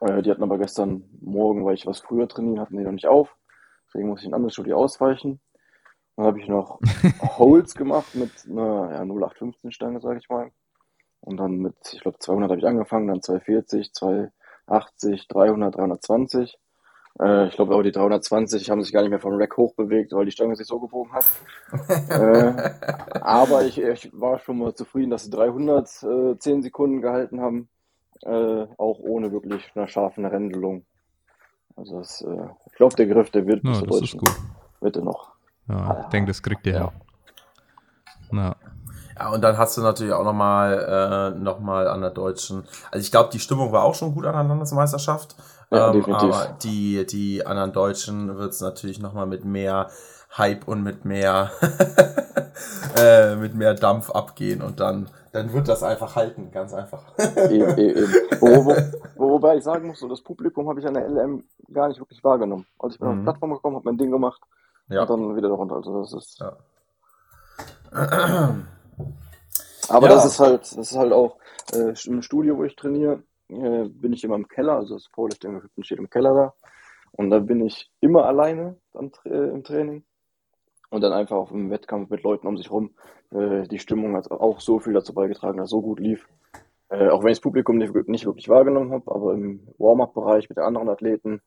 Äh, 0.00 0.22
die 0.22 0.30
hatten 0.30 0.42
aber 0.42 0.58
gestern 0.58 1.04
Morgen, 1.20 1.64
weil 1.64 1.74
ich 1.74 1.86
was 1.86 2.00
früher 2.00 2.26
trainieren, 2.28 2.60
hatten 2.60 2.76
die 2.76 2.84
noch 2.84 2.92
nicht 2.92 3.06
auf. 3.06 3.34
Deswegen 3.94 4.08
muss 4.08 4.20
ich 4.20 4.26
in 4.26 4.32
ein 4.32 4.36
anderes 4.36 4.54
Studio 4.54 4.76
ausweichen. 4.76 5.40
Dann 6.16 6.26
habe 6.26 6.40
ich 6.40 6.48
noch 6.48 6.80
Holz 7.38 7.74
gemacht 7.74 8.14
mit 8.16 8.30
einer 8.50 8.90
ja, 8.92 9.02
0815 9.02 9.70
Stange, 9.70 10.00
sage 10.00 10.18
ich 10.18 10.28
mal. 10.28 10.50
Und 11.20 11.38
dann 11.38 11.58
mit, 11.58 11.76
ich 11.92 12.00
glaube, 12.00 12.18
200 12.18 12.50
habe 12.50 12.58
ich 12.58 12.66
angefangen, 12.66 13.06
dann 13.06 13.22
240, 13.22 13.92
280, 13.92 15.28
300, 15.28 15.76
320. 15.76 16.58
Äh, 17.20 17.46
ich 17.46 17.54
glaube 17.54 17.74
aber 17.74 17.84
die 17.84 17.92
320 17.92 18.68
haben 18.68 18.82
sich 18.82 18.92
gar 18.92 19.02
nicht 19.02 19.10
mehr 19.10 19.20
vom 19.20 19.34
Rack 19.34 19.56
hochbewegt, 19.56 20.12
weil 20.12 20.24
die 20.24 20.32
Stange 20.32 20.56
sich 20.56 20.66
so 20.66 20.80
gebogen 20.80 21.12
hat. 21.12 21.24
äh, 22.10 23.20
aber 23.20 23.64
ich, 23.64 23.80
ich 23.80 24.10
war 24.12 24.40
schon 24.40 24.58
mal 24.58 24.74
zufrieden, 24.74 25.10
dass 25.10 25.24
sie 25.24 25.30
300 25.30 26.02
äh, 26.02 26.38
10 26.38 26.62
Sekunden 26.62 27.00
gehalten 27.00 27.40
haben, 27.40 27.68
äh, 28.22 28.66
auch 28.76 28.98
ohne 28.98 29.30
wirklich 29.30 29.70
eine 29.76 29.86
scharfe 29.86 30.20
Rändelung. 30.20 30.84
Also 31.76 31.98
das, 31.98 32.22
äh, 32.22 32.48
ich 32.66 32.74
glaube, 32.74 32.94
der 32.96 33.06
Griff, 33.06 33.30
der 33.30 33.46
wird 33.46 33.62
zur 33.62 33.72
das 33.72 33.82
ist 33.82 33.90
deutschen 33.90 34.20
gut. 34.20 34.36
Mitte 34.80 35.02
noch. 35.02 35.32
Ja, 35.68 36.00
ich 36.02 36.06
denke, 36.08 36.30
das 36.30 36.42
kriegt 36.42 36.66
ihr 36.66 36.74
Ja. 36.74 36.92
ja. 38.32 38.42
Ja. 38.42 38.56
Ja, 39.18 39.30
und 39.30 39.42
dann 39.42 39.56
hast 39.56 39.76
du 39.76 39.80
natürlich 39.80 40.12
auch 40.12 40.24
nochmal 40.24 41.34
äh, 41.36 41.38
noch 41.38 41.60
mal 41.60 41.86
an 41.86 42.00
der 42.00 42.10
deutschen. 42.10 42.64
Also 42.90 43.04
ich 43.04 43.12
glaube, 43.12 43.30
die 43.32 43.38
Stimmung 43.38 43.70
war 43.70 43.84
auch 43.84 43.94
schon 43.94 44.12
gut 44.12 44.26
an 44.26 44.32
der 44.32 44.42
Landesmeisterschaft. 44.44 45.36
Ja, 45.70 45.92
ähm, 45.92 46.04
aber 46.12 46.56
die, 46.62 47.06
die 47.06 47.46
anderen 47.46 47.72
Deutschen 47.72 48.36
wird 48.36 48.52
es 48.52 48.60
natürlich 48.60 48.98
nochmal 48.98 49.26
mit 49.26 49.44
mehr 49.44 49.88
Hype 50.36 50.66
und 50.66 50.82
mit 50.82 51.04
mehr 51.04 51.50
äh, 52.98 53.36
mit 53.36 53.54
mehr 53.54 53.74
Dampf 53.74 54.10
abgehen 54.10 54.62
und 54.62 54.80
dann, 54.80 55.08
dann 55.34 55.52
wird 55.52 55.66
das 55.66 55.82
einfach 55.82 56.14
halten, 56.14 56.50
ganz 56.52 56.72
einfach. 56.72 57.02
Eben, 57.50 57.76
eben. 57.76 58.06
Wo, 58.40 58.64
wo, 58.66 58.76
wo, 59.16 59.30
wobei 59.32 59.56
ich 59.56 59.64
sagen 59.64 59.88
muss, 59.88 59.98
so 59.98 60.08
das 60.08 60.22
Publikum 60.22 60.68
habe 60.68 60.78
ich 60.78 60.86
an 60.86 60.94
der 60.94 61.08
LM 61.08 61.42
gar 61.72 61.88
nicht 61.88 61.98
wirklich 61.98 62.22
wahrgenommen. 62.22 62.66
Also 62.78 62.94
ich 62.94 63.00
bin 63.00 63.08
auf 63.08 63.14
Mhm. 63.14 63.18
die 63.18 63.24
Plattform 63.24 63.52
gekommen, 63.52 63.76
habe 63.76 63.84
mein 63.84 63.98
Ding 63.98 64.12
gemacht 64.12 64.40
ja. 64.88 65.02
und 65.02 65.10
dann 65.10 65.36
wieder 65.36 65.48
darunter. 65.48 65.74
Also 65.76 66.00
das 66.02 66.12
ist. 66.12 66.38
Ja. 66.40 66.56
Aber 69.88 70.08
Ja. 70.08 70.14
das 70.14 70.24
ist 70.24 70.38
halt, 70.40 70.62
das 70.62 70.72
ist 70.76 70.96
halt 70.96 71.12
auch 71.12 71.36
äh, 71.72 71.94
im 72.06 72.22
Studio, 72.22 72.56
wo 72.56 72.64
ich 72.64 72.76
trainiere, 72.76 73.22
äh, 73.48 73.88
bin 73.88 74.12
ich 74.12 74.22
immer 74.24 74.36
im 74.36 74.46
Keller. 74.48 74.76
Also 74.76 74.94
das 74.94 75.08
Powerlifting 75.10 75.62
steht 75.80 75.98
im 75.98 76.08
Keller 76.10 76.34
da. 76.34 76.54
Und 77.12 77.30
da 77.30 77.40
bin 77.40 77.64
ich 77.64 77.90
immer 78.00 78.24
alleine 78.26 78.76
am, 78.94 79.10
äh, 79.24 79.30
im 79.50 79.64
Training. 79.64 80.04
Und 80.90 81.00
dann 81.00 81.12
einfach 81.12 81.36
auf 81.36 81.48
dem 81.50 81.70
Wettkampf 81.70 82.10
mit 82.10 82.22
Leuten 82.22 82.46
um 82.46 82.56
sich 82.56 82.70
rum. 82.70 82.90
Äh, 83.32 83.66
die 83.68 83.78
Stimmung 83.78 84.14
hat 84.16 84.30
auch 84.30 84.60
so 84.60 84.78
viel 84.78 84.92
dazu 84.92 85.14
beigetragen, 85.14 85.58
dass 85.58 85.66
es 85.66 85.70
so 85.70 85.82
gut 85.82 86.00
lief. 86.00 86.28
Äh, 86.88 87.08
auch 87.08 87.22
wenn 87.22 87.30
ich 87.30 87.38
das 87.38 87.42
Publikum 87.42 87.78
nicht, 87.78 87.94
nicht 88.08 88.26
wirklich 88.26 88.48
wahrgenommen 88.48 88.92
habe, 88.92 89.10
aber 89.10 89.34
im 89.34 89.66
Warm-up-Bereich 89.78 90.48
mit 90.48 90.58
den 90.58 90.64
anderen 90.64 90.88
Athleten, 90.88 91.40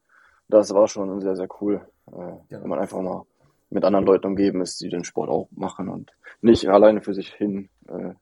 das 0.50 0.74
war 0.74 0.88
schon 0.88 1.22
sehr, 1.22 1.36
sehr 1.36 1.48
cool. 1.62 1.82
Äh, 2.08 2.34
Wenn 2.50 2.70
man 2.70 2.80
einfach 2.80 3.02
mal 3.02 3.26
mit 3.70 3.84
anderen 3.84 4.06
Leuten 4.06 4.28
umgeben 4.28 4.62
ist, 4.62 4.82
die 4.82 4.90
den 4.90 5.04
Sport 5.04 5.30
auch 5.30 5.50
machen 5.52 5.90
und 5.90 6.12
nicht 6.42 6.68
alleine 6.70 7.02
für 7.02 7.14
sich 7.14 7.34
hin 7.34 7.70
äh, 7.88 8.14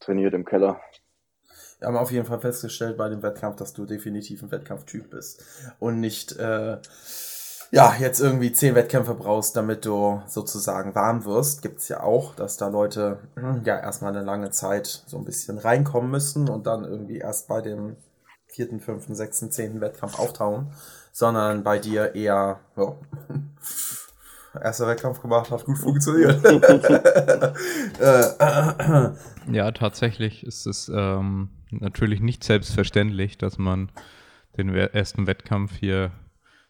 trainiert 0.00 0.34
im 0.34 0.44
Keller. 0.44 0.80
Wir 1.78 1.88
haben 1.88 1.96
auf 1.96 2.12
jeden 2.12 2.26
Fall 2.26 2.40
festgestellt 2.40 2.96
bei 2.96 3.08
dem 3.08 3.22
Wettkampf, 3.22 3.56
dass 3.56 3.72
du 3.72 3.86
definitiv 3.86 4.42
ein 4.42 4.52
Wettkampftyp 4.52 5.10
bist 5.10 5.44
und 5.78 6.00
nicht 6.00 6.32
äh, 6.38 6.78
ja 7.72 7.94
jetzt 7.98 8.20
irgendwie 8.20 8.52
zehn 8.52 8.74
Wettkämpfe 8.74 9.14
brauchst, 9.14 9.56
damit 9.56 9.86
du 9.86 10.22
sozusagen 10.26 10.94
warm 10.94 11.24
wirst. 11.24 11.62
Gibt's 11.62 11.88
ja 11.88 12.02
auch, 12.02 12.34
dass 12.36 12.58
da 12.58 12.68
Leute 12.68 13.18
hm, 13.34 13.62
ja 13.64 13.78
erstmal 13.78 14.14
eine 14.14 14.24
lange 14.24 14.50
Zeit 14.50 15.02
so 15.06 15.16
ein 15.16 15.24
bisschen 15.24 15.58
reinkommen 15.58 16.10
müssen 16.10 16.48
und 16.48 16.66
dann 16.66 16.84
irgendwie 16.84 17.18
erst 17.18 17.48
bei 17.48 17.62
dem 17.62 17.96
vierten, 18.46 18.80
fünften, 18.80 19.14
sechsten, 19.14 19.50
zehnten 19.50 19.80
Wettkampf 19.80 20.18
auftauchen, 20.18 20.70
sondern 21.12 21.64
bei 21.64 21.78
dir 21.78 22.14
eher 22.14 22.60
ja, 22.76 22.94
erster 24.62 24.86
Wettkampf 24.86 25.22
gemacht, 25.22 25.50
hat 25.50 25.64
gut 25.64 25.78
funktioniert. 25.78 26.44
äh, 27.98 29.10
Ja, 29.50 29.72
tatsächlich 29.72 30.44
ist 30.44 30.66
es 30.66 30.90
ähm, 30.94 31.48
natürlich 31.70 32.20
nicht 32.20 32.44
selbstverständlich, 32.44 33.38
dass 33.38 33.56
man 33.56 33.90
den 34.58 34.68
ersten 34.74 35.26
Wettkampf 35.26 35.72
hier, 35.78 36.12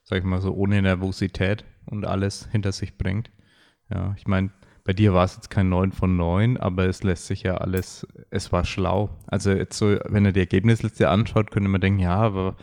sag 0.04 0.18
ich 0.18 0.24
mal 0.24 0.40
so, 0.40 0.52
ohne 0.52 0.82
Nervosität 0.82 1.64
und 1.86 2.06
alles 2.06 2.48
hinter 2.50 2.72
sich 2.72 2.98
bringt. 2.98 3.30
Ja, 3.90 4.14
ich 4.16 4.26
meine, 4.26 4.50
bei 4.84 4.92
dir 4.92 5.14
war 5.14 5.24
es 5.24 5.36
jetzt 5.36 5.50
kein 5.50 5.68
9 5.68 5.92
von 5.92 6.16
9, 6.16 6.56
aber 6.56 6.86
es 6.86 7.02
lässt 7.02 7.26
sich 7.26 7.44
ja 7.44 7.56
alles, 7.56 8.06
es 8.30 8.50
war 8.50 8.64
schlau. 8.64 9.10
Also 9.26 9.52
jetzt 9.52 9.78
so, 9.78 9.96
wenn 10.06 10.24
er 10.24 10.32
die 10.32 10.40
Ergebnisliste 10.40 11.08
anschaut, 11.08 11.50
könnte 11.50 11.68
man 11.68 11.80
denken, 11.80 12.00
ja, 12.00 12.16
aber 12.16 12.56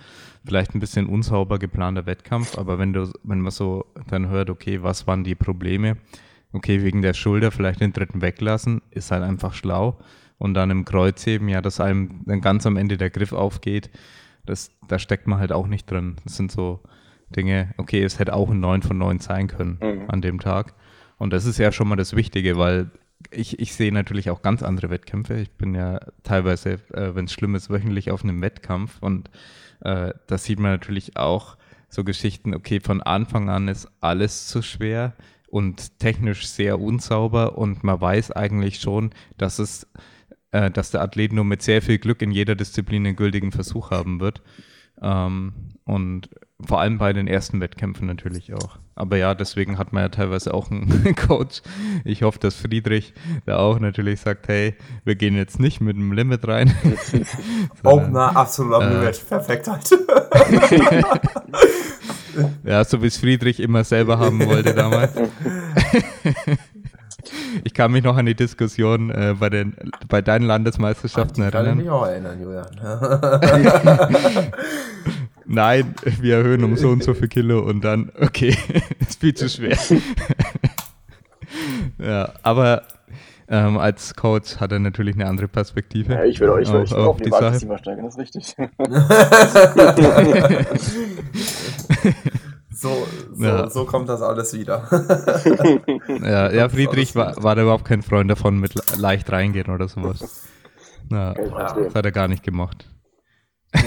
vielleicht 0.45 0.75
ein 0.75 0.79
bisschen 0.79 1.07
unsauber 1.07 1.59
geplanter 1.59 2.05
Wettkampf, 2.05 2.57
aber 2.57 2.77
wenn 2.77 2.91
du, 2.91 3.11
wenn 3.23 3.39
man 3.39 3.51
so 3.51 3.85
dann 4.07 4.27
hört, 4.27 4.49
okay, 4.49 4.83
was 4.83 5.07
waren 5.07 5.23
die 5.23 5.35
Probleme? 5.35 5.97
Okay, 6.51 6.83
wegen 6.83 7.01
der 7.01 7.13
Schulter 7.13 7.51
vielleicht 7.51 7.79
den 7.79 7.93
dritten 7.93 8.21
weglassen, 8.21 8.81
ist 8.89 9.11
halt 9.11 9.23
einfach 9.23 9.53
schlau. 9.53 9.99
Und 10.37 10.53
dann 10.55 10.71
im 10.71 10.85
Kreuzheben, 10.85 11.47
ja, 11.47 11.61
dass 11.61 11.79
einem 11.79 12.21
dann 12.25 12.41
ganz 12.41 12.65
am 12.65 12.77
Ende 12.77 12.97
der 12.97 13.09
Griff 13.09 13.33
aufgeht, 13.33 13.89
das, 14.45 14.71
da 14.87 14.97
steckt 14.97 15.27
man 15.27 15.39
halt 15.39 15.51
auch 15.51 15.67
nicht 15.67 15.89
drin. 15.91 16.15
Das 16.23 16.37
sind 16.37 16.51
so 16.51 16.81
Dinge, 17.35 17.73
okay, 17.77 18.03
es 18.03 18.19
hätte 18.19 18.33
auch 18.33 18.49
ein 18.49 18.59
9 18.59 18.81
von 18.81 18.97
9 18.97 19.19
sein 19.19 19.47
können 19.47 19.77
Mhm. 19.81 20.05
an 20.09 20.21
dem 20.21 20.39
Tag. 20.39 20.73
Und 21.17 21.33
das 21.33 21.45
ist 21.45 21.57
ja 21.57 21.71
schon 21.71 21.87
mal 21.87 21.95
das 21.95 22.15
Wichtige, 22.15 22.57
weil 22.57 22.91
ich, 23.31 23.59
ich 23.59 23.73
sehe 23.73 23.91
natürlich 23.91 24.29
auch 24.29 24.41
ganz 24.41 24.63
andere 24.63 24.89
Wettkämpfe. 24.89 25.35
Ich 25.35 25.51
bin 25.51 25.75
ja 25.75 25.99
teilweise, 26.23 26.79
äh, 26.93 27.13
wenn 27.15 27.25
es 27.25 27.33
schlimm 27.33 27.55
ist, 27.55 27.69
wöchentlich 27.69 28.11
auf 28.11 28.23
einem 28.23 28.41
Wettkampf 28.41 28.97
und 29.01 29.29
äh, 29.81 30.13
da 30.27 30.37
sieht 30.37 30.59
man 30.59 30.71
natürlich 30.71 31.17
auch 31.17 31.57
so 31.89 32.03
Geschichten, 32.03 32.53
okay, 32.53 32.79
von 32.79 33.01
Anfang 33.01 33.49
an 33.49 33.67
ist 33.67 33.87
alles 33.99 34.47
zu 34.47 34.61
schwer 34.61 35.13
und 35.49 35.99
technisch 35.99 36.47
sehr 36.47 36.79
unsauber 36.79 37.57
und 37.57 37.83
man 37.83 37.99
weiß 37.99 38.31
eigentlich 38.31 38.79
schon, 38.79 39.09
dass 39.37 39.59
es, 39.59 39.87
äh, 40.51 40.69
dass 40.71 40.91
der 40.91 41.01
Athlet 41.01 41.33
nur 41.33 41.45
mit 41.45 41.61
sehr 41.61 41.81
viel 41.81 41.97
Glück 41.97 42.21
in 42.21 42.31
jeder 42.31 42.55
Disziplin 42.55 43.05
einen 43.05 43.15
gültigen 43.15 43.51
Versuch 43.51 43.91
haben 43.91 44.19
wird. 44.19 44.41
Ähm, 45.01 45.53
und 45.85 46.29
vor 46.61 46.81
allem 46.81 46.97
bei 46.97 47.13
den 47.13 47.27
ersten 47.27 47.61
Wettkämpfen 47.61 48.05
natürlich 48.05 48.53
auch. 48.53 48.77
Aber 48.95 49.15
ja, 49.17 49.33
deswegen 49.33 49.77
hat 49.77 49.93
man 49.93 50.03
ja 50.03 50.09
teilweise 50.09 50.53
auch 50.53 50.69
einen 50.69 51.15
Coach. 51.27 51.61
Ich 52.03 52.21
hoffe, 52.23 52.37
dass 52.39 52.55
Friedrich 52.55 53.13
da 53.45 53.57
auch 53.57 53.79
natürlich 53.79 54.19
sagt, 54.19 54.49
hey, 54.49 54.75
wir 55.05 55.15
gehen 55.15 55.35
jetzt 55.35 55.59
nicht 55.59 55.79
mit 55.79 55.95
dem 55.95 56.11
Limit 56.11 56.45
rein. 56.47 56.75
Opener, 57.83 58.35
absolut 58.35 58.73
am 58.75 58.83
Äh. 58.83 58.99
Limit. 58.99 59.27
Perfekt 59.27 59.67
halt. 59.67 59.89
Ja, 62.63 62.85
so 62.85 63.01
wie 63.01 63.07
es 63.07 63.17
Friedrich 63.17 63.59
immer 63.59 63.83
selber 63.83 64.17
haben 64.17 64.45
wollte 64.45 64.73
damals. 64.73 65.11
Ich 67.63 67.73
kann 67.73 67.91
mich 67.91 68.03
noch 68.03 68.15
an 68.17 68.25
die 68.25 68.35
Diskussion 68.35 69.09
äh, 69.09 69.35
bei, 69.39 69.49
den, 69.49 69.75
bei 70.07 70.21
deinen 70.21 70.45
Landesmeisterschaften 70.45 71.43
Die 71.43 71.49
kann 71.51 71.61
ich 71.63 71.67
erinnern. 71.67 71.77
mich 71.77 71.89
auch 71.89 72.05
erinnern, 72.05 72.41
Julian. 72.41 72.67
Nein, 75.45 75.95
wir 76.21 76.37
erhöhen 76.37 76.63
um 76.63 76.77
so 76.77 76.89
und 76.89 77.03
so 77.03 77.15
viel 77.15 77.27
Kilo 77.27 77.59
und 77.61 77.83
dann, 77.83 78.11
okay, 78.21 78.55
ist 78.99 79.19
viel 79.19 79.33
zu 79.33 79.49
schwer. 79.49 79.77
ja, 81.97 82.31
aber 82.43 82.83
ähm, 83.47 83.79
als 83.79 84.13
Coach 84.13 84.57
hat 84.57 84.71
er 84.71 84.77
natürlich 84.77 85.15
eine 85.15 85.25
andere 85.25 85.47
Perspektive. 85.47 86.13
Ja, 86.13 86.23
ich 86.23 86.39
will 86.39 86.49
euch, 86.49 86.71
will, 86.71 86.83
ich 86.83 86.91
will 86.91 86.97
auf, 86.99 87.03
auch 87.05 87.09
auf 87.09 87.17
die 87.17 87.23
die 87.23 87.29
Basis 87.31 87.61
Sache. 87.61 87.65
immer 87.65 87.77
steigern, 87.79 88.05
das 88.05 88.15
ist 88.15 88.19
richtig. 88.19 88.55
So, 92.79 93.07
so, 93.33 93.43
Ja. 93.45 93.69
so 93.69 93.85
kommt 93.85 94.09
das 94.09 94.21
alles 94.21 94.53
wieder. 94.53 94.87
Ja, 96.23 96.51
ja 96.51 96.69
Friedrich 96.69 97.15
war, 97.15 97.41
war 97.43 97.55
da 97.55 97.61
überhaupt 97.63 97.85
kein 97.85 98.01
Freund 98.01 98.29
davon, 98.29 98.59
mit 98.59 98.75
le- 98.75 98.83
leicht 98.97 99.31
reingehen 99.31 99.69
oder 99.69 99.87
sowas. 99.87 100.47
Ja, 101.11 101.33
das 101.33 101.95
hat 101.95 102.05
er 102.05 102.11
gar 102.11 102.27
nicht 102.27 102.43
gemacht. 102.43 102.87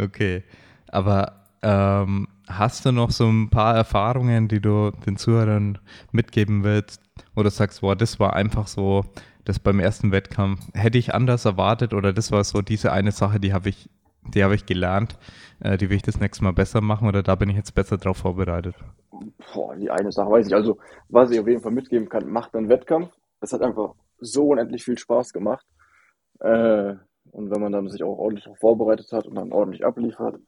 okay, 0.00 0.44
aber 0.88 1.44
ähm, 1.62 2.28
hast 2.48 2.84
du 2.84 2.92
noch 2.92 3.10
so 3.10 3.28
ein 3.28 3.50
paar 3.50 3.74
Erfahrungen, 3.76 4.48
die 4.48 4.60
du 4.60 4.90
den 5.06 5.16
Zuhörern 5.16 5.78
mitgeben 6.12 6.64
willst, 6.64 7.02
du 7.44 7.50
sagst, 7.50 7.80
boah, 7.80 7.96
das 7.96 8.18
war 8.20 8.34
einfach 8.34 8.66
so, 8.66 9.04
das 9.44 9.58
beim 9.58 9.80
ersten 9.80 10.12
Wettkampf 10.12 10.60
hätte 10.74 10.98
ich 10.98 11.14
anders 11.14 11.44
erwartet 11.44 11.94
oder 11.94 12.12
das 12.12 12.30
war 12.32 12.44
so 12.44 12.62
diese 12.62 12.92
eine 12.92 13.12
Sache, 13.12 13.40
die 13.40 13.52
habe 13.52 13.68
ich, 13.68 13.88
die 14.34 14.44
habe 14.44 14.54
ich 14.54 14.66
gelernt, 14.66 15.18
äh, 15.60 15.76
die 15.76 15.90
will 15.90 15.96
ich 15.96 16.02
das 16.02 16.20
nächste 16.20 16.44
Mal 16.44 16.52
besser 16.52 16.80
machen 16.80 17.08
oder 17.08 17.22
da 17.22 17.34
bin 17.34 17.50
ich 17.50 17.56
jetzt 17.56 17.74
besser 17.74 17.98
drauf 17.98 18.18
vorbereitet? 18.18 18.74
Boah, 19.52 19.76
die 19.76 19.90
eine 19.90 20.12
Sache 20.12 20.30
weiß 20.30 20.46
ich. 20.46 20.54
Also, 20.54 20.78
was 21.08 21.30
ich 21.30 21.40
auf 21.40 21.48
jeden 21.48 21.62
Fall 21.62 21.72
mitgeben 21.72 22.08
kann, 22.08 22.28
macht 22.28 22.54
einen 22.54 22.68
Wettkampf. 22.68 23.12
Das 23.40 23.52
hat 23.52 23.62
einfach 23.62 23.94
so 24.18 24.48
unendlich 24.48 24.84
viel 24.84 24.98
Spaß 24.98 25.32
gemacht. 25.32 25.66
Äh, 26.40 26.94
und 27.32 27.50
wenn 27.50 27.60
man 27.60 27.72
dann 27.72 27.88
sich 27.88 28.02
auch 28.02 28.18
ordentlich 28.18 28.48
vorbereitet 28.58 29.12
hat 29.12 29.26
und 29.26 29.36
dann 29.36 29.52
ordentlich 29.52 29.84
abliefert, 29.84 30.40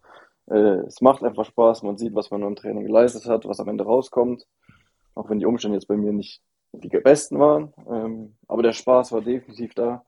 äh, 0.51 0.80
es 0.87 1.01
macht 1.01 1.22
einfach 1.22 1.45
Spaß. 1.45 1.83
Man 1.83 1.99
sieht, 1.99 2.14
was 2.14 2.30
man 2.30 2.43
im 2.43 2.57
Training 2.57 2.85
geleistet 2.85 3.26
hat, 3.26 3.47
was 3.47 3.61
am 3.61 3.68
Ende 3.68 3.85
rauskommt. 3.85 4.47
Auch 5.14 5.28
wenn 5.28 5.39
die 5.39 5.47
Umstände 5.47 5.76
jetzt 5.76 5.89
bei 5.89 5.97
mir 5.97 6.12
nicht 6.12 6.43
die 6.72 6.89
besten 6.89 7.39
waren. 7.39 7.74
Ähm, 7.89 8.37
aber 8.49 8.62
der 8.62 8.72
Spaß 8.72 9.12
war 9.12 9.20
definitiv 9.20 9.74
da. 9.74 10.05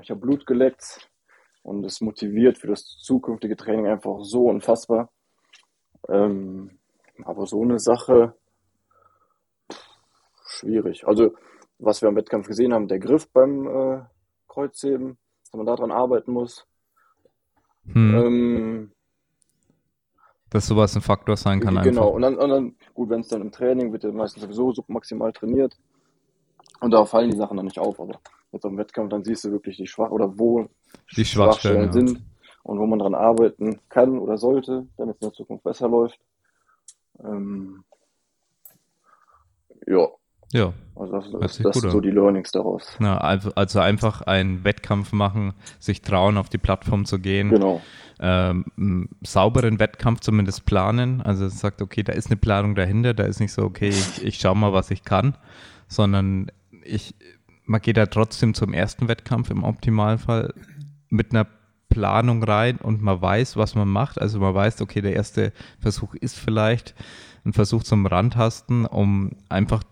Ich 0.00 0.10
habe 0.10 0.20
Blut 0.20 0.44
geleckt 0.44 1.08
und 1.62 1.84
es 1.84 2.00
motiviert 2.00 2.58
für 2.58 2.68
das 2.68 2.84
zukünftige 2.84 3.56
Training 3.56 3.86
einfach 3.86 4.18
so 4.22 4.46
unfassbar. 4.46 5.10
Ähm, 6.08 6.78
aber 7.24 7.46
so 7.46 7.62
eine 7.62 7.78
Sache, 7.78 8.34
schwierig. 10.46 11.06
Also, 11.06 11.34
was 11.78 12.02
wir 12.02 12.08
am 12.08 12.16
Wettkampf 12.16 12.46
gesehen 12.46 12.72
haben, 12.72 12.88
der 12.88 12.98
Griff 12.98 13.30
beim 13.30 13.66
äh, 13.66 14.00
Kreuzheben, 14.48 15.18
dass 15.44 15.52
man 15.54 15.66
daran 15.66 15.92
arbeiten 15.92 16.32
muss. 16.32 16.66
Hm. 17.84 18.14
Ähm, 18.14 18.92
dass 20.50 20.66
sowas 20.66 20.96
ein 20.96 21.02
Faktor 21.02 21.36
sein 21.36 21.60
kann 21.60 21.82
genau, 21.82 22.02
einfach. 22.02 22.14
und 22.14 22.22
dann, 22.22 22.36
und 22.36 22.48
dann 22.48 22.76
gut, 22.94 23.10
wenn 23.10 23.20
es 23.20 23.28
dann 23.28 23.42
im 23.42 23.52
Training 23.52 23.92
wird 23.92 24.04
ja 24.04 24.12
meistens 24.12 24.42
sowieso 24.42 24.72
so 24.72 24.82
maximal 24.88 25.32
trainiert. 25.32 25.76
Und 26.80 26.92
da 26.92 27.04
fallen 27.04 27.30
die 27.30 27.36
Sachen 27.36 27.56
dann 27.56 27.66
nicht 27.66 27.78
auf, 27.78 28.00
aber 28.00 28.18
jetzt 28.52 28.64
am 28.64 28.76
Wettkampf, 28.78 29.10
dann 29.10 29.24
siehst 29.24 29.44
du 29.44 29.50
wirklich 29.52 29.76
die 29.76 29.86
Schwach 29.86 30.10
oder 30.10 30.38
wo 30.38 30.68
Die 31.16 31.24
Schwachstellen, 31.24 31.86
ja. 31.86 31.92
sind 31.92 32.20
und 32.62 32.78
wo 32.78 32.86
man 32.86 32.98
dran 32.98 33.14
arbeiten 33.14 33.80
kann 33.88 34.18
oder 34.18 34.38
sollte, 34.38 34.86
damit 34.96 35.16
es 35.16 35.22
in 35.22 35.28
der 35.28 35.32
Zukunft 35.34 35.64
besser 35.64 35.88
läuft. 35.88 36.18
Ähm, 37.24 37.84
ja, 39.86 40.06
Ja, 40.52 40.72
also 40.96 41.12
das, 41.12 41.30
das, 41.40 41.58
das 41.58 41.76
sind 41.78 41.90
so 41.90 42.00
die 42.00 42.10
Learnings 42.10 42.50
daraus. 42.52 42.96
na, 43.00 43.18
also 43.18 43.50
also 43.54 43.80
einfach 43.80 44.22
einen 44.22 44.64
Wettkampf 44.64 45.12
machen, 45.12 45.54
sich 45.78 46.02
trauen, 46.02 46.36
auf 46.36 46.48
die 46.48 46.58
Plattform 46.58 47.04
zu 47.06 47.18
gehen, 47.18 47.50
Genau. 47.50 47.80
ähm, 48.20 49.08
sauberen 49.22 49.78
Wettkampf 49.78 50.20
zumindest 50.20 50.64
planen. 50.66 51.22
Also 51.22 51.46
es 51.46 51.58
sagt, 51.60 51.80
okay, 51.82 52.02
da 52.02 52.12
ist 52.12 52.26
eine 52.28 52.36
Planung 52.36 52.74
dahinter, 52.74 53.14
da 53.14 53.24
ist 53.24 53.40
nicht 53.40 53.52
so, 53.52 53.62
okay, 53.62 53.88
ich, 53.88 54.22
ich 54.24 54.38
schau 54.38 54.54
mal, 54.54 54.72
was 54.72 54.90
ich 54.90 55.04
kann, 55.04 55.36
sondern 55.88 56.50
ich, 56.84 57.14
man 57.68 57.80
geht 57.80 57.96
da 57.96 58.06
trotzdem 58.06 58.54
zum 58.54 58.72
ersten 58.72 59.08
Wettkampf 59.08 59.50
im 59.50 59.62
Optimalfall 59.62 60.54
mit 61.10 61.32
einer 61.32 61.46
Planung 61.88 62.42
rein 62.42 62.78
und 62.78 63.02
man 63.02 63.20
weiß, 63.20 63.56
was 63.56 63.74
man 63.74 63.88
macht. 63.88 64.20
Also 64.20 64.40
man 64.40 64.54
weiß, 64.54 64.80
okay, 64.80 65.00
der 65.00 65.14
erste 65.14 65.52
Versuch 65.80 66.14
ist 66.14 66.38
vielleicht 66.38 66.94
ein 67.44 67.52
Versuch 67.52 67.82
zum 67.82 68.06
Randtasten, 68.06 68.86
um 68.86 69.32
einfach 69.48 69.82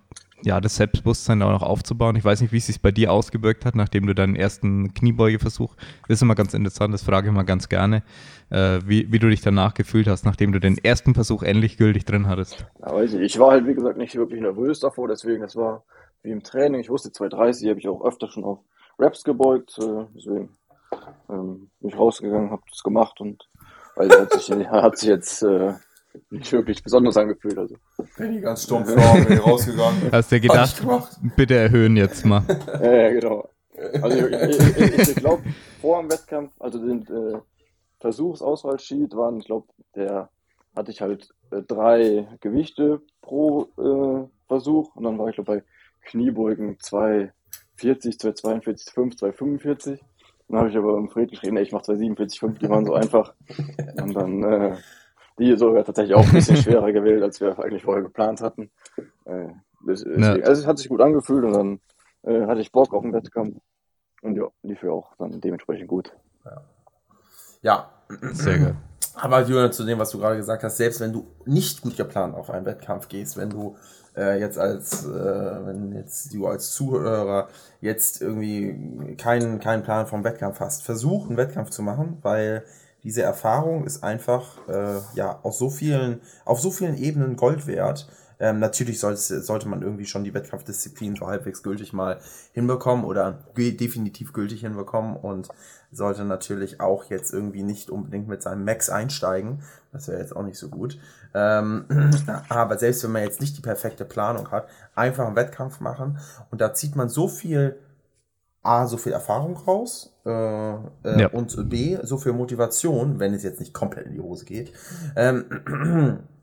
ja, 0.42 0.60
das 0.60 0.76
Selbstbewusstsein 0.76 1.42
auch 1.42 1.50
noch 1.50 1.62
aufzubauen. 1.62 2.16
Ich 2.16 2.24
weiß 2.24 2.42
nicht, 2.42 2.52
wie 2.52 2.58
es 2.58 2.66
sich 2.66 2.80
bei 2.82 2.92
dir 2.92 3.10
ausgewirkt 3.10 3.64
hat, 3.64 3.74
nachdem 3.74 4.06
du 4.06 4.14
deinen 4.14 4.36
ersten 4.36 4.92
Kniebeugeversuch, 4.92 5.74
das 6.08 6.18
ist 6.18 6.22
immer 6.22 6.34
ganz 6.34 6.52
interessant, 6.52 6.92
das 6.92 7.02
frage 7.02 7.28
ich 7.28 7.34
mal 7.34 7.44
ganz 7.44 7.68
gerne, 7.68 8.02
äh, 8.50 8.80
wie, 8.84 9.10
wie 9.10 9.18
du 9.18 9.30
dich 9.30 9.40
danach 9.40 9.72
gefühlt 9.74 10.06
hast, 10.06 10.24
nachdem 10.26 10.52
du 10.52 10.60
den 10.60 10.76
ersten 10.78 11.14
Versuch 11.14 11.42
endlich 11.42 11.78
gültig 11.78 12.04
drin 12.04 12.28
hattest. 12.28 12.66
Ja, 12.80 12.92
weiß 12.92 13.14
ich. 13.14 13.20
Ich 13.22 13.38
war 13.38 13.52
halt, 13.52 13.66
wie 13.66 13.74
gesagt, 13.74 13.96
nicht 13.96 14.14
wirklich 14.14 14.40
nervös 14.40 14.80
davor, 14.80 15.08
deswegen, 15.08 15.40
das 15.40 15.56
war 15.56 15.84
wie 16.26 16.32
im 16.32 16.42
Training. 16.42 16.80
Ich 16.80 16.90
wusste, 16.90 17.10
230 17.10 17.70
habe 17.70 17.78
ich 17.78 17.88
auch 17.88 18.04
öfter 18.04 18.28
schon 18.28 18.44
auf 18.44 18.58
Raps 18.98 19.24
gebeugt, 19.24 19.78
äh, 19.78 20.04
deswegen 20.14 20.50
ähm, 21.30 21.70
bin 21.80 21.90
ich 21.90 21.98
rausgegangen, 21.98 22.50
habe 22.50 22.62
das 22.68 22.82
gemacht 22.82 23.20
und 23.20 23.48
weil 23.94 24.10
hat 24.10 24.32
sich, 24.32 24.50
hat 24.70 24.98
sich 24.98 25.08
jetzt 25.08 25.42
äh, 25.42 25.72
nicht 26.30 26.52
wirklich 26.52 26.82
besonders 26.82 27.16
angefühlt. 27.16 27.56
Also. 27.58 27.76
Benny 28.18 28.40
ganz 28.40 28.64
stumpf 28.64 28.92
vor, 28.92 29.24
bin 29.24 29.38
rausgegangen. 29.38 30.08
Hast 30.12 30.32
du 30.32 30.36
dir 30.36 30.48
gedacht, 30.48 30.82
ich 30.82 31.36
bitte 31.36 31.54
erhöhen 31.54 31.96
jetzt 31.96 32.24
mal. 32.24 32.42
Ja, 32.82 32.92
ja, 32.92 33.10
genau. 33.10 33.48
Also 34.00 34.26
ich, 34.26 34.58
ich, 34.58 34.76
ich, 34.78 35.08
ich 35.10 35.16
glaube, 35.16 35.42
vor 35.80 36.00
dem 36.00 36.10
Wettkampf, 36.10 36.50
also 36.58 36.78
den 36.78 37.02
äh, 37.06 37.38
Versuchsauswahlsheet 38.00 39.14
waren, 39.14 39.38
ich 39.38 39.46
glaube, 39.46 39.66
der 39.94 40.30
hatte 40.74 40.90
ich 40.90 41.02
halt 41.02 41.28
äh, 41.50 41.62
drei 41.62 42.26
Gewichte 42.40 43.02
pro 43.20 43.68
äh, 43.78 44.28
Versuch 44.48 44.96
und 44.96 45.04
dann 45.04 45.18
war 45.18 45.28
ich 45.28 45.34
glaube 45.34 45.56
bei 45.56 45.64
Kniebeugen 46.06 46.78
240, 46.80 48.18
242, 48.18 48.92
5, 48.92 49.16
245. 49.16 50.00
Dann 50.48 50.58
habe 50.58 50.70
ich 50.70 50.76
aber 50.76 50.96
im 50.96 51.08
Fred 51.08 51.30
geschrieben, 51.30 51.56
ey, 51.56 51.64
ich 51.64 51.72
mache 51.72 51.84
247, 51.84 52.40
5, 52.40 52.58
die 52.58 52.68
waren 52.68 52.86
so 52.86 52.94
einfach. 52.94 53.34
Und 54.00 54.14
dann 54.14 54.42
äh, 54.44 54.76
die 55.38 55.56
sogar 55.56 55.84
tatsächlich 55.84 56.14
auch 56.14 56.24
ein 56.24 56.32
bisschen 56.32 56.56
schwerer 56.56 56.92
gewählt, 56.92 57.22
als 57.22 57.40
wir 57.40 57.58
eigentlich 57.58 57.82
vorher 57.82 58.02
geplant 58.02 58.40
hatten. 58.40 58.70
Äh, 59.24 59.48
das, 59.84 60.02
deswegen, 60.02 60.44
Also 60.44 60.62
es 60.62 60.66
hat 60.66 60.78
sich 60.78 60.88
gut 60.88 61.00
angefühlt 61.00 61.44
und 61.44 61.52
dann 61.52 61.80
äh, 62.22 62.46
hatte 62.46 62.60
ich 62.60 62.72
Bock 62.72 62.94
auf 62.94 63.02
den 63.02 63.12
Wettkampf. 63.12 63.56
Und 64.22 64.36
ja, 64.36 64.48
lief 64.62 64.82
ja 64.82 64.90
auch 64.90 65.14
dann 65.18 65.40
dementsprechend 65.40 65.88
gut. 65.88 66.12
Ja, 66.44 67.90
Sehr 68.32 68.58
geil. 68.58 68.76
Aber 69.18 69.42
Julian, 69.42 69.72
zu 69.72 69.84
dem, 69.84 69.98
was 69.98 70.10
du 70.10 70.18
gerade 70.18 70.36
gesagt 70.36 70.62
hast, 70.62 70.76
selbst 70.76 71.00
wenn 71.00 71.12
du 71.12 71.26
nicht 71.46 71.80
gut 71.80 71.96
geplant 71.96 72.34
auf 72.34 72.50
einen 72.50 72.66
Wettkampf 72.66 73.08
gehst, 73.08 73.38
wenn 73.38 73.48
du 73.48 73.76
äh, 74.14 74.38
jetzt 74.38 74.58
als, 74.58 75.06
äh, 75.06 75.66
wenn 75.66 75.92
jetzt 75.92 76.34
du 76.34 76.46
als 76.46 76.72
Zuhörer 76.72 77.48
jetzt 77.80 78.20
irgendwie 78.20 79.16
keinen, 79.16 79.58
keinen 79.58 79.82
Plan 79.82 80.06
vom 80.06 80.22
Wettkampf 80.22 80.60
hast, 80.60 80.82
versuch 80.82 81.28
einen 81.28 81.38
Wettkampf 81.38 81.70
zu 81.70 81.82
machen, 81.82 82.18
weil 82.20 82.62
diese 83.04 83.22
Erfahrung 83.22 83.84
ist 83.86 84.04
einfach 84.04 84.58
äh, 84.68 85.00
ja 85.14 85.38
aus 85.42 85.58
so 85.58 85.70
vielen, 85.70 86.20
auf 86.44 86.60
so 86.60 86.70
vielen 86.70 86.96
Ebenen 86.96 87.36
Gold 87.36 87.66
wert. 87.66 88.08
Ähm, 88.38 88.58
natürlich 88.58 89.00
sollte, 89.00 89.40
sollte 89.42 89.68
man 89.68 89.82
irgendwie 89.82 90.06
schon 90.06 90.24
die 90.24 90.34
Wettkampfdisziplin 90.34 91.16
so 91.16 91.26
halbwegs 91.26 91.62
gültig 91.62 91.92
mal 91.92 92.18
hinbekommen 92.52 93.04
oder 93.04 93.38
definitiv 93.56 94.32
gültig 94.32 94.60
hinbekommen 94.60 95.16
und 95.16 95.48
sollte 95.90 96.24
natürlich 96.24 96.80
auch 96.80 97.04
jetzt 97.04 97.32
irgendwie 97.32 97.62
nicht 97.62 97.88
unbedingt 97.88 98.28
mit 98.28 98.42
seinem 98.42 98.64
Max 98.64 98.90
einsteigen. 98.90 99.62
Das 99.92 100.08
wäre 100.08 100.20
jetzt 100.20 100.36
auch 100.36 100.42
nicht 100.42 100.58
so 100.58 100.68
gut. 100.68 100.98
Ähm, 101.34 101.84
aber 102.48 102.76
selbst 102.78 103.02
wenn 103.04 103.12
man 103.12 103.22
jetzt 103.22 103.40
nicht 103.40 103.56
die 103.56 103.62
perfekte 103.62 104.04
Planung 104.04 104.50
hat, 104.50 104.68
einfach 104.94 105.26
einen 105.26 105.36
Wettkampf 105.36 105.80
machen 105.80 106.18
und 106.50 106.60
da 106.60 106.74
zieht 106.74 106.96
man 106.96 107.08
so 107.08 107.28
viel 107.28 107.76
A, 108.62 108.86
so 108.86 108.96
viel 108.96 109.12
Erfahrung 109.12 109.56
raus 109.56 110.12
äh, 110.26 110.30
äh, 110.30 111.20
Ja. 111.20 111.28
und 111.28 111.68
B, 111.70 111.98
so 112.02 112.18
viel 112.18 112.32
Motivation, 112.32 113.20
wenn 113.20 113.32
es 113.32 113.44
jetzt 113.44 113.60
nicht 113.60 113.72
komplett 113.72 114.06
in 114.06 114.12
die 114.14 114.20
Hose 114.20 114.44
geht. 114.44 114.72
Ähm, 115.14 116.18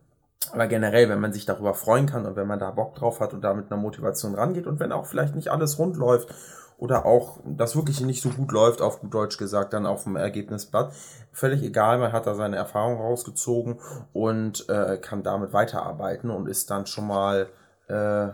aber 0.51 0.67
generell, 0.67 1.09
wenn 1.09 1.19
man 1.19 1.33
sich 1.33 1.45
darüber 1.45 1.73
freuen 1.73 2.05
kann 2.05 2.25
und 2.25 2.35
wenn 2.35 2.47
man 2.47 2.59
da 2.59 2.71
Bock 2.71 2.95
drauf 2.95 3.19
hat 3.19 3.33
und 3.33 3.41
da 3.41 3.53
mit 3.53 3.71
einer 3.71 3.81
Motivation 3.81 4.35
rangeht 4.35 4.67
und 4.67 4.79
wenn 4.79 4.91
auch 4.91 5.05
vielleicht 5.05 5.35
nicht 5.35 5.49
alles 5.49 5.79
rund 5.79 5.97
läuft 5.97 6.33
oder 6.77 7.05
auch 7.05 7.39
das 7.45 7.75
wirklich 7.75 8.01
nicht 8.01 8.21
so 8.21 8.29
gut 8.29 8.51
läuft, 8.51 8.81
auf 8.81 8.99
gut 8.99 9.13
Deutsch 9.13 9.37
gesagt, 9.37 9.73
dann 9.73 9.85
auf 9.85 10.03
dem 10.03 10.15
Ergebnisblatt, 10.15 10.93
völlig 11.31 11.63
egal, 11.63 11.97
man 11.97 12.11
hat 12.11 12.27
da 12.27 12.35
seine 12.35 12.57
Erfahrung 12.57 12.97
rausgezogen 12.97 13.79
und 14.11 14.67
äh, 14.69 14.97
kann 14.97 15.23
damit 15.23 15.53
weiterarbeiten 15.53 16.29
und 16.29 16.49
ist 16.49 16.69
dann 16.69 16.85
schon 16.85 17.07
mal, 17.07 17.47
äh, 17.87 18.27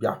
ja, 0.00 0.20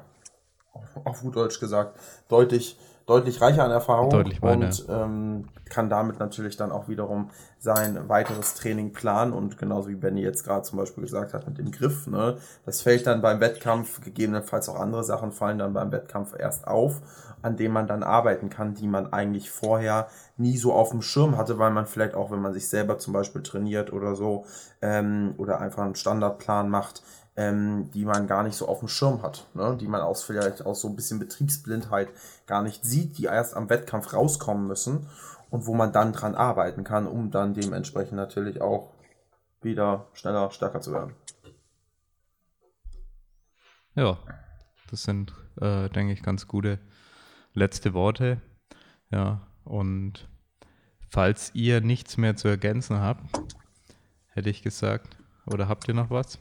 auf 1.04 1.20
gut 1.22 1.36
Deutsch 1.36 1.60
gesagt, 1.60 1.98
deutlich, 2.28 2.78
deutlich 3.10 3.40
reicher 3.40 3.64
an 3.64 3.72
Erfahrung 3.72 4.10
Deutlich 4.10 4.40
weiter. 4.40 4.66
und 4.66 4.86
ähm, 4.88 5.48
kann 5.68 5.90
damit 5.90 6.18
natürlich 6.20 6.56
dann 6.56 6.70
auch 6.70 6.88
wiederum 6.88 7.30
sein 7.58 8.08
weiteres 8.08 8.54
Training 8.54 8.92
planen 8.92 9.32
und 9.32 9.58
genauso 9.58 9.88
wie 9.88 9.96
Benny 9.96 10.22
jetzt 10.22 10.44
gerade 10.44 10.62
zum 10.62 10.78
Beispiel 10.78 11.02
gesagt 11.02 11.34
hat 11.34 11.46
mit 11.46 11.58
dem 11.58 11.72
Griff, 11.72 12.06
ne, 12.06 12.36
das 12.64 12.82
fällt 12.82 13.06
dann 13.06 13.20
beim 13.20 13.40
Wettkampf, 13.40 14.00
gegebenenfalls 14.00 14.68
auch 14.68 14.78
andere 14.78 15.02
Sachen 15.02 15.32
fallen 15.32 15.58
dann 15.58 15.72
beim 15.72 15.90
Wettkampf 15.90 16.34
erst 16.38 16.68
auf, 16.68 17.02
an 17.42 17.56
dem 17.56 17.72
man 17.72 17.86
dann 17.86 18.02
arbeiten 18.02 18.48
kann, 18.50 18.74
die 18.74 18.86
man 18.86 19.12
eigentlich 19.12 19.50
vorher 19.50 20.08
nie 20.36 20.56
so 20.56 20.72
auf 20.72 20.90
dem 20.90 21.02
Schirm 21.02 21.36
hatte, 21.36 21.58
weil 21.58 21.70
man 21.70 21.86
vielleicht 21.86 22.14
auch, 22.14 22.30
wenn 22.30 22.40
man 22.40 22.52
sich 22.52 22.68
selber 22.68 22.98
zum 22.98 23.12
Beispiel 23.12 23.42
trainiert 23.42 23.92
oder 23.92 24.14
so, 24.14 24.44
ähm, 24.82 25.34
oder 25.38 25.60
einfach 25.60 25.82
einen 25.82 25.94
Standardplan 25.94 26.68
macht, 26.68 27.02
ähm, 27.36 27.90
die 27.92 28.04
man 28.04 28.26
gar 28.26 28.42
nicht 28.42 28.56
so 28.56 28.68
auf 28.68 28.80
dem 28.80 28.88
Schirm 28.88 29.22
hat, 29.22 29.46
ne? 29.54 29.76
die 29.80 29.88
man 29.88 30.00
aus 30.00 30.22
vielleicht 30.22 30.66
aus 30.66 30.80
so 30.80 30.88
ein 30.88 30.96
bisschen 30.96 31.18
Betriebsblindheit 31.18 32.08
gar 32.46 32.62
nicht 32.62 32.84
sieht, 32.84 33.18
die 33.18 33.24
erst 33.24 33.56
am 33.56 33.70
Wettkampf 33.70 34.12
rauskommen 34.12 34.66
müssen 34.66 35.06
und 35.50 35.66
wo 35.66 35.74
man 35.74 35.92
dann 35.92 36.12
dran 36.12 36.34
arbeiten 36.34 36.84
kann, 36.84 37.06
um 37.06 37.30
dann 37.30 37.54
dementsprechend 37.54 38.16
natürlich 38.16 38.60
auch 38.60 38.92
wieder 39.62 40.06
schneller, 40.12 40.50
stärker 40.50 40.80
zu 40.80 40.92
werden. 40.92 41.14
Ja, 43.94 44.18
das 44.90 45.02
sind, 45.02 45.34
äh, 45.60 45.88
denke 45.88 46.12
ich, 46.12 46.22
ganz 46.22 46.46
gute 46.46 46.78
letzte 47.52 47.92
Worte. 47.94 48.40
Ja, 49.10 49.46
und 49.64 50.28
falls 51.10 51.50
ihr 51.54 51.80
nichts 51.80 52.16
mehr 52.16 52.36
zu 52.36 52.48
ergänzen 52.48 53.00
habt, 53.00 53.24
hätte 54.28 54.50
ich 54.50 54.62
gesagt, 54.62 55.16
oder 55.46 55.68
habt 55.68 55.88
ihr 55.88 55.94
noch 55.94 56.10
was? 56.10 56.38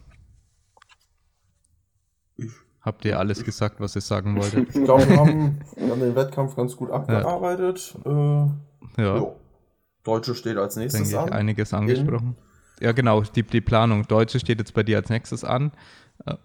Habt 2.81 3.03
ihr 3.05 3.19
alles 3.19 3.43
gesagt, 3.43 3.79
was 3.79 3.95
ihr 3.95 4.01
sagen 4.01 4.35
wolltet? 4.37 4.69
Ich 4.75 4.83
glaube, 4.83 5.07
wir 5.09 5.17
haben, 5.17 5.59
wir 5.75 5.91
haben 5.91 5.99
den 5.99 6.15
Wettkampf 6.15 6.55
ganz 6.55 6.75
gut 6.77 6.91
abgearbeitet. 6.91 7.95
Äh, 8.05 9.01
Ja. 9.01 9.31
Deutsche 10.03 10.33
steht 10.33 10.57
als 10.57 10.75
nächstes 10.77 11.09
denke 11.09 11.25
ich, 11.25 11.31
an. 11.31 11.37
einiges 11.37 11.73
angesprochen. 11.73 12.35
Ja, 12.79 12.93
genau, 12.93 13.21
die, 13.21 13.43
die 13.43 13.61
Planung. 13.61 14.07
Deutsche 14.07 14.39
steht 14.39 14.59
jetzt 14.59 14.73
bei 14.73 14.83
dir 14.83 14.97
als 14.97 15.09
nächstes 15.09 15.43
an. 15.43 15.71
Äh, 16.25 16.35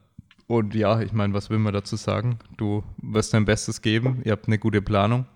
Und 0.49 0.75
ja, 0.75 1.01
ich 1.01 1.13
meine, 1.13 1.33
was 1.35 1.49
will 1.51 1.59
man 1.59 1.73
dazu 1.73 1.95
sagen? 1.97 2.39
Du 2.57 2.83
wirst 3.01 3.33
dein 3.33 3.45
Bestes 3.45 3.81
geben, 3.81 4.21
ihr 4.25 4.33
habt 4.33 4.49
eine 4.49 4.59
gute 4.59 4.83
Planung 4.83 5.27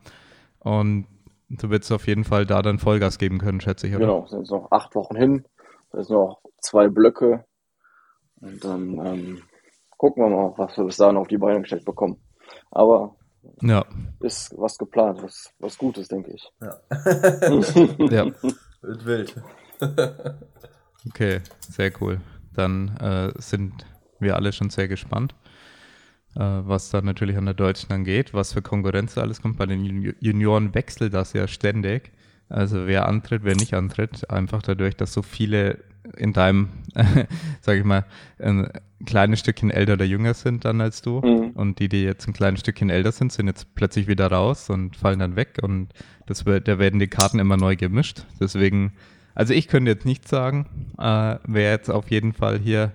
und 0.58 1.06
du 1.48 1.70
wirst 1.70 1.90
auf 1.92 2.06
jeden 2.08 2.24
Fall 2.24 2.44
da 2.44 2.60
dann 2.60 2.78
Vollgas 2.80 3.18
geben 3.18 3.38
können, 3.38 3.60
schätze 3.60 3.86
ich, 3.86 3.94
oder? 3.94 4.04
Genau, 4.06 4.26
sind 4.26 4.40
jetzt 4.40 4.50
noch 4.50 4.70
acht 4.72 4.94
Wochen 4.96 5.16
hin. 5.16 5.44
Da 5.92 5.98
ist 6.00 6.10
noch 6.10 6.40
zwei 6.60 6.88
Blöcke. 6.88 7.44
Und 8.40 8.62
dann 8.64 8.98
ähm, 9.06 9.42
gucken 9.98 10.22
wir 10.24 10.30
mal, 10.30 10.54
was 10.56 10.76
wir 10.78 10.84
bis 10.84 10.96
dahin 10.96 11.16
auf 11.18 11.28
die 11.28 11.36
Beine 11.38 11.60
gestellt 11.60 11.84
bekommen. 11.84 12.16
Aber 12.70 13.14
Ja, 13.60 13.84
ist 14.20 14.54
was 14.56 14.78
geplant, 14.78 15.22
was, 15.22 15.52
was 15.58 15.76
Gutes, 15.76 16.08
denke 16.08 16.32
ich. 16.32 16.50
ja. 16.60 16.74
Wild, 18.82 19.04
wild. 19.04 19.34
Okay, 21.08 21.40
sehr 21.68 21.92
cool. 22.00 22.20
Dann 22.54 22.96
äh, 22.98 23.32
sind 23.40 23.86
wir 24.18 24.34
alle 24.36 24.52
schon 24.52 24.68
sehr 24.70 24.88
gespannt, 24.88 25.34
äh, 26.34 26.40
was 26.40 26.90
da 26.90 27.00
natürlich 27.00 27.36
an 27.36 27.44
der 27.46 27.54
Deutschen 27.54 27.92
angeht, 27.92 28.34
was 28.34 28.52
für 28.52 28.62
Konkurrenz 28.62 29.14
da 29.14 29.22
alles 29.22 29.40
kommt. 29.40 29.58
Bei 29.58 29.66
den 29.66 29.84
Juni- 29.84 30.14
Junioren 30.20 30.74
wechselt 30.74 31.14
das 31.14 31.32
ja 31.32 31.46
ständig. 31.46 32.10
Also 32.48 32.86
wer 32.86 33.06
antritt, 33.06 33.44
wer 33.44 33.54
nicht 33.54 33.74
antritt, 33.74 34.28
einfach 34.30 34.62
dadurch, 34.62 34.96
dass 34.96 35.12
so 35.12 35.22
viele 35.22 35.78
in 36.16 36.32
deinem, 36.32 36.68
sage 37.60 37.80
ich 37.80 37.84
mal, 37.84 38.04
ein 38.38 38.68
kleines 39.06 39.40
Stückchen 39.40 39.70
älter 39.70 39.94
oder 39.94 40.04
jünger 40.04 40.34
sind 40.34 40.64
dann 40.64 40.80
als 40.80 41.02
du. 41.02 41.20
Mhm. 41.20 41.50
Und 41.50 41.78
die, 41.78 41.88
die 41.88 42.02
jetzt 42.02 42.26
ein 42.26 42.32
kleines 42.32 42.60
Stückchen 42.60 42.90
älter 42.90 43.12
sind, 43.12 43.32
sind 43.32 43.46
jetzt 43.46 43.74
plötzlich 43.74 44.06
wieder 44.08 44.30
raus 44.30 44.70
und 44.70 44.96
fallen 44.96 45.18
dann 45.18 45.36
weg. 45.36 45.58
Und 45.62 45.88
das 46.26 46.46
wird, 46.46 46.68
da 46.68 46.78
werden 46.78 47.00
die 47.00 47.08
Karten 47.08 47.38
immer 47.38 47.56
neu 47.56 47.76
gemischt. 47.76 48.24
Deswegen, 48.40 48.92
also 49.34 49.54
ich 49.54 49.68
könnte 49.68 49.90
jetzt 49.90 50.06
nicht 50.06 50.26
sagen, 50.28 50.66
äh, 50.98 51.36
wer 51.46 51.70
jetzt 51.70 51.90
auf 51.90 52.10
jeden 52.10 52.32
Fall 52.32 52.58
hier 52.58 52.92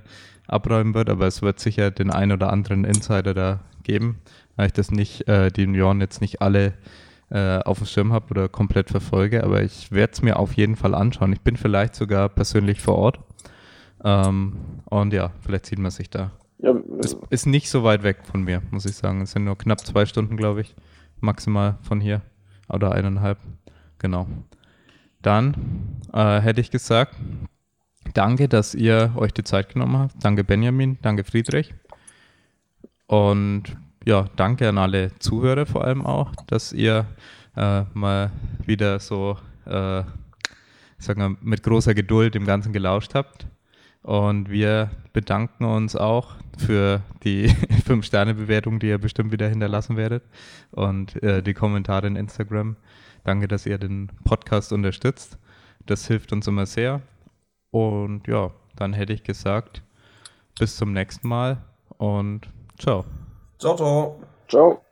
abräumen 0.47 0.93
wird, 0.93 1.09
aber 1.09 1.27
es 1.27 1.41
wird 1.41 1.59
sicher 1.59 1.91
den 1.91 2.11
ein 2.11 2.31
oder 2.31 2.51
anderen 2.51 2.83
Insider 2.83 3.33
da 3.33 3.59
geben, 3.83 4.19
weil 4.55 4.67
ich 4.67 4.73
das 4.73 4.91
nicht, 4.91 5.27
äh, 5.27 5.51
die 5.51 5.61
Junioren 5.61 6.01
jetzt 6.01 6.21
nicht 6.21 6.41
alle 6.41 6.73
äh, 7.33 7.59
auf 7.63 7.79
dem 7.79 7.87
Schirm 7.87 8.13
habe 8.13 8.29
oder 8.29 8.47
komplett 8.47 8.91
verfolge, 8.91 9.43
aber 9.43 9.63
ich 9.63 9.91
werde 9.91 10.13
es 10.13 10.21
mir 10.21 10.37
auf 10.37 10.53
jeden 10.53 10.75
Fall 10.75 10.93
anschauen. 10.93 11.33
Ich 11.33 11.41
bin 11.41 11.57
vielleicht 11.57 11.95
sogar 11.95 12.29
persönlich 12.29 12.79
vor 12.79 12.95
Ort. 12.95 13.19
Ähm, 14.03 14.55
und 14.85 15.13
ja, 15.13 15.31
vielleicht 15.41 15.65
sieht 15.65 15.79
man 15.79 15.89
sich 15.89 16.11
da. 16.11 16.31
Ja, 16.59 16.75
Es 16.99 17.17
ist 17.31 17.47
nicht 17.47 17.71
so 17.71 17.83
weit 17.83 18.03
weg 18.03 18.19
von 18.23 18.43
mir, 18.43 18.61
muss 18.69 18.85
ich 18.85 18.95
sagen. 18.95 19.21
Es 19.21 19.31
sind 19.31 19.45
nur 19.45 19.57
knapp 19.57 19.79
zwei 19.81 20.05
Stunden, 20.05 20.37
glaube 20.37 20.61
ich, 20.61 20.75
maximal 21.21 21.79
von 21.81 21.99
hier. 21.99 22.21
Oder 22.69 22.91
eineinhalb. 22.91 23.39
Genau. 23.97 24.27
Dann 25.23 25.55
äh, 26.13 26.39
hätte 26.39 26.61
ich 26.61 26.69
gesagt, 26.69 27.15
danke, 28.13 28.47
dass 28.47 28.75
ihr 28.75 29.11
euch 29.15 29.33
die 29.33 29.43
Zeit 29.43 29.73
genommen 29.73 29.97
habt. 29.97 30.23
Danke 30.23 30.43
Benjamin, 30.43 30.99
danke 31.01 31.23
Friedrich. 31.23 31.73
Und 33.07 33.75
ja, 34.05 34.27
danke 34.35 34.67
an 34.69 34.77
alle 34.77 35.17
Zuhörer 35.19 35.65
vor 35.65 35.83
allem 35.83 36.05
auch, 36.05 36.31
dass 36.47 36.73
ihr 36.73 37.05
äh, 37.55 37.83
mal 37.93 38.31
wieder 38.65 38.99
so, 38.99 39.37
äh, 39.65 40.03
sagen 40.97 41.21
wir, 41.21 41.37
mit 41.41 41.63
großer 41.63 41.93
Geduld 41.93 42.35
dem 42.35 42.45
Ganzen 42.45 42.73
gelauscht 42.73 43.13
habt. 43.15 43.47
Und 44.01 44.49
wir 44.49 44.91
bedanken 45.13 45.63
uns 45.63 45.95
auch 45.95 46.35
für 46.57 47.01
die 47.23 47.47
5-Sterne-Bewertung, 47.87 48.79
die 48.79 48.87
ihr 48.87 48.97
bestimmt 48.97 49.31
wieder 49.31 49.47
hinterlassen 49.47 49.95
werdet. 49.95 50.23
Und 50.71 51.21
äh, 51.23 51.41
die 51.41 51.53
Kommentare 51.53 52.07
in 52.07 52.15
Instagram. 52.15 52.75
Danke, 53.23 53.47
dass 53.47 53.65
ihr 53.65 53.77
den 53.77 54.11
Podcast 54.25 54.73
unterstützt. 54.73 55.37
Das 55.85 56.07
hilft 56.07 56.33
uns 56.33 56.47
immer 56.47 56.65
sehr. 56.65 57.01
Und 57.71 58.27
ja, 58.27 58.51
dann 58.75 58.93
hätte 58.93 59.13
ich 59.13 59.23
gesagt, 59.23 59.81
bis 60.59 60.75
zum 60.75 60.91
nächsten 60.93 61.27
Mal 61.27 61.63
und 61.97 62.49
ciao. 62.77 63.05
Ciao, 63.63 63.77
ciao. 63.77 64.19
ciao. 64.47 64.82